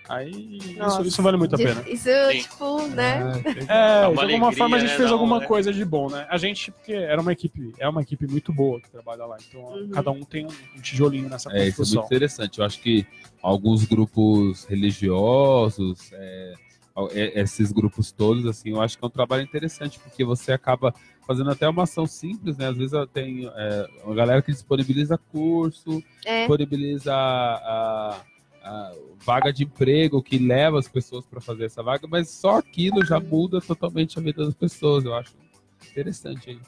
[0.08, 1.02] Aí isso, Nossa.
[1.02, 1.84] isso vale muito a De- pena.
[1.88, 2.38] Isso, Sim.
[2.40, 3.20] tipo, né?
[3.46, 4.96] É, de uma alguma alegria, forma a gente né?
[4.96, 5.46] fez um- alguma né?
[5.46, 6.26] coisa de bom, né?
[6.28, 9.36] A gente, porque era uma equipe, é uma equipe muito boa que trabalha lá.
[9.48, 9.90] Então, Uhum.
[9.90, 12.04] cada um tem um, tijolinho nessa É, isso é muito construção.
[12.06, 12.58] interessante.
[12.58, 13.06] Eu acho que
[13.40, 16.54] alguns grupos religiosos, é, é,
[17.12, 20.94] esses grupos todos, assim, eu acho que é um trabalho interessante, porque você acaba
[21.26, 22.68] fazendo até uma ação simples, né?
[22.68, 26.40] Às vezes eu tenho é, uma galera que disponibiliza curso, É.
[26.40, 28.20] disponibiliza a,
[28.62, 33.04] a vaga de emprego que leva as pessoas para fazer essa vaga, mas só aquilo
[33.04, 35.04] já muda totalmente a vida das pessoas.
[35.04, 35.32] Eu acho
[35.90, 36.60] interessante aí.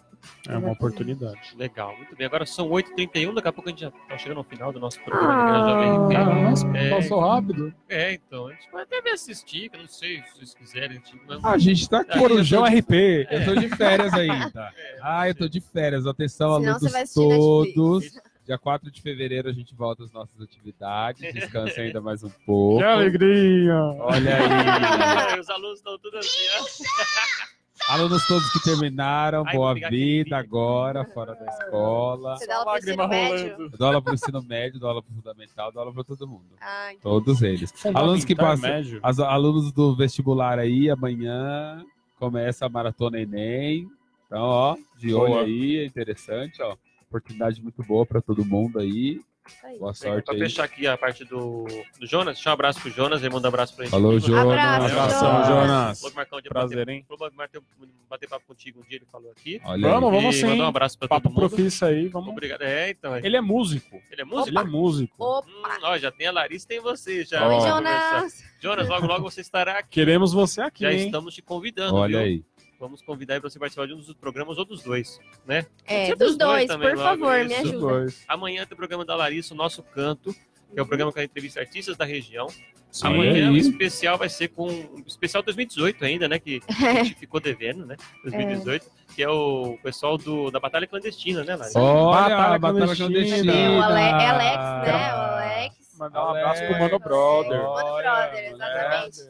[0.49, 1.55] É uma oportunidade.
[1.57, 2.27] Legal, muito bem.
[2.27, 5.01] Agora são 8h31, daqui a pouco a gente já tá chegando ao final do nosso
[5.01, 6.77] programa Ah.
[6.77, 6.91] É.
[6.91, 7.73] passou rápido.
[7.89, 11.01] É, então, a gente pode até me assistir, que eu não sei se vocês quiserem.
[11.01, 12.19] Tipo, mas- A gente tá aqui.
[12.19, 13.27] Corujão de- RP.
[13.31, 14.73] Eu tô de férias ainda.
[15.01, 16.07] Ah, eu tô de férias.
[16.07, 18.11] Atenção, Senão alunos todos.
[18.45, 21.23] Dia 4 de fevereiro a gente volta às nossas atividades.
[21.33, 22.79] Descanse ainda mais um pouco.
[22.81, 23.75] Que alegria!
[24.01, 25.39] Olha aí.
[25.41, 27.62] Os alunos estão tudo assim, ó.
[27.89, 32.37] Alunos todos que terminaram, Ai, boa vida agora, fora da escola.
[32.37, 33.57] Você dá aula pro ensino médio?
[33.59, 36.55] Eu dou aula pro ensino médio, dou aula pro fundamental, dou aula pra todo mundo.
[36.61, 37.03] Ah, entendi.
[37.03, 37.73] Todos eles.
[37.95, 38.71] Alunos que passam.
[38.71, 39.01] médio.
[39.03, 41.85] As, alunos do vestibular aí, amanhã
[42.19, 43.89] começa a maratona Enem.
[44.27, 46.77] Então, ó, de olho aí, é interessante, ó.
[47.09, 49.21] Oportunidade muito boa para todo mundo aí.
[49.65, 49.79] Aí.
[49.79, 50.41] Boa sorte Pra aí.
[50.41, 51.65] fechar aqui a parte do,
[51.99, 53.91] do Jonas, deixa um abraço pro Jonas, ele manda um abraço pra gente.
[53.91, 54.19] Falou.
[54.21, 54.57] Jonas.
[54.57, 55.99] Abraço, Abração, Jonas.
[55.99, 57.05] Falou que Marcão um dia Prazer, bater, hein?
[57.09, 57.61] falou que bater,
[58.09, 59.61] bater papo contigo um dia, ele falou aqui.
[59.65, 59.93] Olha aí.
[59.95, 60.47] Vamos, vamos e sim.
[60.47, 61.49] mandar um abraço pra Papo todo mundo.
[61.51, 62.31] profissa aí, vamos.
[62.31, 62.63] Obrigado.
[62.63, 63.17] É, então.
[63.17, 64.01] Ele é músico.
[64.11, 64.49] Ele é músico?
[64.49, 65.15] Ele é músico.
[65.19, 65.49] Opa!
[65.49, 67.43] Hum, ó, já tem a Larissa, tem você já.
[67.47, 67.49] Oi.
[67.49, 67.65] Vamos.
[67.65, 68.45] Jonas!
[68.61, 69.89] Jonas, logo, logo você estará aqui.
[69.91, 71.07] Queremos você aqui, Já hein?
[71.07, 72.27] estamos te convidando, Olha viu?
[72.27, 72.45] aí.
[72.83, 75.65] Vamos convidar pra você participar de um dos programas ou dos dois, né?
[75.87, 77.61] É, Ser dos dois, também, por logo, favor, me isso.
[77.63, 77.79] ajuda.
[77.79, 78.25] Dois.
[78.27, 81.25] Amanhã tem o programa da Larissa, o Nosso Canto, que é o programa que ela
[81.25, 82.49] entrevista artistas da região.
[82.91, 83.07] Sim.
[83.07, 84.69] Amanhã o especial vai ser com.
[84.69, 86.41] um Especial 2018 ainda, né?
[86.41, 86.69] Que a
[87.05, 87.97] gente ficou devendo, né?
[88.25, 88.85] 2018.
[89.15, 91.79] Que é o pessoal do, da Batalha Clandestina, né, Larissa?
[91.79, 93.09] Olha, Batalha a batalha clandestina.
[93.09, 93.53] clandestina.
[93.55, 94.93] É, o Ale- é Alex, né?
[94.93, 95.75] O Alex.
[96.01, 97.63] Mandar um abraço pro Mano Brother.
[97.63, 99.21] Mano Brother, exatamente.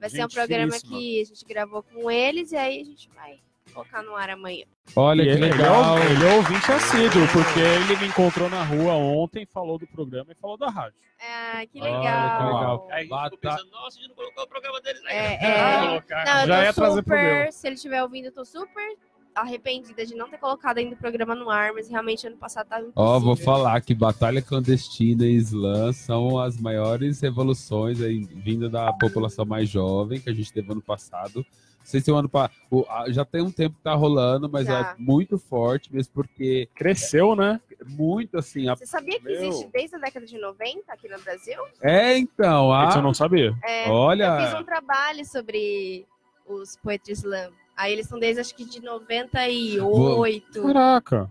[0.00, 0.98] Vai ser um programa finíssima.
[0.98, 3.40] que a gente gravou com eles e aí a gente vai
[3.72, 4.64] colocar no ar amanhã.
[4.96, 5.98] Olha E que ele, legal.
[5.98, 9.86] Ele é, ele é ouvinte assíduo, porque ele me encontrou na rua ontem, falou do
[9.86, 10.94] programa e falou da rádio.
[11.20, 12.38] Ah, que Olha, legal.
[12.38, 12.88] que legal.
[12.90, 15.16] Aí a gente ficou Bata- pensando, nossa, a gente não colocou o programa deles aí.
[15.16, 16.24] É, é.
[16.24, 17.42] Não, eu Já ia trazer super.
[17.44, 17.52] meu.
[17.52, 18.96] Se ele estiver ouvindo, eu tô super
[19.40, 22.82] arrependida de não ter colocado ainda o programa no ar, mas realmente ano passado tava
[22.82, 23.02] impossível.
[23.04, 28.92] Ó, vou falar que Batalha Clandestina e Islã são as maiores revoluções aí, vinda da
[28.92, 31.44] população mais jovem que a gente teve ano passado.
[31.78, 34.46] Não sei se o ano pa- o- a- já tem um tempo que tá rolando,
[34.50, 34.90] mas Já.
[34.90, 37.60] é muito forte, mesmo porque Cresceu, né?
[37.86, 38.68] muito assim.
[38.68, 39.34] a- Você sabia que Meu.
[39.34, 41.56] existe desde a década de 90 aqui no Brasil?
[41.80, 43.54] É, então, a- Isso eu não sabia.
[43.64, 46.04] É, Eu fiz olha, um trabalho sobre
[46.46, 47.50] os Poetry Slam.
[47.78, 50.62] Aí eles são desde acho que de 98.
[50.62, 51.30] Caraca.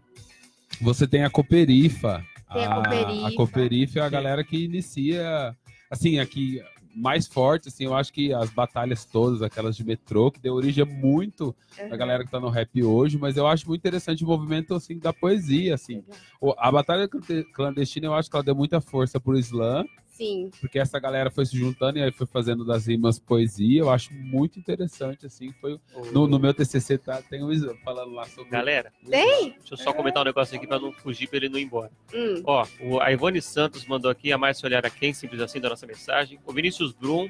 [0.81, 2.23] você tem a Cooperifa.
[2.53, 3.27] Tem a Cooperifa.
[3.27, 5.53] A Cooperifa é a galera que inicia,
[5.91, 6.61] assim, aqui
[6.95, 10.83] mais forte, assim, eu acho que as batalhas todas, aquelas de metrô, que deu origem
[10.85, 11.89] muito Uhum.
[11.89, 14.97] da galera que tá no rap hoje, mas eu acho muito interessante o movimento, assim,
[14.97, 16.03] da poesia, assim.
[16.41, 19.85] O- A batalha clande- clandestina, eu acho que ela deu muita força pro slam,
[20.17, 20.49] Sim.
[20.59, 24.11] porque essa galera foi se juntando e aí foi fazendo das rimas poesia, eu acho
[24.13, 25.79] muito interessante, assim, foi...
[26.11, 28.49] No, no meu TCC tá, tem o Slam falando lá sobre...
[28.49, 29.51] Galera, o Tem?
[29.51, 31.91] deixa eu só comentar um negócio aqui pra não fugir, pra ele não ir embora.
[32.13, 32.41] Hum.
[32.43, 35.69] Ó, o, a Ivone Santos mandou aqui, a Márcia Olhar a quem, simples assim, da
[35.69, 36.39] nossa mensagem.
[36.45, 37.29] O Vinícius Brum,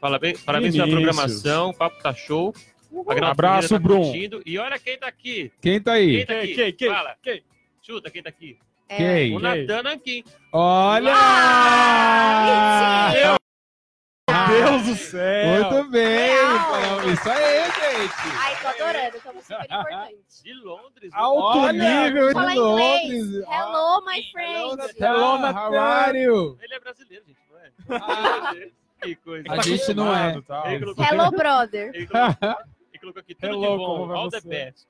[0.00, 2.54] parabéns, parabéns pela programação, o papo tá show.
[3.06, 4.12] Grana Abraço, tá Brum.
[4.46, 5.52] E olha quem tá aqui.
[5.60, 6.16] Quem tá aí?
[6.18, 6.54] Quem tá aqui?
[6.54, 7.16] Quem, quem, Fala.
[7.22, 7.42] quem?
[7.82, 8.58] Chuta, quem tá aqui?
[8.88, 8.96] É.
[8.96, 9.36] Quem?
[9.36, 10.24] O Natan aqui.
[10.52, 11.12] Olha!
[14.30, 15.70] Ah, Meu Deus do céu!
[15.70, 16.30] Muito bem!
[17.12, 18.14] Isso aí, gente!
[18.38, 20.42] Ai, tô adorando, estamos super importantes.
[20.42, 21.10] De Londres.
[21.12, 21.72] Alto Olha,
[22.04, 23.02] nível Fala de inglês.
[23.12, 23.44] Londres.
[23.50, 24.54] Hello, my friend.
[25.00, 25.52] Hello, Natália.
[25.52, 26.58] How are you?
[26.62, 27.70] Ele é brasileiro, gente, não é?
[28.02, 28.54] Ah,
[29.02, 29.44] Que coisa.
[29.52, 30.40] A gente não é.
[30.42, 30.64] Tá.
[30.72, 31.92] Hello, brother.
[31.94, 32.06] ele
[33.00, 34.12] colocou, aqui tudo Hello, de bom.
[34.12, 34.86] All the best.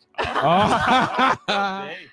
[1.47, 2.09] Bem.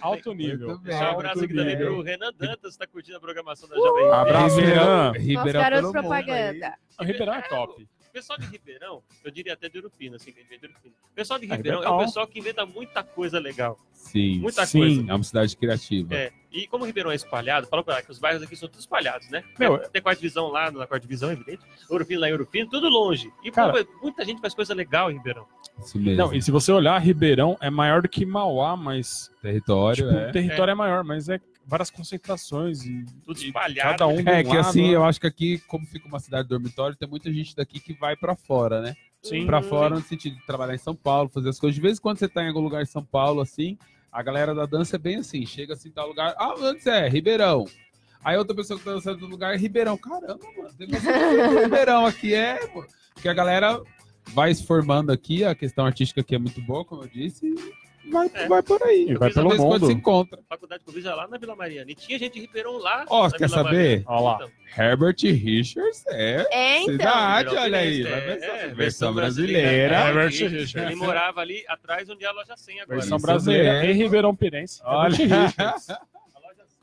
[0.00, 0.78] Alto nível.
[0.78, 0.94] Bem.
[0.94, 4.16] Um abraço aqui também pro Renan Dantas, que tá curtindo a programação da Jovem Pan.
[4.16, 5.12] Abraço, Renan.
[5.12, 5.92] Ribeirão aí.
[5.92, 6.74] propaganda.
[7.00, 7.88] O Ribeirão é top.
[8.08, 10.94] O pessoal de Ribeirão, eu diria até de Urupina, assim, de Urupina.
[11.12, 11.98] O pessoal de É, Ribeirão é legal.
[12.00, 13.78] o pessoal que inventa muita coisa legal.
[13.92, 14.78] Sim, Muita Sim.
[14.78, 15.00] coisa.
[15.10, 16.14] é uma cidade criativa.
[16.14, 18.80] É, e como Ribeirão é espalhado, fala pra lá que os bairros aqui são todos
[18.80, 19.44] espalhados, né?
[19.58, 21.62] Meu, tem quarta divisão lá, na quarta divisão, evidente.
[21.90, 23.30] Urupina lá em Urupina, tudo longe.
[23.44, 25.46] E Cara- pô, muita gente faz coisa legal em Ribeirão.
[25.78, 26.16] Isso mesmo.
[26.16, 30.28] Não, e se você olhar, Ribeirão é maior do que Mauá, mas Território, tipo, é.
[30.28, 30.74] o território é.
[30.74, 31.38] maior, mas é
[31.68, 33.90] várias concentrações e Tudo espalhado.
[33.90, 34.96] cada um de É um que lado, assim, né?
[34.96, 38.16] eu acho que aqui, como fica uma cidade dormitório, tem muita gente daqui que vai
[38.16, 38.94] pra fora, né?
[39.22, 39.44] Sim.
[39.44, 41.74] Pra fora no sentido de trabalhar em São Paulo, fazer as coisas.
[41.74, 43.76] De vez em quando você tá em algum lugar em São Paulo, assim,
[44.10, 47.66] a galera da dança é bem assim, chega assim, tal lugar, ah, antes é, Ribeirão.
[48.24, 49.98] Aí outra pessoa que tá dançando no lugar é Ribeirão.
[49.98, 52.84] Caramba, mano, tem em Ribeirão aqui, é, pô.
[53.12, 53.80] Porque a galera
[54.28, 57.54] vai se formando aqui, a questão artística aqui é muito boa, como eu disse, e
[58.10, 58.48] vai, É.
[58.48, 59.06] vai por aí.
[59.10, 59.92] E vai De pelo em quando se mundo.
[59.92, 60.40] encontra.
[60.48, 61.90] Faculdade que eu fiz é lá na Vila Mariana.
[61.90, 63.04] E tinha gente de Ribeirão lá.
[63.08, 64.02] Ó, você quer Vila saber?
[64.06, 64.34] Ó lá.
[64.36, 66.92] Então, Herbert Richards é É, então.
[66.92, 68.00] cidade, Ribeirão olha aí.
[68.06, 69.68] É, versão, é, versão brasileira.
[69.68, 70.74] É, Herbert ele- Richards.
[70.74, 72.98] Ele morava ali atrás onde é a loja 100 agora.
[73.00, 73.90] Versão brasileira mesmo.
[73.90, 74.80] e Ribeirão Pirense.
[74.84, 75.16] Olha.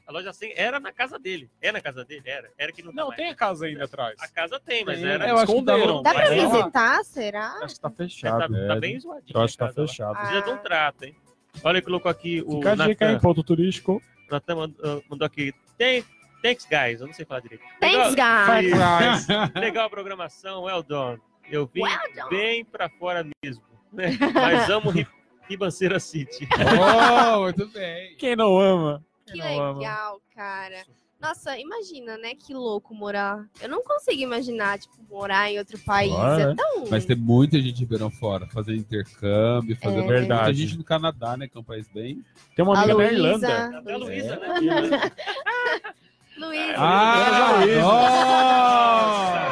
[0.08, 1.50] A loja, a loja 100 era na casa dele.
[1.62, 2.24] É na casa dele?
[2.26, 2.52] Era.
[2.58, 3.18] Era que não, Não, mais.
[3.18, 4.16] tem a casa ainda atrás.
[4.20, 5.28] A casa tem, mas Tem, era.
[5.30, 6.02] eu acho que esconderam.
[6.04, 7.60] Dá pra é- visitar, será?
[7.62, 8.54] Acho que tá Tá, fechado.
[8.68, 8.80] tá é.
[8.80, 9.36] bem zoadinho.
[9.38, 9.88] Eu acho que tá casa lá.
[9.88, 10.16] fechado.
[10.16, 10.20] Ah.
[10.20, 11.16] Precisa de um trato, hein?
[11.64, 13.20] Olha, colocou aqui o Fica a dica aí, Natan.
[13.22, 14.02] ponto turístico.
[14.30, 15.54] Natan mandou, mandou aqui.
[15.78, 16.04] Tem,
[16.44, 17.00] thanks, guys.
[17.02, 17.64] Eu não sei falar direito.
[17.80, 19.28] Thanks, guys.
[19.56, 21.20] Legal a programação, well done.
[21.50, 22.30] Eu vim Well done.
[22.30, 23.64] bem pra fora mesmo.
[23.94, 24.18] né?
[24.34, 25.08] Mas amo Ri-
[25.48, 26.48] Ribanceira City.
[27.38, 28.16] Oh, muito bem.
[28.18, 29.04] Quem não ama?
[29.26, 30.84] Que legal, cara.
[31.20, 32.36] Nossa, imagina, né?
[32.36, 33.46] Que louco morar.
[33.62, 36.14] Eu não consigo imaginar, tipo, morar em outro país.
[36.14, 36.56] É é.
[36.56, 36.86] tão.
[36.90, 40.00] Mas tem muita gente de Ribeirão fora, fazer intercâmbio, fazer É.
[40.02, 40.58] muita Verdade.
[40.62, 41.48] gente no Canadá, né?
[41.48, 42.24] Que é um país bem.
[42.56, 43.14] Tem uma amiga na Luísa.
[43.16, 43.78] Irlanda.
[43.80, 44.40] Até a Luísa, É.
[44.82, 45.12] né?
[46.38, 46.74] Luísa.
[46.78, 47.82] Ah, Luísa.
[47.82, 49.46] nossa!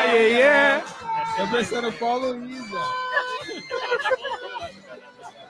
[0.00, 0.82] Aí, é!
[1.38, 2.80] Eu pensando Paulo Luísa.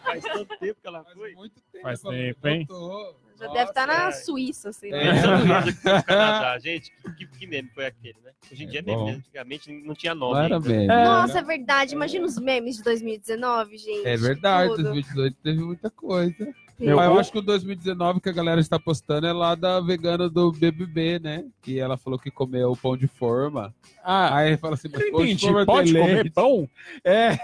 [0.08, 1.34] Faz tanto tempo que ela Faz foi.
[1.34, 1.82] muito tempo.
[1.82, 2.66] Faz ela tempo, hein?
[2.68, 3.27] voltou.
[3.38, 4.12] Já Nossa, deve estar na é.
[4.12, 4.92] Suíça, assim.
[4.92, 5.14] É.
[5.22, 6.58] Foi no Canadá.
[6.58, 8.32] Gente, que, que, meme foi aquele, né?
[8.50, 10.44] Hoje em É dia, meme, antigamente não tinha nome.
[10.44, 10.68] Era ainda.
[10.68, 10.86] meme.
[10.86, 11.94] Nossa, é verdade.
[11.94, 14.06] Imagina os memes de 2019, gente.
[14.06, 14.82] É verdade, Tudo.
[14.84, 16.52] 2018 teve muita coisa.
[16.80, 19.56] Meu, Mas eu o- acho que o 2019 que a galera está postando é lá
[19.56, 21.44] da vegana do BBB, né?
[21.60, 23.74] Que ela falou que comeu pão de forma.
[24.04, 25.44] Ah, Aí fala assim, mas eu pão de entendi.
[25.46, 26.30] forma Pode tem comer leite.
[26.30, 26.70] pão?
[27.02, 27.36] É,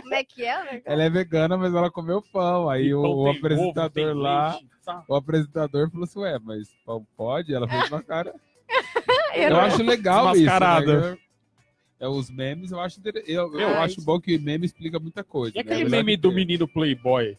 [0.00, 0.82] Como é que é, né?
[0.86, 2.70] ela é vegana, mas ela comeu pão.
[2.70, 4.66] Aí E o, pão o apresentador ovo, lá, leite.
[5.08, 6.68] O apresentador falou assim, ué, mas
[7.16, 7.54] pode?
[7.54, 8.34] Ela fez uma cara.
[9.34, 10.46] Eu Eu acho legal isso.
[10.46, 11.18] Né?
[12.00, 15.58] É, os memes, eu acho, eu, eu Ai, acho bom que meme explica muita coisa.
[15.58, 15.72] E né?
[15.72, 17.38] aquele meme do menino Playboy?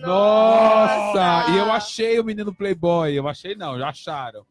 [0.00, 1.50] Nossa!
[1.52, 3.12] E eu achei o menino Playboy.
[3.16, 4.44] Eu achei, não, já acharam.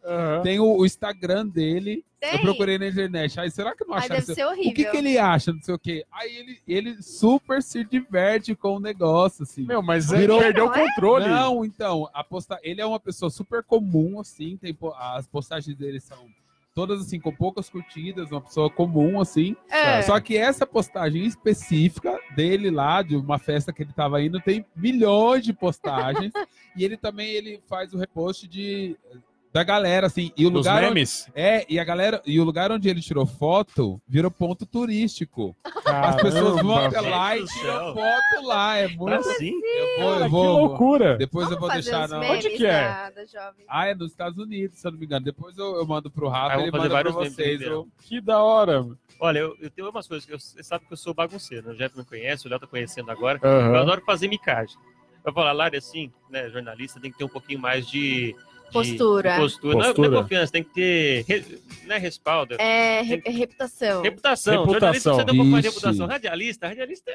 [0.44, 2.04] Tem o, o Instagram dele.
[2.20, 2.34] Tem?
[2.36, 3.40] Eu procurei na internet.
[3.40, 4.20] Aí, será que não Ai, acharam?
[4.22, 4.72] deve ser horrível.
[4.72, 5.52] O que, que ele acha?
[5.52, 6.06] Não sei o quê.
[6.12, 9.64] Aí ele, ele super se diverte com o negócio, assim.
[9.64, 10.86] Meu, mas Virou- ele perdeu o é?
[10.86, 11.28] controle.
[11.28, 12.60] Não, então, a posta...
[12.62, 14.56] ele é uma pessoa super comum, assim.
[14.58, 16.28] Tem po- As postagens dele são
[16.74, 19.56] todas assim, com poucas curtidas, uma pessoa comum, assim.
[19.70, 20.02] É.
[20.02, 24.66] Só que essa postagem específica dele lá, de uma festa que ele tava indo, tem
[24.76, 26.32] milhões de postagens.
[26.76, 28.98] e ele também ele faz o repost de
[29.54, 30.32] da galera, assim.
[30.38, 31.30] E o Dos lugar onde, memes?
[31.36, 35.56] é, e a galera, e o lugar onde ele tirou foto virou ponto turístico.
[35.86, 38.78] As pessoas vão Caramba, até lá e tiram foto lá.
[38.78, 39.14] É muito.
[39.30, 39.52] Assim?
[39.52, 41.18] Eu vou, Cara, eu que vou, loucura.
[41.18, 42.82] depois Vamos eu vou deixar Onde que é?
[42.82, 43.54] Da, da.
[43.68, 45.26] Ah, é nos Estados Unidos, se eu não me engano.
[45.26, 47.62] Depois eu, eu mando pro Rafa, Ah, ele manda pra vocês.
[47.62, 48.82] Eu- Que da hora.
[48.84, 48.98] mano.
[49.20, 51.74] Olha, eu, eu tenho umas coisas que eu- você sabe que eu sou bagunceiro, né?
[51.74, 53.40] O Jeff me conhece, o Léo tá conhecendo agora.
[53.42, 53.80] Eu Aham.
[53.82, 54.76] adoro fazer micagem.
[55.24, 58.36] Eu falar, Lari, assim, né, jornalista tem que ter um pouquinho mais de...
[58.72, 59.32] Postura.
[59.34, 59.74] de postura.
[59.74, 60.08] Não, é- Postura.
[60.18, 62.56] é confiança, tem que ter re- né, respaldo.
[62.60, 64.02] É, re- reputação.
[64.02, 64.54] Reputação.
[64.66, 64.74] Reputação.
[64.74, 66.08] Jornalista precisa ter um pouco mais de reputação.
[66.08, 67.14] Radialista, radialista é,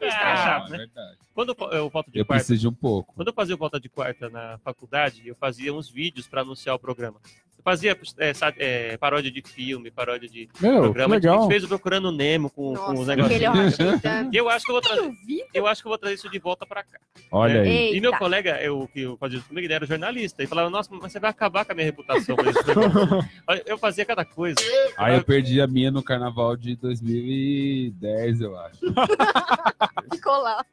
[0.00, 0.78] é Ah, chato, é né?
[0.78, 1.16] verdade.
[1.34, 3.14] Quando eu, eu volto de Eu quarta, preciso de um pouco.
[3.14, 6.74] quando eu fazia o volta de quarta na faculdade, eu fazia uns vídeos para anunciar
[6.74, 7.20] o programa.
[7.66, 11.16] Fazia é, é, paródia de filme, paródia de Meu, programa.
[11.16, 11.48] A gente legal.
[11.48, 13.76] fez o Procurando Nemo com, com os Nossa, negócios.
[14.32, 15.12] Eu acho que eu vou trazer.
[15.52, 17.00] Eu acho que eu vou trazer isso de volta pra cá.
[17.32, 17.68] Olha aí.
[17.68, 17.96] Eita.
[17.96, 20.44] E meu colega, eu, que eu fazia isso comigo, ele era jornalista.
[20.44, 22.36] E falava, nossa, mas você vai acabar com a minha reputação.
[22.36, 24.56] com esse programa." Olha, eu fazia cada coisa.
[24.96, 28.78] Aí eu perdi a minha no carnaval de 2010, eu acho.
[30.14, 30.64] Ficou lá.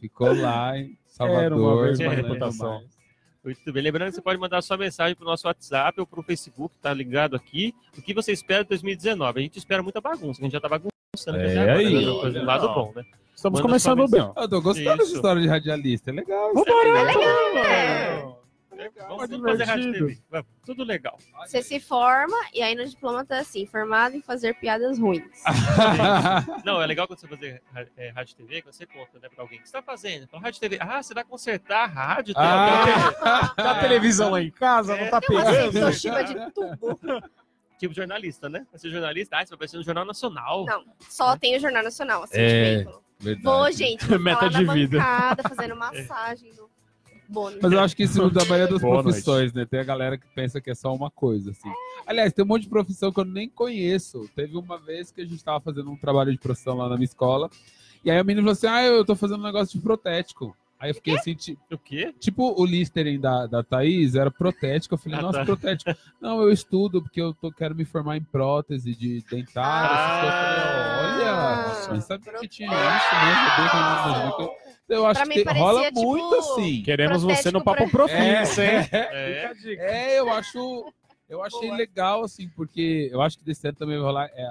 [0.00, 1.84] Ficou lá em Era uma Salvador.
[1.84, 2.80] vez uma reputação.
[2.80, 3.01] mais.
[3.44, 3.82] Muito bem.
[3.82, 7.34] Lembrando que você pode mandar sua mensagem pro nosso WhatsApp ou pro Facebook, tá ligado
[7.34, 7.74] aqui.
[7.96, 9.40] O que você espera de 2019?
[9.40, 11.38] A gente espera muita bagunça, a gente já tá bagunçando.
[11.38, 12.06] É agora, aí.
[12.06, 12.20] né?
[12.20, 13.04] Coisa do lado bom, né?
[13.34, 14.20] Estamos Manda começando bem.
[14.20, 14.96] Eu tô gostando Isso.
[14.98, 16.10] dessa história de radialista.
[16.10, 16.52] É legal.
[16.52, 16.64] isso.
[16.68, 18.41] É legal,
[18.84, 18.90] né?
[19.08, 19.92] Vamos tudo fazer rádio.
[19.92, 20.18] TV.
[20.30, 21.18] Vai, Tudo legal.
[21.46, 25.22] Você se forma e aí no diploma tá assim, formado em fazer piadas ruins.
[26.64, 27.62] Não, é legal quando você fazer
[27.96, 29.58] é, rádio TV, quando você conta, né, pra alguém.
[29.58, 30.26] O que você tá fazendo?
[30.28, 30.78] Fala, rádio TV.
[30.80, 32.34] Ah, você vai consertar a rádio?
[32.34, 33.52] Tem Ah.
[33.56, 35.80] Tá a televisão lá em casa, não tá Tem uma pegando.
[35.80, 36.98] Toshiba de tubo.
[37.78, 38.64] Tipo jornalista, né?
[38.70, 39.36] Vai ser jornalista.
[39.36, 40.64] Ah, você vai aparecer no Jornal Nacional.
[40.66, 42.46] Não, só tem o Jornal Nacional, assim, É.
[42.70, 43.02] de veículo.
[43.18, 43.44] Verdade.
[43.44, 44.98] Vou, gente, vou Meta de na vida.
[44.98, 46.68] bancada, fazendo massagem do
[47.32, 47.58] bônus.
[47.62, 49.64] Mas eu acho que isso da maioria das Boa profissões, né?
[49.64, 51.70] Tem a galera que pensa que é só uma coisa, assim.
[52.06, 54.28] Aliás, tem um monte de profissão que eu nem conheço.
[54.36, 57.04] Teve uma vez que a gente tava fazendo um trabalho de profissão lá na minha
[57.04, 57.48] escola.
[58.04, 60.56] E aí o menino falou assim: Ah, eu tô fazendo um negócio de protético.
[60.78, 62.12] Aí eu fiquei assim, ti- O quê?
[62.18, 64.94] tipo o Listerine da, da Thaís, era protético.
[64.94, 65.44] Eu falei, Ah, nossa, tá.
[65.44, 65.94] protético.
[66.20, 69.94] Não, eu estudo porque eu tô, quero me formar em prótese de dentária.
[69.94, 70.34] essas coisas.
[70.34, 71.52] Eu falei, Ah,
[71.86, 73.34] olha, nem sabia que tinha isso, né?
[73.44, 74.02] Sabia que eu não
[74.92, 76.82] eu- acho que parecia, rola tipo, muito assim.
[76.82, 78.88] Queremos você no Papo pra- hein?
[78.92, 80.92] É, É, eu acho.
[81.28, 81.76] Eu achei Boa.
[81.76, 84.30] legal, assim, porque eu acho que desse ano também vai rolar.
[84.34, 84.46] É,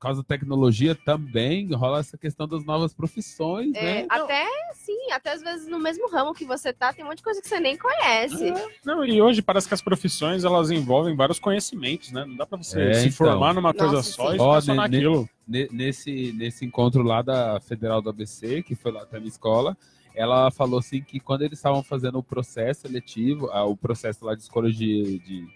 [0.00, 4.06] causa da tecnologia também, rola essa questão das novas profissões, É, né?
[4.08, 7.24] até, sim, até às vezes no mesmo ramo que você tá, tem um monte de
[7.24, 8.52] coisa que você nem conhece.
[8.84, 12.24] Não, e hoje parece que as profissões elas envolvem vários conhecimentos, né?
[12.24, 13.16] Não dá pra você É, se então.
[13.16, 14.36] formar numa coisa Nossa, só sim.
[14.36, 15.28] e Ó, ficar só naquilo.
[15.46, 19.28] Ne- Nesse, nesse encontro lá da Federal do ABC, que foi lá até a minha
[19.28, 19.76] escola,
[20.14, 24.34] ela falou assim que quando eles estavam fazendo o processo seletivo, ah, o processo lá
[24.34, 25.46] de escolha de, de,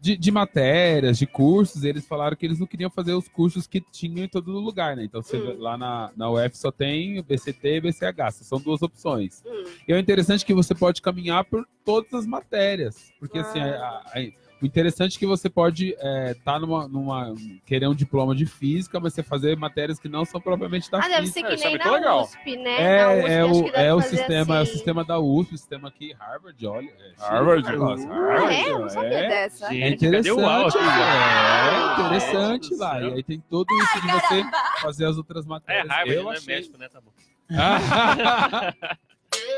[0.00, 3.80] de, de matérias, de cursos, eles falaram que eles não queriam fazer os cursos que
[3.80, 5.04] tinham em todo lugar, né?
[5.04, 5.56] Então, você Hum.
[5.58, 9.42] lá na, na UF só tem BCT e BCH, são duas opções.
[9.46, 9.64] Hum.
[9.86, 13.12] E é interessante que você pode caminhar por todas as matérias.
[13.18, 15.94] Porque, assim, a- a- o interessante é que você pode
[16.30, 17.34] estar numa, numa.
[17.66, 21.08] querer um diploma de física, mas você fazer matérias que não são propriamente da Ah,
[21.08, 21.40] deve física.
[21.40, 22.22] ser É, que isso é nem muito na legal.
[22.22, 23.02] USP, né?
[23.04, 24.72] Na USP, É, é o, deve é o sistema, é o assim.
[24.72, 26.88] sistema da USP, o sistema aqui, Harvard, olha.
[26.88, 27.66] é Harvard.
[27.68, 28.70] o negócio, Ah, é?
[28.70, 29.28] Eu não sabia é.
[29.28, 29.68] dessa.
[29.68, 30.80] Gente, É cadê interessante, o áudio?
[30.80, 33.00] é interessante lá.
[33.00, 34.44] E aí tem tudo isso de você
[34.82, 35.88] fazer as outras É matérias.
[35.88, 36.88] Harvard, Eu não é achei- México, né?
[36.88, 37.10] Tá bom.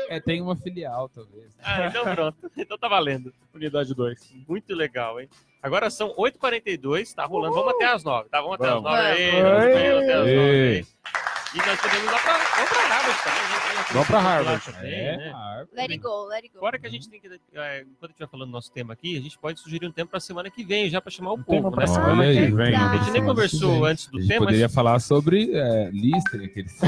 [0.09, 1.55] é, tem uma filial, talvez.
[1.63, 2.37] Ah, então pronto.
[2.57, 3.33] Então tá valendo.
[3.53, 4.33] Unidade 2.
[4.47, 5.29] Muito legal, hein?
[5.61, 7.55] Agora são 8h42, tá rolando.
[7.55, 8.41] Vamos até as 9, tá?
[8.41, 8.91] Vamos até as Vamos.
[8.91, 9.31] 9 aí.
[9.31, 9.43] Vamos.
[9.43, 10.75] Vamos até as 9 Ei.
[10.77, 10.85] aí.
[11.53, 13.41] E nós podemos ir lá pra, vamos pra Harvard também.
[13.43, 13.85] né?
[13.91, 14.65] Vamos pra Harvard.
[14.65, 15.29] também, É, né?
[15.31, 15.69] Harvard.
[15.75, 16.59] Let it go, let it go.
[16.59, 18.93] Fora que a gente tem que, é, enquanto a gente vai falando do nosso tema
[18.93, 21.43] aqui, a gente pode sugerir um tema pra semana que vem, já pra chamar o
[21.43, 21.93] tema povo, pra né?
[21.93, 22.75] semana que vem.
[22.75, 26.41] A gente nem conversou antes A do gente tema, poderia mas falar sobre é, Lister,
[26.43, 26.75] aqueles...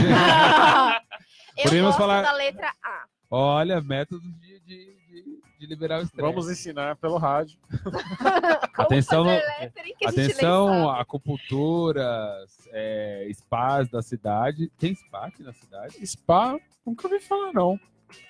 [1.58, 3.06] Eu Podemos gosto falar- da letra A.
[3.30, 6.22] Olha, métodos de, de, de, de liberar o estresse.
[6.22, 7.58] Vamos ensinar pelo rádio.
[8.78, 9.32] Atenção no-
[10.08, 14.70] Atenção, acupunturas, é, spas da cidade.
[14.78, 16.06] Tem spa aqui na cidade?
[16.06, 17.80] Spa, nunca ouvi falar, não.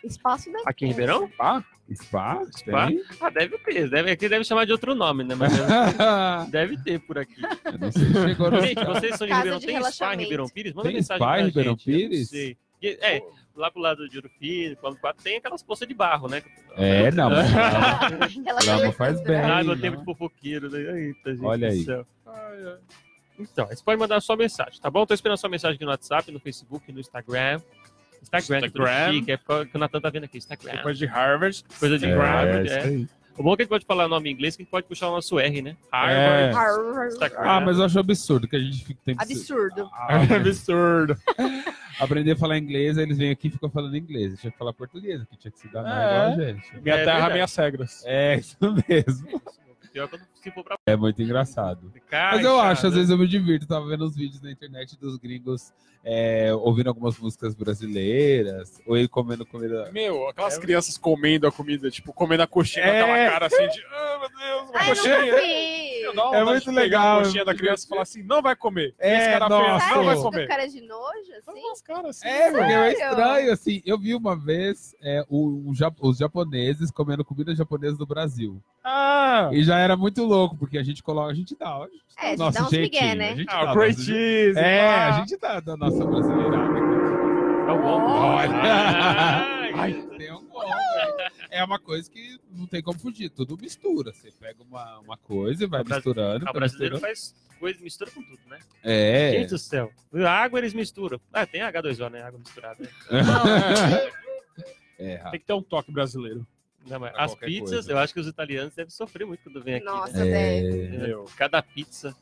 [0.03, 1.27] Espaço da aqui em Ribeirão?
[1.27, 1.63] Spa?
[1.93, 2.41] Spa?
[2.51, 2.87] Spa?
[2.87, 3.01] Tem?
[3.19, 3.89] Ah, deve ter.
[3.89, 5.35] Deve, aqui deve chamar de outro nome, né?
[5.35, 7.35] Mas deve, deve ter por aqui.
[7.65, 10.17] Eu não sei se chegou no Gente, vocês são de Ribeirão, de tem spa em.
[10.19, 10.73] Ribeirão Pires?
[10.73, 12.29] Manda Tem mensagem spa em pra Ribeirão gente, eu não Pires?
[12.83, 13.21] É,
[13.55, 16.43] lá pro lado de Ouro Fino, quando quatro, tem aquelas poças de barro, né?
[16.75, 19.25] É, não, mas não faz né?
[19.25, 19.35] bem.
[19.37, 19.81] Ai, meu não.
[19.81, 20.79] tempo de fofoqueiro, né?
[20.99, 21.83] Eita, gente Olha do aí.
[21.83, 22.05] céu.
[23.37, 25.05] Então, você pode mandar sua mensagem, tá bom?
[25.05, 27.59] Tô esperando sua mensagem aqui no WhatsApp, no Facebook, no Instagram.
[28.21, 29.13] Instagram, que é tudo Instagram.
[29.13, 30.71] chique, é porque o Natan tá vendo aqui, Instagram.
[30.73, 31.63] Depois de Harvard.
[31.79, 33.07] Coisa de É, Harvard, isso é.
[33.37, 34.87] O bom é que a gente pode falar nome em inglês, que a gente pode
[34.87, 35.75] puxar o nosso R, né?
[35.93, 36.51] É.
[36.53, 37.15] Harvard.
[37.37, 39.89] Ah, mas eu acho absurdo que a gente fica- tem que Absurdo.
[39.93, 41.17] Ah, Absurdo.
[41.99, 44.39] aprender a falar inglês, aí eles vêm aqui e ficam falando inglês.
[44.39, 45.83] Tinha que falar português, aqui tinha que se dar É.
[45.83, 46.81] igual a gente.
[46.81, 48.03] Minha É terra, minhas regras.
[48.05, 48.57] É, isso
[48.87, 49.41] mesmo.
[49.95, 51.89] Pior quando se for pra É muito engraçado.
[52.11, 52.97] cá, Mas eu acho, às né?
[52.97, 53.65] vezes eu me divirto.
[53.65, 55.71] Tava vendo os vídeos na internet dos gringos
[56.03, 59.89] é, ouvindo algumas músicas brasileiras, ou ele comendo comida.
[59.93, 63.03] Meu, aquelas crianças comendo a comida, tipo, comendo a coxinha É.
[63.05, 63.85] com aquela cara assim de.
[63.89, 65.15] Ah, meu Deus, uma Ai, eu coxinha.
[66.13, 68.41] Dá É vontade muito legal, A coxinha é da muito criança e falar assim, não
[68.41, 68.93] vai comer.
[68.99, 69.95] É, Esse cara nossa.
[69.95, 70.47] não vai comer.
[70.47, 71.61] cara de nojo, assim?
[71.81, 72.27] caras assim.
[72.27, 73.81] É, porque é estranho, assim.
[73.85, 78.61] Eu vi uma vez é, o- o os japoneses comendo comida japonesa do Brasil.
[78.83, 81.31] Ah, E já era muito louco, porque a gente coloca.
[81.31, 81.69] A gente dá.
[81.75, 83.31] A gente É, a gente nosso dá uns migué, né?
[83.31, 84.05] A gente ah, dá jeitinho.
[84.05, 84.59] cheese.
[84.59, 85.07] É, pá.
[85.07, 86.79] a gente dá da nossa brasileirada.
[87.67, 88.01] É o bom.
[88.03, 88.49] Olha.
[89.75, 90.04] Ai,
[91.55, 94.11] É uma coisa que não tem como fugir, tudo mistura.
[94.13, 96.45] Você pega uma, uma coisa e vai O misturando.
[96.45, 96.99] Ah, o brasileiro misturando.
[97.17, 98.59] faz coisa, mistura com tudo, né?
[98.83, 99.31] É.
[99.39, 99.91] Gente do céu.
[100.13, 101.19] A água eles misturam.
[101.31, 102.21] Ah, tem H2O, né?
[102.23, 102.89] Água misturada.
[104.97, 106.47] É, Tem que ter um toque brasileiro.
[106.87, 107.91] Não, as pizzas, coisa.
[107.91, 109.85] eu acho que os italianos devem sofrer muito quando vêm aqui.
[109.85, 110.61] Nossa, né?
[110.61, 111.11] deve.
[111.11, 111.15] É.
[111.35, 112.15] Cada pizza.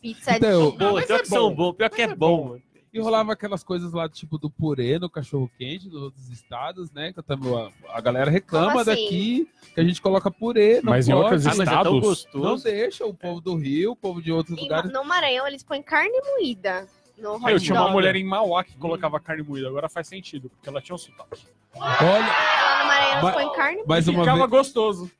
[0.00, 0.76] Pizza Então, de...
[0.78, 1.54] Boa, pior é que são bom.
[1.72, 2.48] bons, pior que é é bom.
[2.50, 2.60] bom.
[2.92, 7.12] E rolava aquelas coisas lá, tipo, do purê no cachorro-quente dos outros estados, né?
[7.12, 8.90] Que também, a, a galera reclama assim?
[8.90, 10.80] daqui que a gente coloca purê.
[10.82, 11.22] Não Mas em pode.
[11.24, 11.92] outros Ah, mas é tão estados?
[11.92, 12.64] Não gostoso.
[12.64, 14.92] deixa o povo do Rio, o povo de outros Em- lugares.
[14.92, 18.76] no Maranhão, eles põem carne moída no hot Eu tinha uma mulher em Mauá que
[18.76, 21.46] colocava carne moída, agora faz sentido, porque ela tinha um sotaque.
[21.76, 25.10] Olha, Lá no Maranhão, eles Mas- põem carne uma, Ficava vez, gostoso.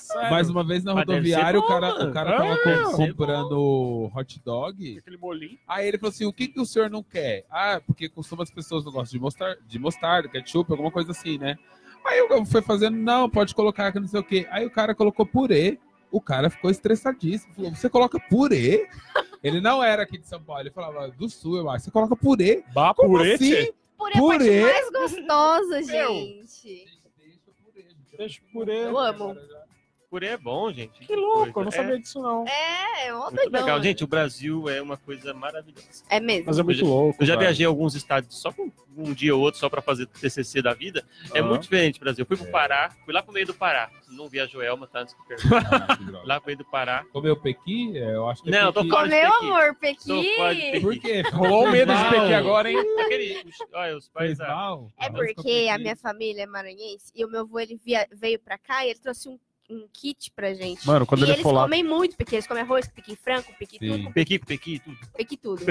[0.00, 0.30] Sério.
[0.30, 4.98] mais uma vez na Mas rodoviária, o cara, o cara tava É, comprando hot dog.
[4.98, 5.58] Aquele molinho.
[5.68, 7.44] Aí ele falou assim: o que, que o senhor não quer?
[7.50, 11.38] Ah, porque costuma as pessoas não gostam de mostarda, de mostarda, ketchup, alguma coisa assim,
[11.38, 11.56] né?
[12.04, 14.46] Aí eu fui fazendo, não, pode colocar que não sei o quê.
[14.50, 15.78] Aí o cara colocou purê.
[16.10, 17.54] O cara ficou estressadíssimo.
[17.54, 18.88] Falou: você coloca purê?
[19.42, 21.84] Ele não era aqui de São Paulo, ele falava do sul, eu acho.
[21.84, 22.64] Você coloca purê?
[22.74, 23.50] Bah, Como purê, assim?
[23.50, 23.74] tchê.
[23.96, 24.60] Purê Purê?
[24.62, 26.14] parte mais gostosa, Meu.
[26.14, 26.86] gente.
[28.16, 28.84] Deixa o purê.
[28.86, 29.36] Eu amo.
[30.10, 31.06] Purê é bom, gente.
[31.06, 32.44] Que louco, eu não É, sabia disso não.
[32.48, 33.60] É, é uma Muito doidão.
[33.60, 33.80] legal.
[33.82, 36.02] Gente, o Brasil é uma coisa maravilhosa.
[36.10, 36.46] É mesmo.
[36.48, 37.22] Mas é muito Eu já- louco.
[37.22, 40.06] Eu já viajei a alguns estados só com um dia ou outro, só pra fazer
[40.06, 41.06] TCC da vida.
[41.32, 42.22] É muito diferente, Brasil.
[42.22, 42.50] Eu fui pro É.
[42.50, 43.88] Pará, fui lá pro meio do Pará.
[44.08, 45.02] Não vi a Joelma, tá?
[45.02, 45.48] Antes que pergunte.
[46.26, 47.04] lá pro meio do Pará.
[47.12, 47.96] Comeu pequi?
[47.96, 48.90] É, eu acho que é Não, eu tô pequi.
[48.96, 49.44] de Comeu, Pequi.
[49.46, 50.36] amor, Tô Pequi?
[50.36, 50.80] Pequi.
[50.80, 51.22] Por quê?
[51.32, 52.34] Rolou o medo de mal?
[52.34, 52.76] agora, hein?
[52.98, 54.40] Aquele, olha, os pais?
[54.40, 55.82] É porque a pequi.
[55.82, 58.98] minha família é maranhense e o meu avô ele via- veio pra cá e ele
[58.98, 59.38] trouxe um,
[59.70, 60.86] um kit pra gente.
[60.86, 61.62] Mano, quando e ele eles for lá.
[61.62, 62.34] comem muito pequi.
[62.34, 64.02] Eles comem arroz, pequi frango, pequi Sim.
[64.02, 64.98] tudo, Pequi com Pequi, tudo.
[65.16, 65.62] pequi tudo.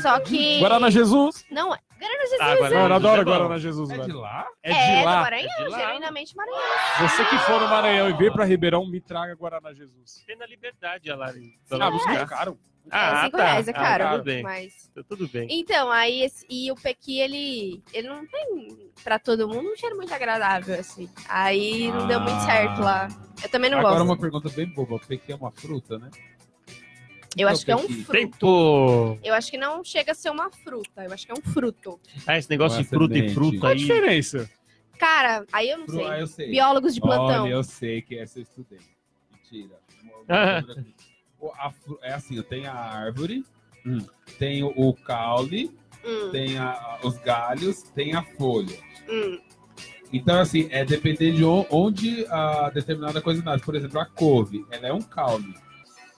[0.00, 0.58] Só que...
[0.60, 1.44] Guaraná Jesus.
[1.50, 3.30] Não, é- Guaraná Jesus Ah, é- Guaraná Mano, eu adoro é bom.
[3.30, 4.18] Guaraná Jesus, É de velho.
[4.20, 4.46] lá?
[4.62, 5.20] É é, de do lá.
[5.20, 5.78] Maranhão, É de lá.
[5.78, 6.60] genuinamente Maranhão.
[7.00, 10.24] Você que for no Maranhão e veio pra Ribeirão, me traga Guaraná Jesus.
[10.26, 11.32] Tem na Liberdade, lá.
[11.72, 12.58] Ah, mas é caro.
[12.90, 13.44] Ah, é, cinco tá.
[13.44, 14.10] reais, é Ah, caro.
[14.12, 14.42] tudo bem.
[14.42, 14.90] Mas...
[14.94, 15.46] Tá tudo bem.
[15.50, 19.96] Então, aí, esse- e o Pequi, ele, ele não tem, pra todo mundo, um cheiro
[19.96, 21.08] muito agradável, assim.
[21.28, 22.40] Aí não deu muito Ah.
[22.46, 23.08] certo lá.
[23.42, 24.08] Eu também não Agora gosto.
[24.08, 24.96] uma pergunta bem boba.
[24.96, 26.10] O pequi é uma fruta, né?
[27.36, 28.10] Eu acho que é um fruto.
[28.12, 29.18] Tempo!
[29.22, 32.00] Eu acho que não chega a ser uma fruta, eu acho que é um fruto.
[32.26, 34.50] Ah, esse negócio de fruta e fruta Qual a diferença?
[34.98, 36.22] Cara, aí eu não Fru- Ah, sei.
[36.22, 36.50] eu sei.
[36.50, 37.44] Biólogos de plantão.
[37.44, 38.80] Olha, eu sei que essa eu estudei.
[39.30, 39.78] Mentira.
[40.28, 40.62] Ah.
[41.40, 43.44] O- a é assim, tem a árvore,
[44.38, 45.70] tem o, o caule,
[46.04, 48.76] Hum, tem a- os galhos, tem a folha.
[49.08, 49.38] hum.
[50.12, 53.62] Então, assim, é depender de on- onde a determinada coisa nasce.
[53.64, 55.54] Por exemplo, a couve, ela é um caule.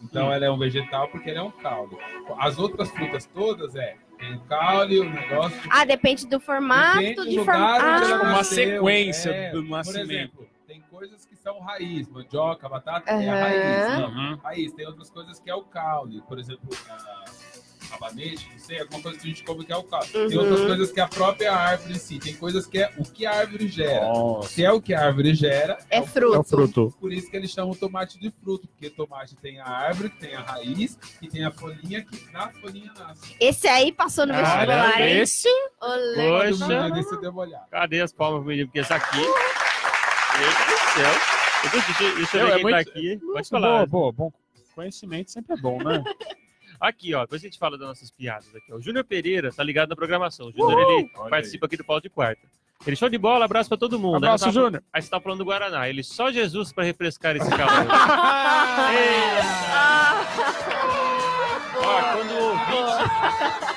[0.03, 0.33] Então, Hum.
[0.33, 1.97] ela é um vegetal porque ela é um caule.
[2.39, 5.59] As outras frutas todas é tem o caule, o negócio.
[5.71, 8.05] Ah, depende do formato Depende de formato.
[8.07, 9.51] Tipo, uma sequência é.
[9.51, 10.11] do Por nascimento.
[10.13, 10.49] exemplo, tem
[11.01, 13.99] coisas que são raiz, mandioca, batata, é a raiz.
[13.99, 14.37] Não, Uhum.
[14.43, 14.71] raiz.
[14.75, 16.23] Tem outras coisas que é o caule.
[16.29, 17.25] Por exemplo, a
[17.93, 20.07] rabanete, não sei, alguma coisa que a gente come que é o caule.
[20.09, 20.39] Tem Uhum.
[20.45, 22.19] outras coisas que é a própria árvore em si.
[22.19, 24.07] Tem coisas que é o que a árvore gera.
[24.09, 24.49] Nossa.
[24.51, 26.35] Se é o que a árvore gera, É o fruto.
[26.35, 26.95] É o fruto.
[27.01, 30.43] Por isso que eles chamam tomate de fruto, porque tomate tem a árvore, tem a
[30.43, 33.35] raiz e tem a folhinha que na folhinha nasce.
[33.41, 35.19] Esse aí passou no Caramba, vestibular, hein?
[35.21, 35.49] Esse?
[35.81, 36.51] Olé.
[36.51, 36.65] Poxa.
[36.67, 37.65] Amanhã desse eu dei uma olhada.
[37.71, 38.67] Cadê as palmas, menino?
[38.69, 39.19] Porque essa aqui.
[40.41, 41.13] Meu Deus do céu.
[42.17, 43.19] Deixa, eu ver é quem tá muito- aqui.
[43.19, 43.87] Pode Boa, falar.
[43.87, 44.33] boa, bom.
[44.75, 46.03] Conhecimento sempre é bom, né?
[46.81, 47.21] Aqui, ó.
[47.23, 48.73] Depois a gente fala das nossas piadas aqui.
[48.73, 48.77] ó.
[48.77, 50.47] O Júnior Pereira tá ligado na programação.
[50.49, 52.41] O Júnior, ele Olha participa aqui do Pau de Quarta.
[52.87, 54.17] Ele show de bola, abraço pra todo mundo.
[54.17, 54.83] Abraço, aí, tava- Júnior.
[54.91, 55.87] aí você tá falando do Guaraná.
[55.91, 57.69] Ele só Jesus pra refrescar esse calor.
[61.77, 63.77] Ó, quando o ouvinte.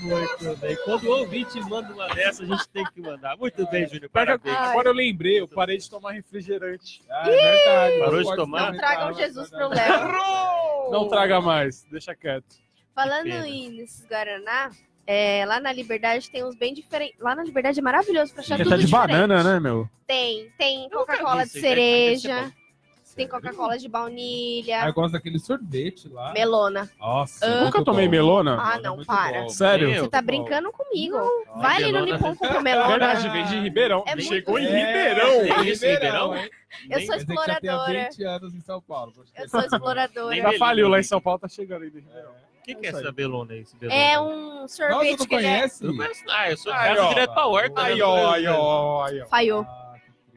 [0.00, 0.76] Muito bem.
[0.84, 3.36] Quando o ouvinte manda uma dessa, a gente tem que mandar.
[3.36, 4.10] Muito bem, Júnior.
[4.10, 4.56] Parabéns.
[4.56, 4.70] Ai.
[4.70, 7.02] Agora eu lembrei, eu parei de tomar refrigerante.
[7.10, 7.98] Ah, é verdade.
[7.98, 8.72] Parou de tomar?
[8.72, 9.68] Não tragam Jesus pro.
[9.68, 10.90] Léo.
[10.90, 12.56] Não traga mais, deixa quieto.
[12.94, 14.70] Falando em nesses Guaraná,
[15.06, 17.18] é, lá na Liberdade tem uns bem diferentes.
[17.20, 19.08] Lá na Liberdade é maravilhoso pra achar Ele tudo tá de diferente.
[19.08, 19.88] banana, né, meu?
[20.06, 22.52] Tem, tem Coca-Cola de cereja.
[23.18, 26.32] Tem Coca-Cola de baunilha, Ah, eu gosto daquele sorvete lá.
[26.32, 26.88] melona.
[27.00, 27.48] Nossa, Ah.
[27.48, 28.12] muito Nunca tomei bom.
[28.12, 28.56] melona?
[28.60, 29.40] Ah, é não, muito para.
[29.42, 29.48] bom.
[29.48, 29.90] Sério?
[29.90, 30.26] Meu, Você tá bom.
[30.26, 31.16] brincando comigo.
[31.18, 32.86] Nossa, Vai ali no Nippon comprar melona.
[32.86, 34.04] Verdade, vem de Ribeirão.
[34.06, 34.72] É muito Chegou em bom.
[34.72, 35.28] Ribeirão.
[35.28, 36.36] É, isso em Ribeirão?
[36.36, 36.50] hein?
[36.88, 38.08] Eu sou há exploradora.
[38.10, 39.12] 20 anos em São Paulo.
[39.36, 40.30] Eu sou exploradora.
[40.30, 40.98] Nem Já faliu lá não.
[41.00, 42.30] em São Paulo, tá chegando aí de Ribeirão.
[42.30, 43.60] O que, que é É essa belona aí?
[43.62, 44.00] Esse belona?
[44.00, 45.84] É um Nossa, sorvete não que ele é conhece?
[45.84, 47.08] Eu não conheço- Ah, eu sou casa ó.
[47.08, 47.82] direto pra horta.
[47.82, 48.04] Aí, né?
[48.04, 49.26] ó, aí, ó, ó.
[49.28, 49.62] falhou.
[49.68, 49.94] Ah.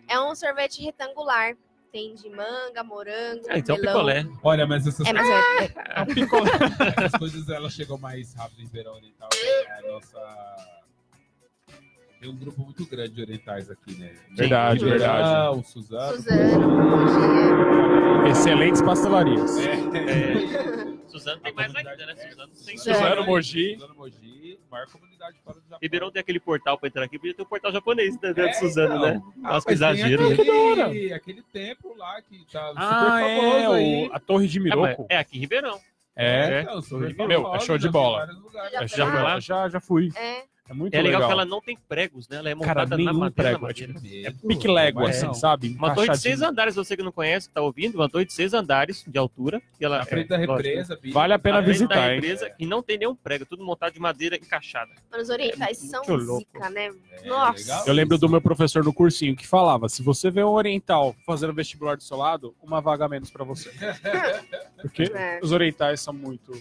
[0.07, 1.53] É um sorvete retangular.
[1.91, 3.93] Tem de manga, morango, Ah, então melão.
[3.93, 4.25] picolé.
[4.41, 6.51] Olha, mas essas, É, mas é, É um picolé.
[7.03, 9.27] essas coisas elas chegam mais rápido em Ribeirão Oriental.
[9.43, 10.79] É a nossa.
[12.21, 14.13] Tem um grupo muito grande de orientais aqui, né?
[14.35, 15.27] Verdade, verdade.
[15.27, 16.15] Ribeirão, o Suzano.
[16.17, 19.57] Suzano, Excelentes pastelarias.
[19.57, 19.75] É.
[21.11, 22.15] Suzano tem mais ainda, né?
[22.15, 22.77] Suzano tem.
[22.77, 22.97] Suzano.
[22.99, 23.73] Suzano, Mogi.
[23.73, 24.40] Suzano Mogi,
[24.71, 25.79] maior comunidade fora do Japão.
[25.81, 28.47] Ribeirão tem aquele portal pra entrar aqui, podia ter um portal japonês né, dentro É,
[28.47, 29.01] de Suzano, então.
[29.13, 29.21] né?
[29.43, 31.13] Ah, Nossa, que exagero, né?
[31.13, 34.07] Aquele, templo lá que tá super Ah, famoso é, aí.
[34.07, 35.05] o, a Torre de É, Miroco.
[35.09, 35.79] é aqui em Ribeirão.
[36.15, 38.25] É, Então, super Meu, é show de em bola.
[38.25, 38.91] lugares.
[38.91, 39.39] Já Já foi lá?
[39.39, 40.09] já, já fui.
[40.15, 41.27] É, É muito É legal, legal.
[41.29, 42.37] que ela não tem pregos, né?
[42.37, 43.33] Ela é Cara, montada na nenhum madeira.
[43.35, 43.93] prego, na é madeira.
[43.93, 45.33] tipo- Medo, Pique mas assim, não.
[45.33, 45.75] sabe?
[45.77, 48.31] Uma torre de seis andares, você que não conhece, que tá ouvindo, uma torre de
[48.33, 49.61] seis andares de altura.
[49.79, 51.13] E ela, Na frente da é, lógico, represa, bicho.
[51.13, 52.15] Vale a pena na frente visitar, da hein?
[52.21, 54.91] represa, E não tem nenhum prego, tudo montado de madeira encaixada.
[55.11, 56.03] Mas os orientais são
[56.37, 56.89] zica, né?
[57.11, 57.59] É, Nossa.
[57.59, 57.83] legal.
[57.87, 61.53] Eu lembro do meu professor no cursinho que falava: se você vê um oriental fazendo
[61.53, 63.69] vestibular do seu lado, uma vaga a menos pra você.
[64.81, 65.39] Porque É.
[65.43, 66.51] os orientais são muito,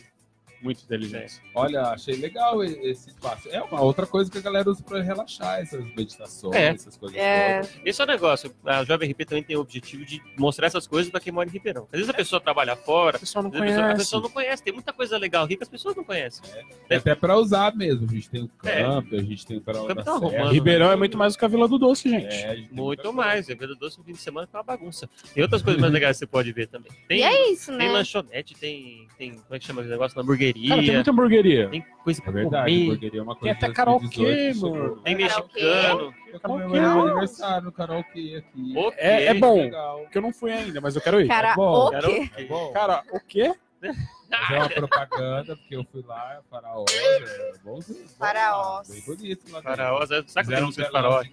[0.62, 1.40] muito inteligentes.
[1.54, 3.48] Olha, achei legal esse espaço.
[3.50, 6.68] É uma outra coisa que a galera usa pra relaxar, essas meditações, É.
[6.68, 7.60] essas coisas É.
[7.60, 7.80] todas.
[7.84, 8.54] Esse é o negócio.
[8.64, 11.52] A Jovem RP também tem o objetivo de mostrar essas coisas pra quem mora em
[11.52, 11.84] Ribeirão.
[11.92, 14.04] Às vezes a pessoa trabalha fora, O pessoal não vezes a pessoa, a conhece.
[14.04, 14.62] pessoa não conhece.
[14.62, 16.42] Tem muita coisa legal aqui que as pessoas não conhecem.
[16.88, 18.06] É até pra usar mesmo.
[18.08, 18.82] A gente tem o É.
[18.82, 20.52] campo, a gente tem o da tá arrumando.
[20.52, 22.26] Ribeirão é muito mais do que a Vila do Doce, gente.
[22.34, 23.48] É, a gente tem Muito mais.
[23.48, 25.08] É verdade, doce no fim de semana que é uma bagunça.
[25.34, 26.90] Tem outras coisas mais legais que você pode ver também.
[27.08, 27.92] Tem, E é isso, tem né?
[27.92, 29.32] lanchonete, tem, tem.
[29.32, 30.16] Como é que chama esse negócio?
[30.16, 30.68] Na hamburgueria.
[30.68, 31.68] Cara, tem muita hamburgueria.
[31.70, 32.82] Tem coisa pra É verdade, comer.
[32.84, 34.96] hamburgueria é uma Tem coisa até de karaokê, 2018 que mano.
[35.02, 36.14] Tem mexicano.
[36.32, 38.72] Eu comemorei meu aniversário no karaokê aqui.
[38.76, 38.98] Ok.
[38.98, 40.06] É, é bom, Legal.
[40.10, 41.28] que eu não fui ainda, mas eu quero ir.
[41.28, 42.28] Cara, bom, o Karaokê.
[42.28, 42.30] quê?
[42.42, 42.72] É bom.
[42.72, 43.54] Cara, o quê?
[43.80, 47.80] Fazer uma propaganda, porque eu fui lá, Faraó, é bom, bom
[48.18, 48.88] Faraós.
[48.88, 49.62] lá, Bem bonito lá.
[49.62, 51.22] Faraó, sabe que tem um faraó?
[51.22, 51.24] o.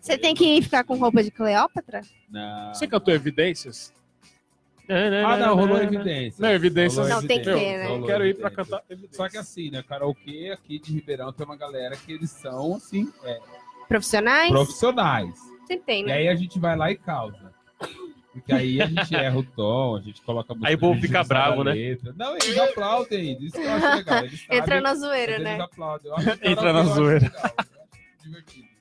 [0.00, 2.02] Você tem que ficar com roupa de Cleópatra?
[2.30, 2.72] Não.
[2.72, 3.92] Você cantou Evidências?
[4.88, 6.40] Ah, não, rolou evidência.
[6.42, 7.06] Não, Evidências.
[7.08, 7.96] Rolou Não, tem que evidência, ter, né?
[7.96, 8.50] Eu quero ir pra evidência.
[8.74, 9.16] cantar Evidências.
[9.16, 13.12] Só que assim, né, karaokê aqui de Ribeirão tem uma galera que eles são, assim,
[13.24, 13.38] é,
[13.88, 14.50] Profissionais?
[14.50, 15.34] profissionais.
[15.66, 16.12] Sempre tem, E né?
[16.14, 17.52] aí a gente vai lá e causa.
[18.32, 20.68] Porque aí a gente erra o tom, a gente coloca a música.
[20.68, 21.72] Aí o povo fica bravo, né?
[21.72, 22.14] letra.
[22.16, 24.18] Não, eles aplaudem, isso que eu acho legal.
[24.24, 25.60] Eles sabem, Entra na mas zoeira, eles né?
[25.60, 26.10] aplaudem.
[26.10, 27.24] Eu acho que Entra na zoeira.
[27.26, 28.75] legal, eu acho divertido.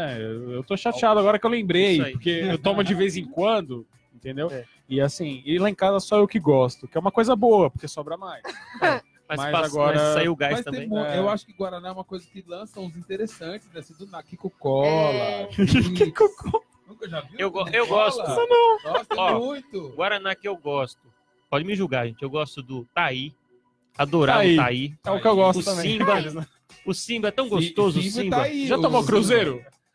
[0.00, 0.20] É,
[0.56, 4.50] eu tô chateado agora que eu lembrei, porque eu tomo de vez em quando, entendeu?
[4.50, 4.64] É.
[4.88, 7.70] E assim, e lá em casa só eu que gosto, que é uma coisa boa,
[7.70, 8.42] porque sobra mais.
[9.30, 10.88] Mas, Mas passa- agora- mas saiu o gás Mas também.
[10.88, 11.18] tem, É.
[11.20, 13.78] eu acho que Guaraná é uma coisa que lança uns interessantes, né?
[13.78, 14.88] Assim, do na Kiko Cola.
[14.88, 15.46] É.
[15.94, 17.38] Kiko Nunca já viu?
[17.38, 18.04] Eu go- eu Cola?
[18.06, 18.18] gosto.
[18.26, 19.90] Nossa, tem Ó, muito.
[19.90, 20.98] Guaraná que eu gosto.
[21.48, 22.20] Pode me julgar, gente.
[22.20, 23.32] Eu gosto do Taí.
[23.96, 24.54] Adorava Taí.
[24.54, 24.94] o Taí.
[25.06, 25.92] É o que eu gosto O também.
[25.98, 26.48] Simba.
[26.84, 28.36] O Simba é tão gostoso, o Simba Simba.
[28.38, 29.12] tá aí, Já o tomou Simba.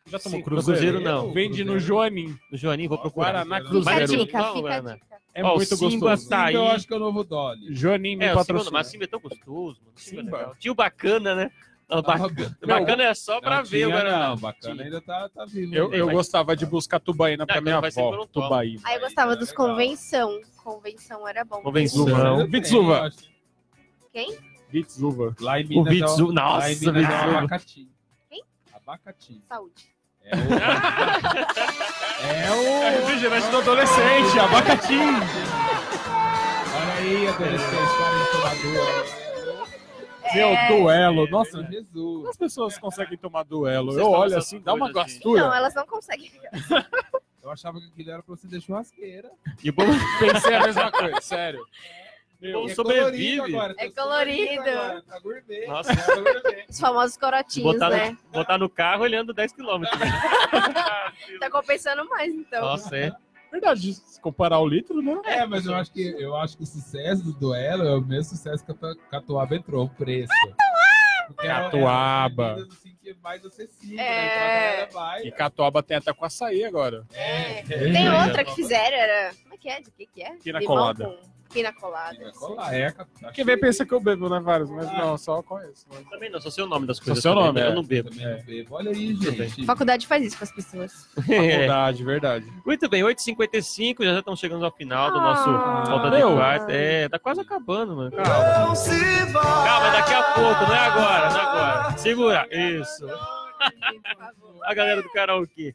[0.06, 0.80] Já tomou Sim, Cruzeiro?
[0.80, 1.32] Cruzeiro não.
[1.32, 1.80] Vende no Cruzeiro.
[1.80, 2.38] Joanim.
[2.50, 3.32] Do Joaninho, vou procurar.
[3.44, 4.06] Guaraná Fica Cruzeiro.
[4.06, 5.00] dica, fica dica.
[5.34, 6.28] É Ó, o muito Simba gostoso.
[6.30, 6.54] tá aí.
[6.54, 7.74] eu acho que é o novo Dolly.
[7.74, 8.70] Joanim me É, o Simba, patrocina.
[8.72, 9.92] mas Simba é tão gostoso, mano.
[9.96, 10.36] Simba é Simba.
[10.38, 10.54] legal.
[10.58, 11.50] Tio bacana, né?
[11.88, 14.28] Não, Tava- bacana, bacana é só pra Não ver Guaraná.
[14.30, 15.74] Não, bacana ainda tá, tá vivo.
[15.74, 18.22] Eu, eu gostava de buscar tubaína pra Não, minha ser por avó.
[18.22, 18.26] um.
[18.26, 18.80] Tubaína.
[18.84, 19.66] Aí eu gostava é dos legal.
[19.68, 20.40] convenção.
[20.64, 21.60] Convenção era bom.
[21.60, 22.06] Convenção.
[22.94, 23.18] Acho.
[24.12, 24.36] Quem?
[25.40, 27.38] Lá em Minas é Vitsu, o- lá nossa, é Vitsuva.
[27.38, 27.88] abacati.
[28.28, 28.42] Quem?
[29.48, 29.95] Saúde.
[30.26, 30.40] É o...
[32.24, 32.82] é o...
[32.82, 34.98] É refrigerante do adolescente, abacati.
[36.74, 39.26] Olha aí, adolescente, para de tomar duelo.
[40.34, 41.30] Meu, duelo.
[41.30, 42.28] Nossa, Jesus.
[42.28, 43.92] as pessoas conseguem tomar duelo.
[43.92, 45.42] Vocês Eu olho assim, dá uma gastura.
[45.42, 46.32] Não, elas não conseguem.
[47.42, 49.30] Eu achava que aquilo era pra você ter churrasqueira.
[49.62, 49.84] E bom
[50.18, 51.64] Pensei a mesma coisa, sério.
[52.40, 53.38] Meu, é sobrevive.
[53.38, 54.60] colorido agora, É tá colorido.
[54.70, 55.66] agora, Tá gourmet.
[55.66, 55.96] Nossa.
[55.96, 56.02] Tá.
[56.68, 58.10] Os famosos corotinhos, botar, né?
[58.10, 59.82] no, botar no carro ele anda 10km.
[61.40, 62.60] Tá compensando mais, então.
[62.62, 63.12] Nossa, é.
[63.50, 65.20] verdade, se comparar o litro, né?
[65.24, 68.36] É, mas eu acho que eu acho que o sucesso do duelo é o mesmo
[68.36, 70.32] sucesso que a Catuaba entrou, o preço.
[71.26, 72.56] Porque era Catuaba.
[73.02, 74.04] que é mais acessível, É.
[74.04, 74.82] né?
[74.84, 75.22] Então vai.
[75.22, 77.04] E Catuaba tem até com açaí agora.
[77.12, 79.34] É, Tem outra que fizeram, era.
[79.42, 79.80] Como é que é?
[79.80, 80.36] De que que é?
[80.36, 81.04] Pina colada.
[81.06, 82.16] com Pina colada.
[82.18, 84.68] Vai colar, é, Catu- Quem vê pensa que eu bebo, né, vários?
[84.70, 85.86] Mas não, só conheço.
[85.88, 86.04] Mas...
[86.10, 87.22] Também não, só sei o nome das coisas.
[87.22, 87.66] seu também, nome, né?
[87.66, 87.70] é.
[87.70, 88.10] Eu não bebo.
[88.10, 88.74] Também não bebo.
[88.74, 89.64] Olha aí, gente.
[89.64, 91.08] Faculdade faz isso com as pessoas.
[91.28, 91.52] É.
[91.52, 92.52] Faculdade, verdade.
[92.64, 95.22] Muito bem, 8h55, já estamos chegando ao final do Ah.
[95.22, 96.34] nosso Volta de Meu.
[96.36, 96.70] Quarto.
[96.70, 98.10] É, tá quase acabando, mano.
[98.10, 98.74] Calma.
[99.64, 101.98] Calma, daqui a pouco, não é agora, não é agora.
[101.98, 103.06] Segura, isso.
[104.64, 105.74] A galera do karaokê.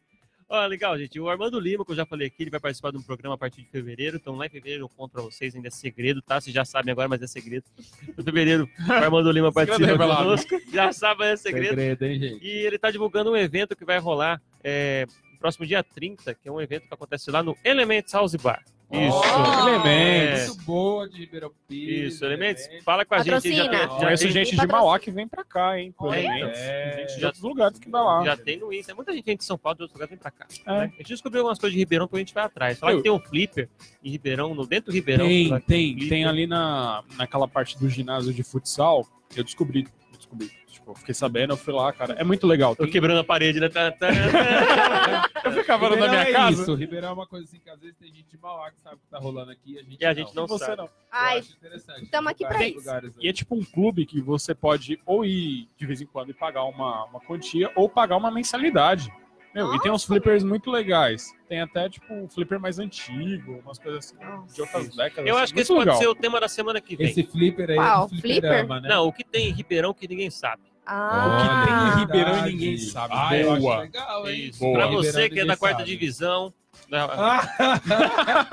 [0.53, 1.17] Ó, legal, gente.
[1.17, 3.37] O Armando Lima, que eu já falei aqui, ele vai participar de um programa a
[3.37, 4.17] partir de fevereiro.
[4.17, 6.41] Então, lá em fevereiro eu conto pra vocês, ainda é segredo, tá?
[6.41, 7.63] Vocês já sabem agora, mas é segredo.
[8.05, 10.61] Em fevereiro, o Armando Lima participa conosco.
[10.73, 11.69] Já sabe, mas é segredo.
[11.69, 12.45] Segredo, hein, gente?
[12.45, 16.49] E ele está divulgando um evento que vai rolar é, no próximo dia 30, que
[16.49, 18.61] é um evento que acontece lá no Elements House Bar.
[18.91, 19.21] Isso.
[19.23, 20.47] Oh, Elementos.
[20.49, 22.13] Muito boa de Ribeirão Pires.
[22.15, 22.63] Isso, Elementos.
[22.63, 22.83] Elementos.
[22.85, 23.29] Fala com a gente.
[23.29, 23.69] aí, Já, Patrocina.
[23.69, 24.67] tem- já, Conheço tem, gente de.
[24.67, 25.93] Mauá que vem pra cá, hein?
[25.97, 26.59] Pro É, Elementos.
[26.59, 26.97] É.
[26.99, 28.23] Gente de Já- outros lugares que vai lá.
[28.25, 28.93] já tem no Insta.
[28.93, 30.45] Muita gente vem de São Paulo, de outros lugares vem pra cá.
[30.65, 30.71] É.
[30.71, 30.83] né?
[30.93, 32.77] A gente descobriu algumas coisas de Ribeirão que a gente vai atrás.
[32.79, 33.69] Falar Eu- que tem um flipper
[34.03, 35.25] em Ribeirão, no, dentro do Ribeirão.
[35.27, 36.09] Tem, tem, flipper.
[36.09, 41.13] tem ali na, naquela parte do ginásio de futsal, eu descobri, eu descobri, tipo, fiquei
[41.15, 42.75] sabendo, eu fui lá, cara, é muito legal.
[42.75, 43.69] Tô Tem, quebrando a parede, né?
[45.43, 46.61] Eu ficava na minha é casa.
[46.61, 46.73] Isso.
[46.75, 48.99] Ribeirão é uma coisa assim que às vezes tem gente de Mauá que sabe o
[48.99, 49.77] que tá rolando aqui.
[49.77, 50.77] A gente E a gente não você sabe.
[50.77, 50.85] não.
[50.85, 52.09] Eu Ai, acho interessante.
[52.09, 52.77] tamo aqui pra isso.
[52.79, 56.29] lugares, E é tipo um clube que você pode ou ir de vez em quando
[56.29, 59.11] e pagar uma, uma quantia, ou pagar uma mensalidade.
[59.53, 61.33] Meu, e tem uns flippers muito legais.
[61.49, 65.29] Tem até, tipo, um flipper mais antigo, umas coisas assim, de outras décadas.
[65.29, 65.97] Eu assim, acho que muito esse pode legal.
[65.97, 67.07] ser o tema da semana que vem.
[67.09, 68.05] Esse flipper aí Qual?
[68.05, 68.87] é do fliperama, né?
[68.87, 70.70] Não, o que tem em Ribeirão que ninguém sabe.
[70.93, 73.13] Ah, tem em Ribeirão e ninguém sabe.
[73.17, 73.79] Ah, eu acho Boa.
[73.79, 74.49] legal, hein?
[74.49, 74.59] Isso.
[74.59, 74.73] Boa.
[74.73, 75.89] Pra Ribeirão você que é da quarta sabe.
[75.89, 76.53] divisão.
[76.89, 76.99] né?
[77.09, 77.41] Ah,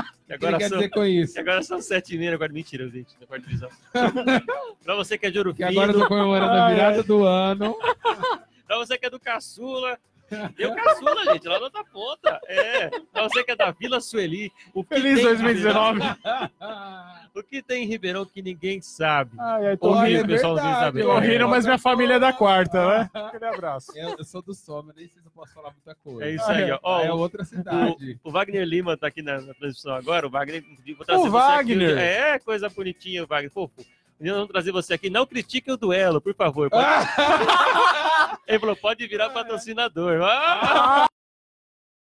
[0.28, 1.40] E o que agora quer são, dizer com isso?
[1.40, 3.70] agora são sete e meia, agora mentira, gente, da quarta divisão.
[4.84, 7.24] pra você que é de Ouro Que agora eu Fino, tô comemorando a virada do
[7.24, 7.74] ano.
[8.68, 9.98] pra você que é do Caçula.
[10.58, 12.40] Eu Caçula, gente, lá na outra ponta.
[12.46, 12.88] É.
[13.12, 14.52] Pra você que é da Vila Sueli.
[14.74, 16.18] O que Feliz tem em 2019.2019.
[17.34, 19.36] O que tem em Ribeirão que ninguém sabe?
[19.38, 20.24] Ai, ai, tô rindo.
[20.24, 21.02] é pessoal, não verdade, sabe.
[21.02, 23.10] Tô rindo, mas minha família é da quarta, né?
[23.14, 23.92] Aquele abraço.
[23.96, 26.24] Eu, eu sou do Soma, nem sei se eu posso falar muita coisa.
[26.24, 26.78] É isso aí, ó.
[26.82, 28.18] Ó, Ah, é o- outra cidade.
[28.24, 30.26] O Wagner Lima tá aqui na, na transmissão agora.
[30.26, 30.64] O Wagner.
[30.64, 31.28] Vou O você aqui.
[31.30, 31.98] Wagner!
[31.98, 33.52] É, coisa bonitinha, o Wagner.
[33.52, 33.74] Fofo.
[34.20, 35.08] Vamos trazer você aqui.
[35.10, 36.68] Não critique o duelo, por favor.
[36.70, 36.84] Pode-
[38.46, 40.20] Ele falou: pode virar patrocinador.
[40.22, 41.06] Ah!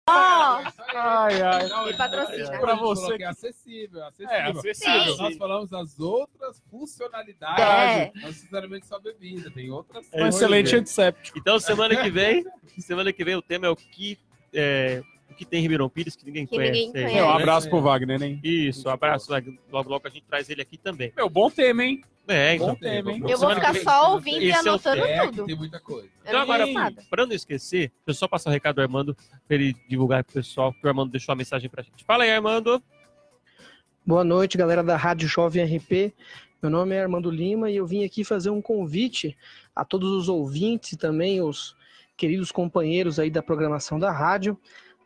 [0.08, 1.68] Ai, ai.
[1.68, 2.50] Não, E patrocina.
[2.58, 4.32] Pra falou você que é acessível, acessível.
[4.34, 5.16] É, acessível.
[5.16, 8.12] Nós falamos as outras funcionalidades, É.
[8.16, 10.34] não necessariamente só bebida, tem outras Um coisas.
[10.34, 11.38] excelente antisséptico.
[11.38, 12.44] Então, semana que vem,
[12.78, 14.18] semana que vem o tema é o que,
[14.52, 15.02] é,
[15.32, 16.72] o que tem em Ribeirão Pires que ninguém Que conhece.
[16.72, 17.14] ninguém conhece.
[17.14, 18.40] Meu, um abraço pro Wagner, hein?
[18.42, 19.28] Isso, um abraço.
[19.28, 19.58] Wagner.
[19.70, 21.12] Logo, logo a gente traz ele aqui também.
[21.16, 22.02] Meu, bom tema, hein?
[22.28, 22.68] É, então.
[22.68, 23.22] Bom tema, hein?
[23.28, 25.46] eu vou ficar só ouvindo e esse é anotando É, que tudo.
[25.46, 26.08] tem muita coisa.
[26.20, 26.64] Então não agora,
[27.10, 29.16] para não esquecer, deixa eu só passar o recado do Armando
[29.48, 32.04] para ele divulgar pro pessoal, que o Armando deixou a mensagem pra gente.
[32.04, 32.80] Fala aí, Armando.
[34.06, 36.12] Boa noite, galera da Rádio Jovem RP.
[36.62, 39.36] Meu nome é Armando Lima e eu vim aqui fazer um convite
[39.74, 41.74] a todos os ouvintes e também os
[42.16, 44.56] queridos companheiros aí da programação da rádio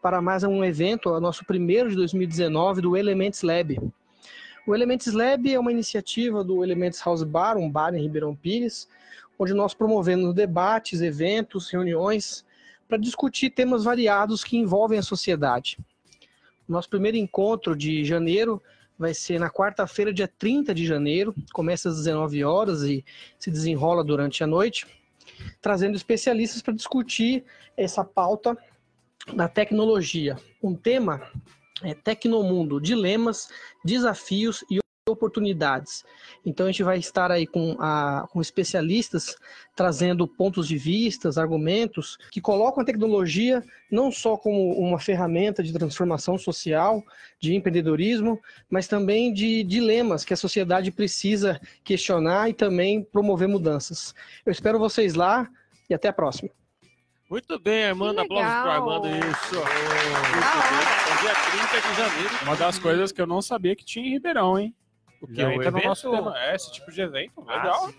[0.06, 3.76] para mais um evento, o nosso primeiro de 2019 do Elements Lab.
[4.64, 8.88] O Elements Lab é uma iniciativa do Elements House Bar, um bar em Ribeirão Pires,
[9.36, 12.44] onde nós promovemos debates, eventos, reuniões
[12.86, 15.76] para discutir temas variados que envolvem a sociedade.
[16.68, 18.62] Nosso primeiro encontro de janeiro
[18.96, 23.04] vai ser na quarta-feira, dia 30 de janeiro, começa às 19 horas e
[23.40, 24.86] se desenrola durante a noite,
[25.60, 27.42] trazendo especialistas para discutir
[27.76, 28.56] essa pauta
[29.34, 30.36] da tecnologia.
[30.62, 31.22] Um tema
[31.82, 33.48] é Tecnomundo, dilemas,
[33.84, 34.78] desafios e
[35.08, 36.04] oportunidades.
[36.44, 39.36] Então a gente vai estar aí com, a, com especialistas
[39.76, 45.72] trazendo pontos de vistas, argumentos que colocam a tecnologia não só como uma ferramenta de
[45.72, 47.04] transformação social,
[47.38, 54.12] de empreendedorismo, mas também de dilemas que a sociedade precisa questionar e também promover mudanças.
[54.44, 55.48] Eu espero vocês lá
[55.88, 56.50] e até a próxima.
[57.28, 58.20] Muito bem, Armando.
[58.20, 58.90] Aplausos pro legal.
[58.90, 59.08] Armando.
[59.08, 59.56] Isso.
[59.58, 61.34] É dia
[61.68, 62.34] 30 de janeiro.
[62.42, 64.74] Uma das coisas que eu não sabia que tinha em Ribeirão, hein?
[65.20, 65.42] O que?
[65.42, 66.38] Entra no nosso tema.
[66.38, 67.40] É, esse tipo de evento.
[67.40, 67.86] Legal.
[67.86, 67.96] Ah, sim.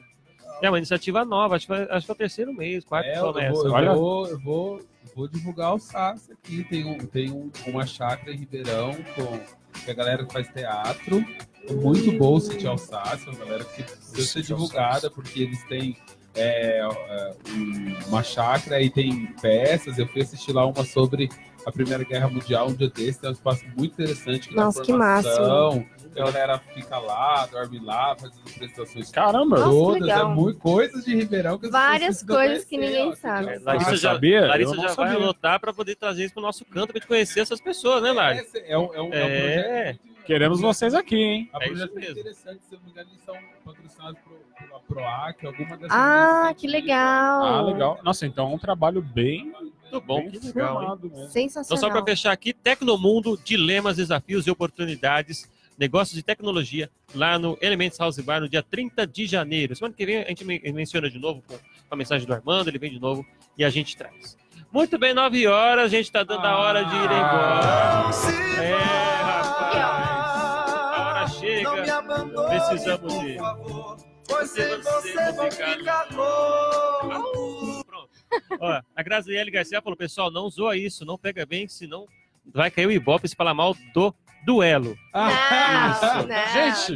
[0.62, 3.32] É uma iniciativa nova, acho que, acho que é o terceiro mês, quarto É, eu,
[3.34, 3.94] vou, eu, Olha.
[3.94, 6.64] vou, eu vou, eu vou divulgar o SAS aqui.
[6.64, 11.24] Tem, um, tem um- uma chácara em Ribeirão com a galera que faz teatro.
[11.68, 15.98] É muito bom o Sítio Alsácia, uma galera que precisa ser divulgada, porque eles têm
[16.38, 19.98] é, é, um- uma chácara e tem peças.
[19.98, 21.30] Eu fui assistir lá uma sobre
[21.66, 24.92] a Primeira Guerra Mundial um dia desse, tem um espaço muito interessante que Nossa, que
[24.92, 25.86] formação.
[26.16, 29.60] A galera fica lá, dorme lá, fazendo prestações Caramba.
[29.60, 30.08] Nossa, todas.
[30.10, 33.16] É muito coisas de Ribeirão que as Várias coisas que conhecer, ninguém ó.
[33.16, 33.50] sabe.
[33.54, 34.48] É, Larissa já, sabia?
[34.48, 35.16] Larissa já vai sabia.
[35.18, 38.40] anotar para poder trazer isso pro nosso canto, pra gente conhecer essas pessoas, né, Lari?
[38.40, 39.40] Esse É, um, é, um, é um É.
[39.94, 41.50] projeto Queremos vocês aqui, hein?
[41.60, 42.12] É É isso mesmo.
[42.20, 43.36] interessante, se eu não me engano, eles são
[43.66, 44.20] patrocinados
[44.60, 47.44] pela PROAC, alguma dessas Ah, que legal.
[47.44, 48.00] Ah, legal.
[48.04, 49.54] Nossa, então é um trabalho bem,
[49.92, 51.00] Muito bom, bem que legal.
[51.30, 51.66] Sensacional.
[51.66, 57.58] Então, só para fechar aqui, Tecnomundo, dilemas, desafios e oportunidades, negócios de tecnologia, lá no
[57.62, 59.76] Elements House Bar, no dia 30 de janeiro.
[59.76, 61.56] Semana que vem a gente men- menciona de novo com
[61.90, 63.26] a mensagem do Armando, ele vem de novo
[63.58, 64.36] e a gente traz.
[64.74, 68.10] Muito bem, 9 horas, a gente tá dando a hora de ir embora.
[68.62, 68.74] É,
[69.24, 70.07] rapaz.
[71.66, 72.50] A hora chega.
[72.50, 73.40] Precisamos ir.
[74.48, 76.08] Se você não ficar
[77.86, 78.10] Pronto.
[78.60, 82.06] Ó, a Graziele Garcia falou, pessoal, não zoa isso, não pega bem, senão
[82.54, 84.14] vai cair o Ibope se falar mal do
[84.46, 84.98] duelo.
[85.14, 85.30] Não,
[85.92, 86.28] Isso.
[86.28, 86.92] não, Gente.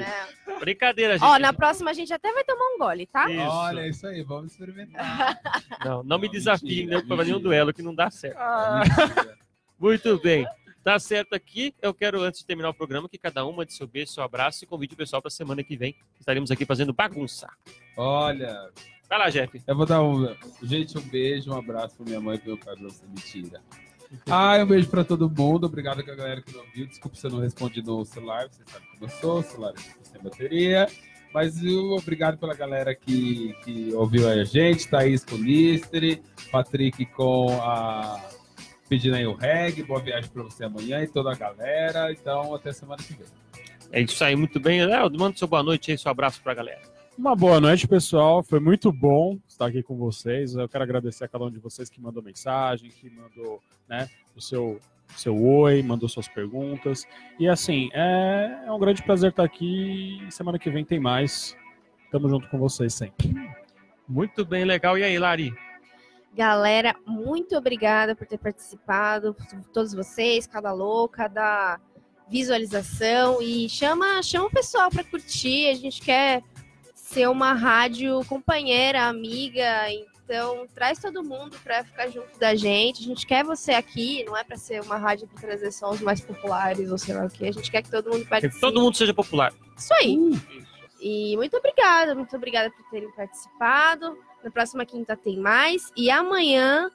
[0.48, 0.60] não.
[0.60, 1.28] Brincadeira, gente.
[1.28, 3.30] Ó, na próxima a gente até vai tomar um gole, tá?
[3.32, 3.42] Isso.
[3.42, 5.40] Olha, é isso aí, vamos experimentar.
[5.84, 8.38] Não, não me Não, desafie mentira, né, para nenhum duelo que não dá certo.
[8.38, 9.38] Mentira.
[9.80, 10.46] Muito bem.
[10.84, 11.74] Tá certo aqui.
[11.82, 14.64] Eu quero, antes de terminar o programa, que cada uma de seu beijo, seu abraço
[14.64, 15.96] e convide o pessoal para semana que vem.
[16.20, 17.48] Estaremos aqui fazendo bagunça.
[17.96, 18.70] Olha,
[19.08, 19.62] Vai lá, Jeff.
[19.68, 20.34] eu vou dar um.
[20.64, 23.06] Gente, um beijo, um abraço pra minha mãe e meu pai você.
[23.06, 23.62] Mentira.
[24.30, 25.66] Ah, um beijo pra todo mundo.
[25.66, 26.88] Obrigado a galera que não viu.
[26.88, 28.48] Desculpa se eu não respondi no celular.
[28.50, 29.40] Você sabe como eu sou.
[29.40, 30.88] O celular é sem bateria.
[31.34, 34.88] Mas eu, obrigado pela galera que, que ouviu a gente.
[34.88, 36.22] Thaís com o Listre,
[36.52, 38.20] Patrick com a
[38.92, 39.84] pedindo aí o reggae.
[39.84, 42.12] Boa viagem pra você amanhã e toda a galera.
[42.12, 43.26] Então, até semana que vem.
[43.90, 44.86] É isso aí, muito bem.
[44.86, 46.82] Léo, manda seu boa noite aí, seu abraço pra galera.
[47.18, 48.44] Uma boa noite, pessoal.
[48.44, 50.56] Foi muito bom estar aqui com vocês.
[50.56, 54.42] Eu quero agradecer a cada um de vocês que mandou mensagem, que mandou né, o
[54.42, 54.78] seu,
[55.16, 57.08] seu oi, mandou suas perguntas.
[57.40, 60.20] E assim, é, é um grande prazer estar aqui.
[60.30, 61.56] Semana que vem tem mais.
[62.12, 63.34] Tamo junto com vocês sempre.
[64.06, 64.98] Muito bem, legal.
[64.98, 65.54] E aí, Lari?
[66.34, 69.36] Galera, muito obrigada por ter participado,
[69.74, 71.80] todos vocês, cada louca, da
[72.30, 75.68] visualização e chama, chama o pessoal para curtir.
[75.70, 76.42] A gente quer
[76.96, 83.02] ser uma rádio companheira, amiga, então traz todo mundo para ficar junto da gente.
[83.02, 86.00] A gente quer você aqui, não é para ser uma rádio para trazer só os
[86.00, 87.46] mais populares ou sei lá o que.
[87.46, 88.62] A gente quer que todo mundo Que participe.
[88.62, 89.54] todo mundo seja popular.
[89.78, 90.18] Isso aí.
[91.02, 94.18] E muito obrigada, muito obrigada por terem participado.
[94.44, 95.92] Na próxima quinta tem mais.
[95.96, 96.90] E amanhã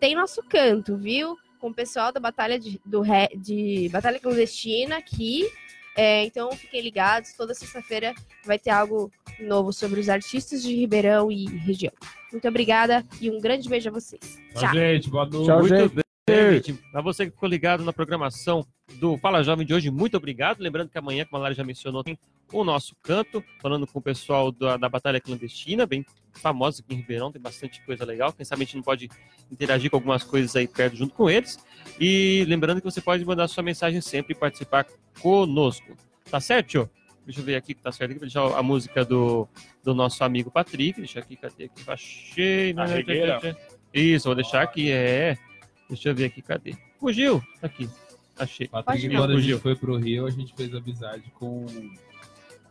[0.00, 1.36] tem nosso canto, viu?
[1.60, 5.48] Com o pessoal da Batalha de, do, Re- de Batalha Clandestina aqui.
[5.96, 8.14] É, então fiquem ligados, toda sexta-feira
[8.46, 11.92] vai ter algo novo sobre os artistas de Ribeirão e região.
[12.32, 14.40] Muito obrigada e um grande beijo a vocês.
[14.58, 14.72] Tchau.
[14.72, 15.10] gente.
[15.10, 15.46] Boa noite.
[15.46, 15.94] Tchau, Muito gente.
[16.26, 16.72] bem, gente.
[16.90, 20.60] Pra você que ficou ligado na programação do Fala Jovem de hoje, muito obrigado.
[20.60, 22.18] Lembrando que amanhã, como a Lara já mencionou, tem
[22.52, 26.98] o nosso canto, falando com o pessoal da, da Batalha Clandestina, bem famosa aqui em
[26.98, 28.32] Ribeirão, tem bastante coisa legal.
[28.32, 29.08] Quem sabe a gente não pode
[29.50, 31.58] interagir com algumas coisas aí perto junto com eles.
[32.00, 34.86] E lembrando que você pode mandar sua mensagem sempre e participar
[35.20, 35.96] conosco.
[36.30, 36.90] Tá certo, tio?
[37.24, 39.48] Deixa eu ver aqui que tá certo aqui, vou deixar a música do,
[39.82, 40.98] do nosso amigo Patrick.
[40.98, 41.82] Deixa aqui, cadê aqui?
[41.86, 42.74] Achei.
[42.74, 43.56] Regueira.
[43.92, 45.36] Isso, vou deixar aqui, é.
[45.88, 46.74] Deixa eu ver aqui, cadê?
[46.98, 47.42] Fugiu?
[47.60, 47.88] Aqui.
[48.38, 48.66] Achei.
[48.66, 51.66] Patrick, quando a gente foi pro Rio, a gente fez amizade com,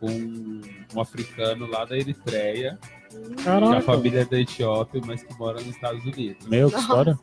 [0.02, 2.76] com um africano lá da Eritreia,
[3.08, 3.80] que a Caraca.
[3.82, 6.44] família é da Etiópia, mas que mora nos Estados Unidos.
[6.48, 7.16] Meu, que história.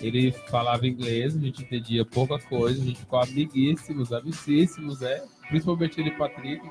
[0.00, 5.22] Ele falava inglês, a gente entendia pouca coisa, a gente ficou amiguíssimos, amicíssimos, é.
[5.48, 6.66] Principalmente ele e Patrick.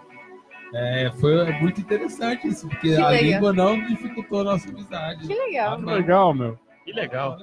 [0.73, 3.31] É, foi muito interessante isso, porque Que a legal.
[3.31, 5.27] língua não dificultou a nossa amizade.
[5.27, 5.80] Que legal.
[5.80, 6.59] Ah, legal, meu.
[6.84, 7.38] Que legal.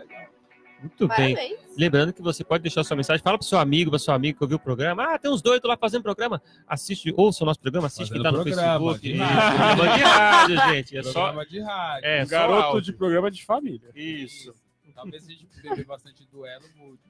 [0.83, 1.35] Muito bem.
[1.35, 1.61] Parabéns.
[1.77, 4.45] Lembrando que você pode deixar sua mensagem, fala pro seu amigo, pra sua amiga que
[4.45, 5.05] ouviu o programa.
[5.15, 6.43] Ah, tem uns doidos lá fazendo programa.
[6.67, 9.01] Assiste, ouça o nosso programa, assiste Fazendo quem tá no programa, Facebook.
[9.01, 9.77] de Isso, rádio.
[9.77, 10.97] programa de rádio, gente.
[10.99, 11.13] É só.
[11.13, 12.07] Programa de rádio.
[12.07, 12.81] É, Um só garoto áudio.
[12.83, 13.89] de programa de família.
[13.95, 14.55] Isso.
[14.95, 17.01] Talvez a gente beber bastante duelo mude.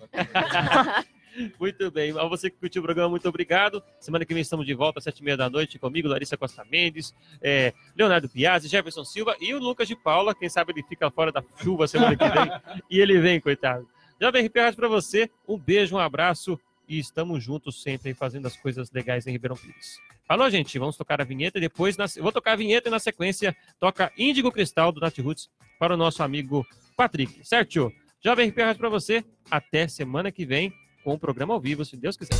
[1.58, 2.10] Muito bem.
[2.18, 3.82] A você que curtiu o programa, muito obrigado.
[3.98, 6.64] Semana que vem estamos de volta às sete e meia da noite comigo, Larissa Costa
[6.70, 10.34] Mendes, é, Leonardo Piazzi, Jefferson Silva e o Lucas de Paula.
[10.34, 12.82] Quem sabe ele fica fora da chuva semana que vem.
[12.90, 13.88] e ele vem, coitado.
[14.20, 15.30] Jovem RP Rádio para você.
[15.48, 16.58] Um beijo, um abraço
[16.88, 19.98] e estamos juntos sempre fazendo as coisas legais em Ribeirão Pires.
[20.26, 20.78] Falou, gente.
[20.78, 24.12] Vamos tocar a vinheta e depois na- vou tocar a vinheta e na sequência toca
[24.18, 25.48] Índigo Cristal do Nat Roots
[25.78, 26.66] para o nosso amigo
[26.96, 27.44] Patrick.
[27.46, 27.92] Certo?
[28.22, 29.24] Jovem RP Rádio para você.
[29.50, 30.72] Até semana que vem
[31.04, 32.34] com o programa ao vivo, se Deus quiser.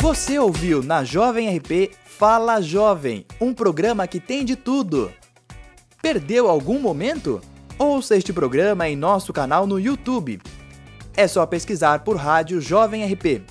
[0.00, 5.12] Você ouviu na Jovem RP Fala Jovem, um programa que tem de tudo.
[6.02, 7.40] Perdeu algum momento?
[7.78, 10.40] Ouça este programa em nosso canal no YouTube.
[11.16, 13.42] É só pesquisar por Rádio Jovem RP.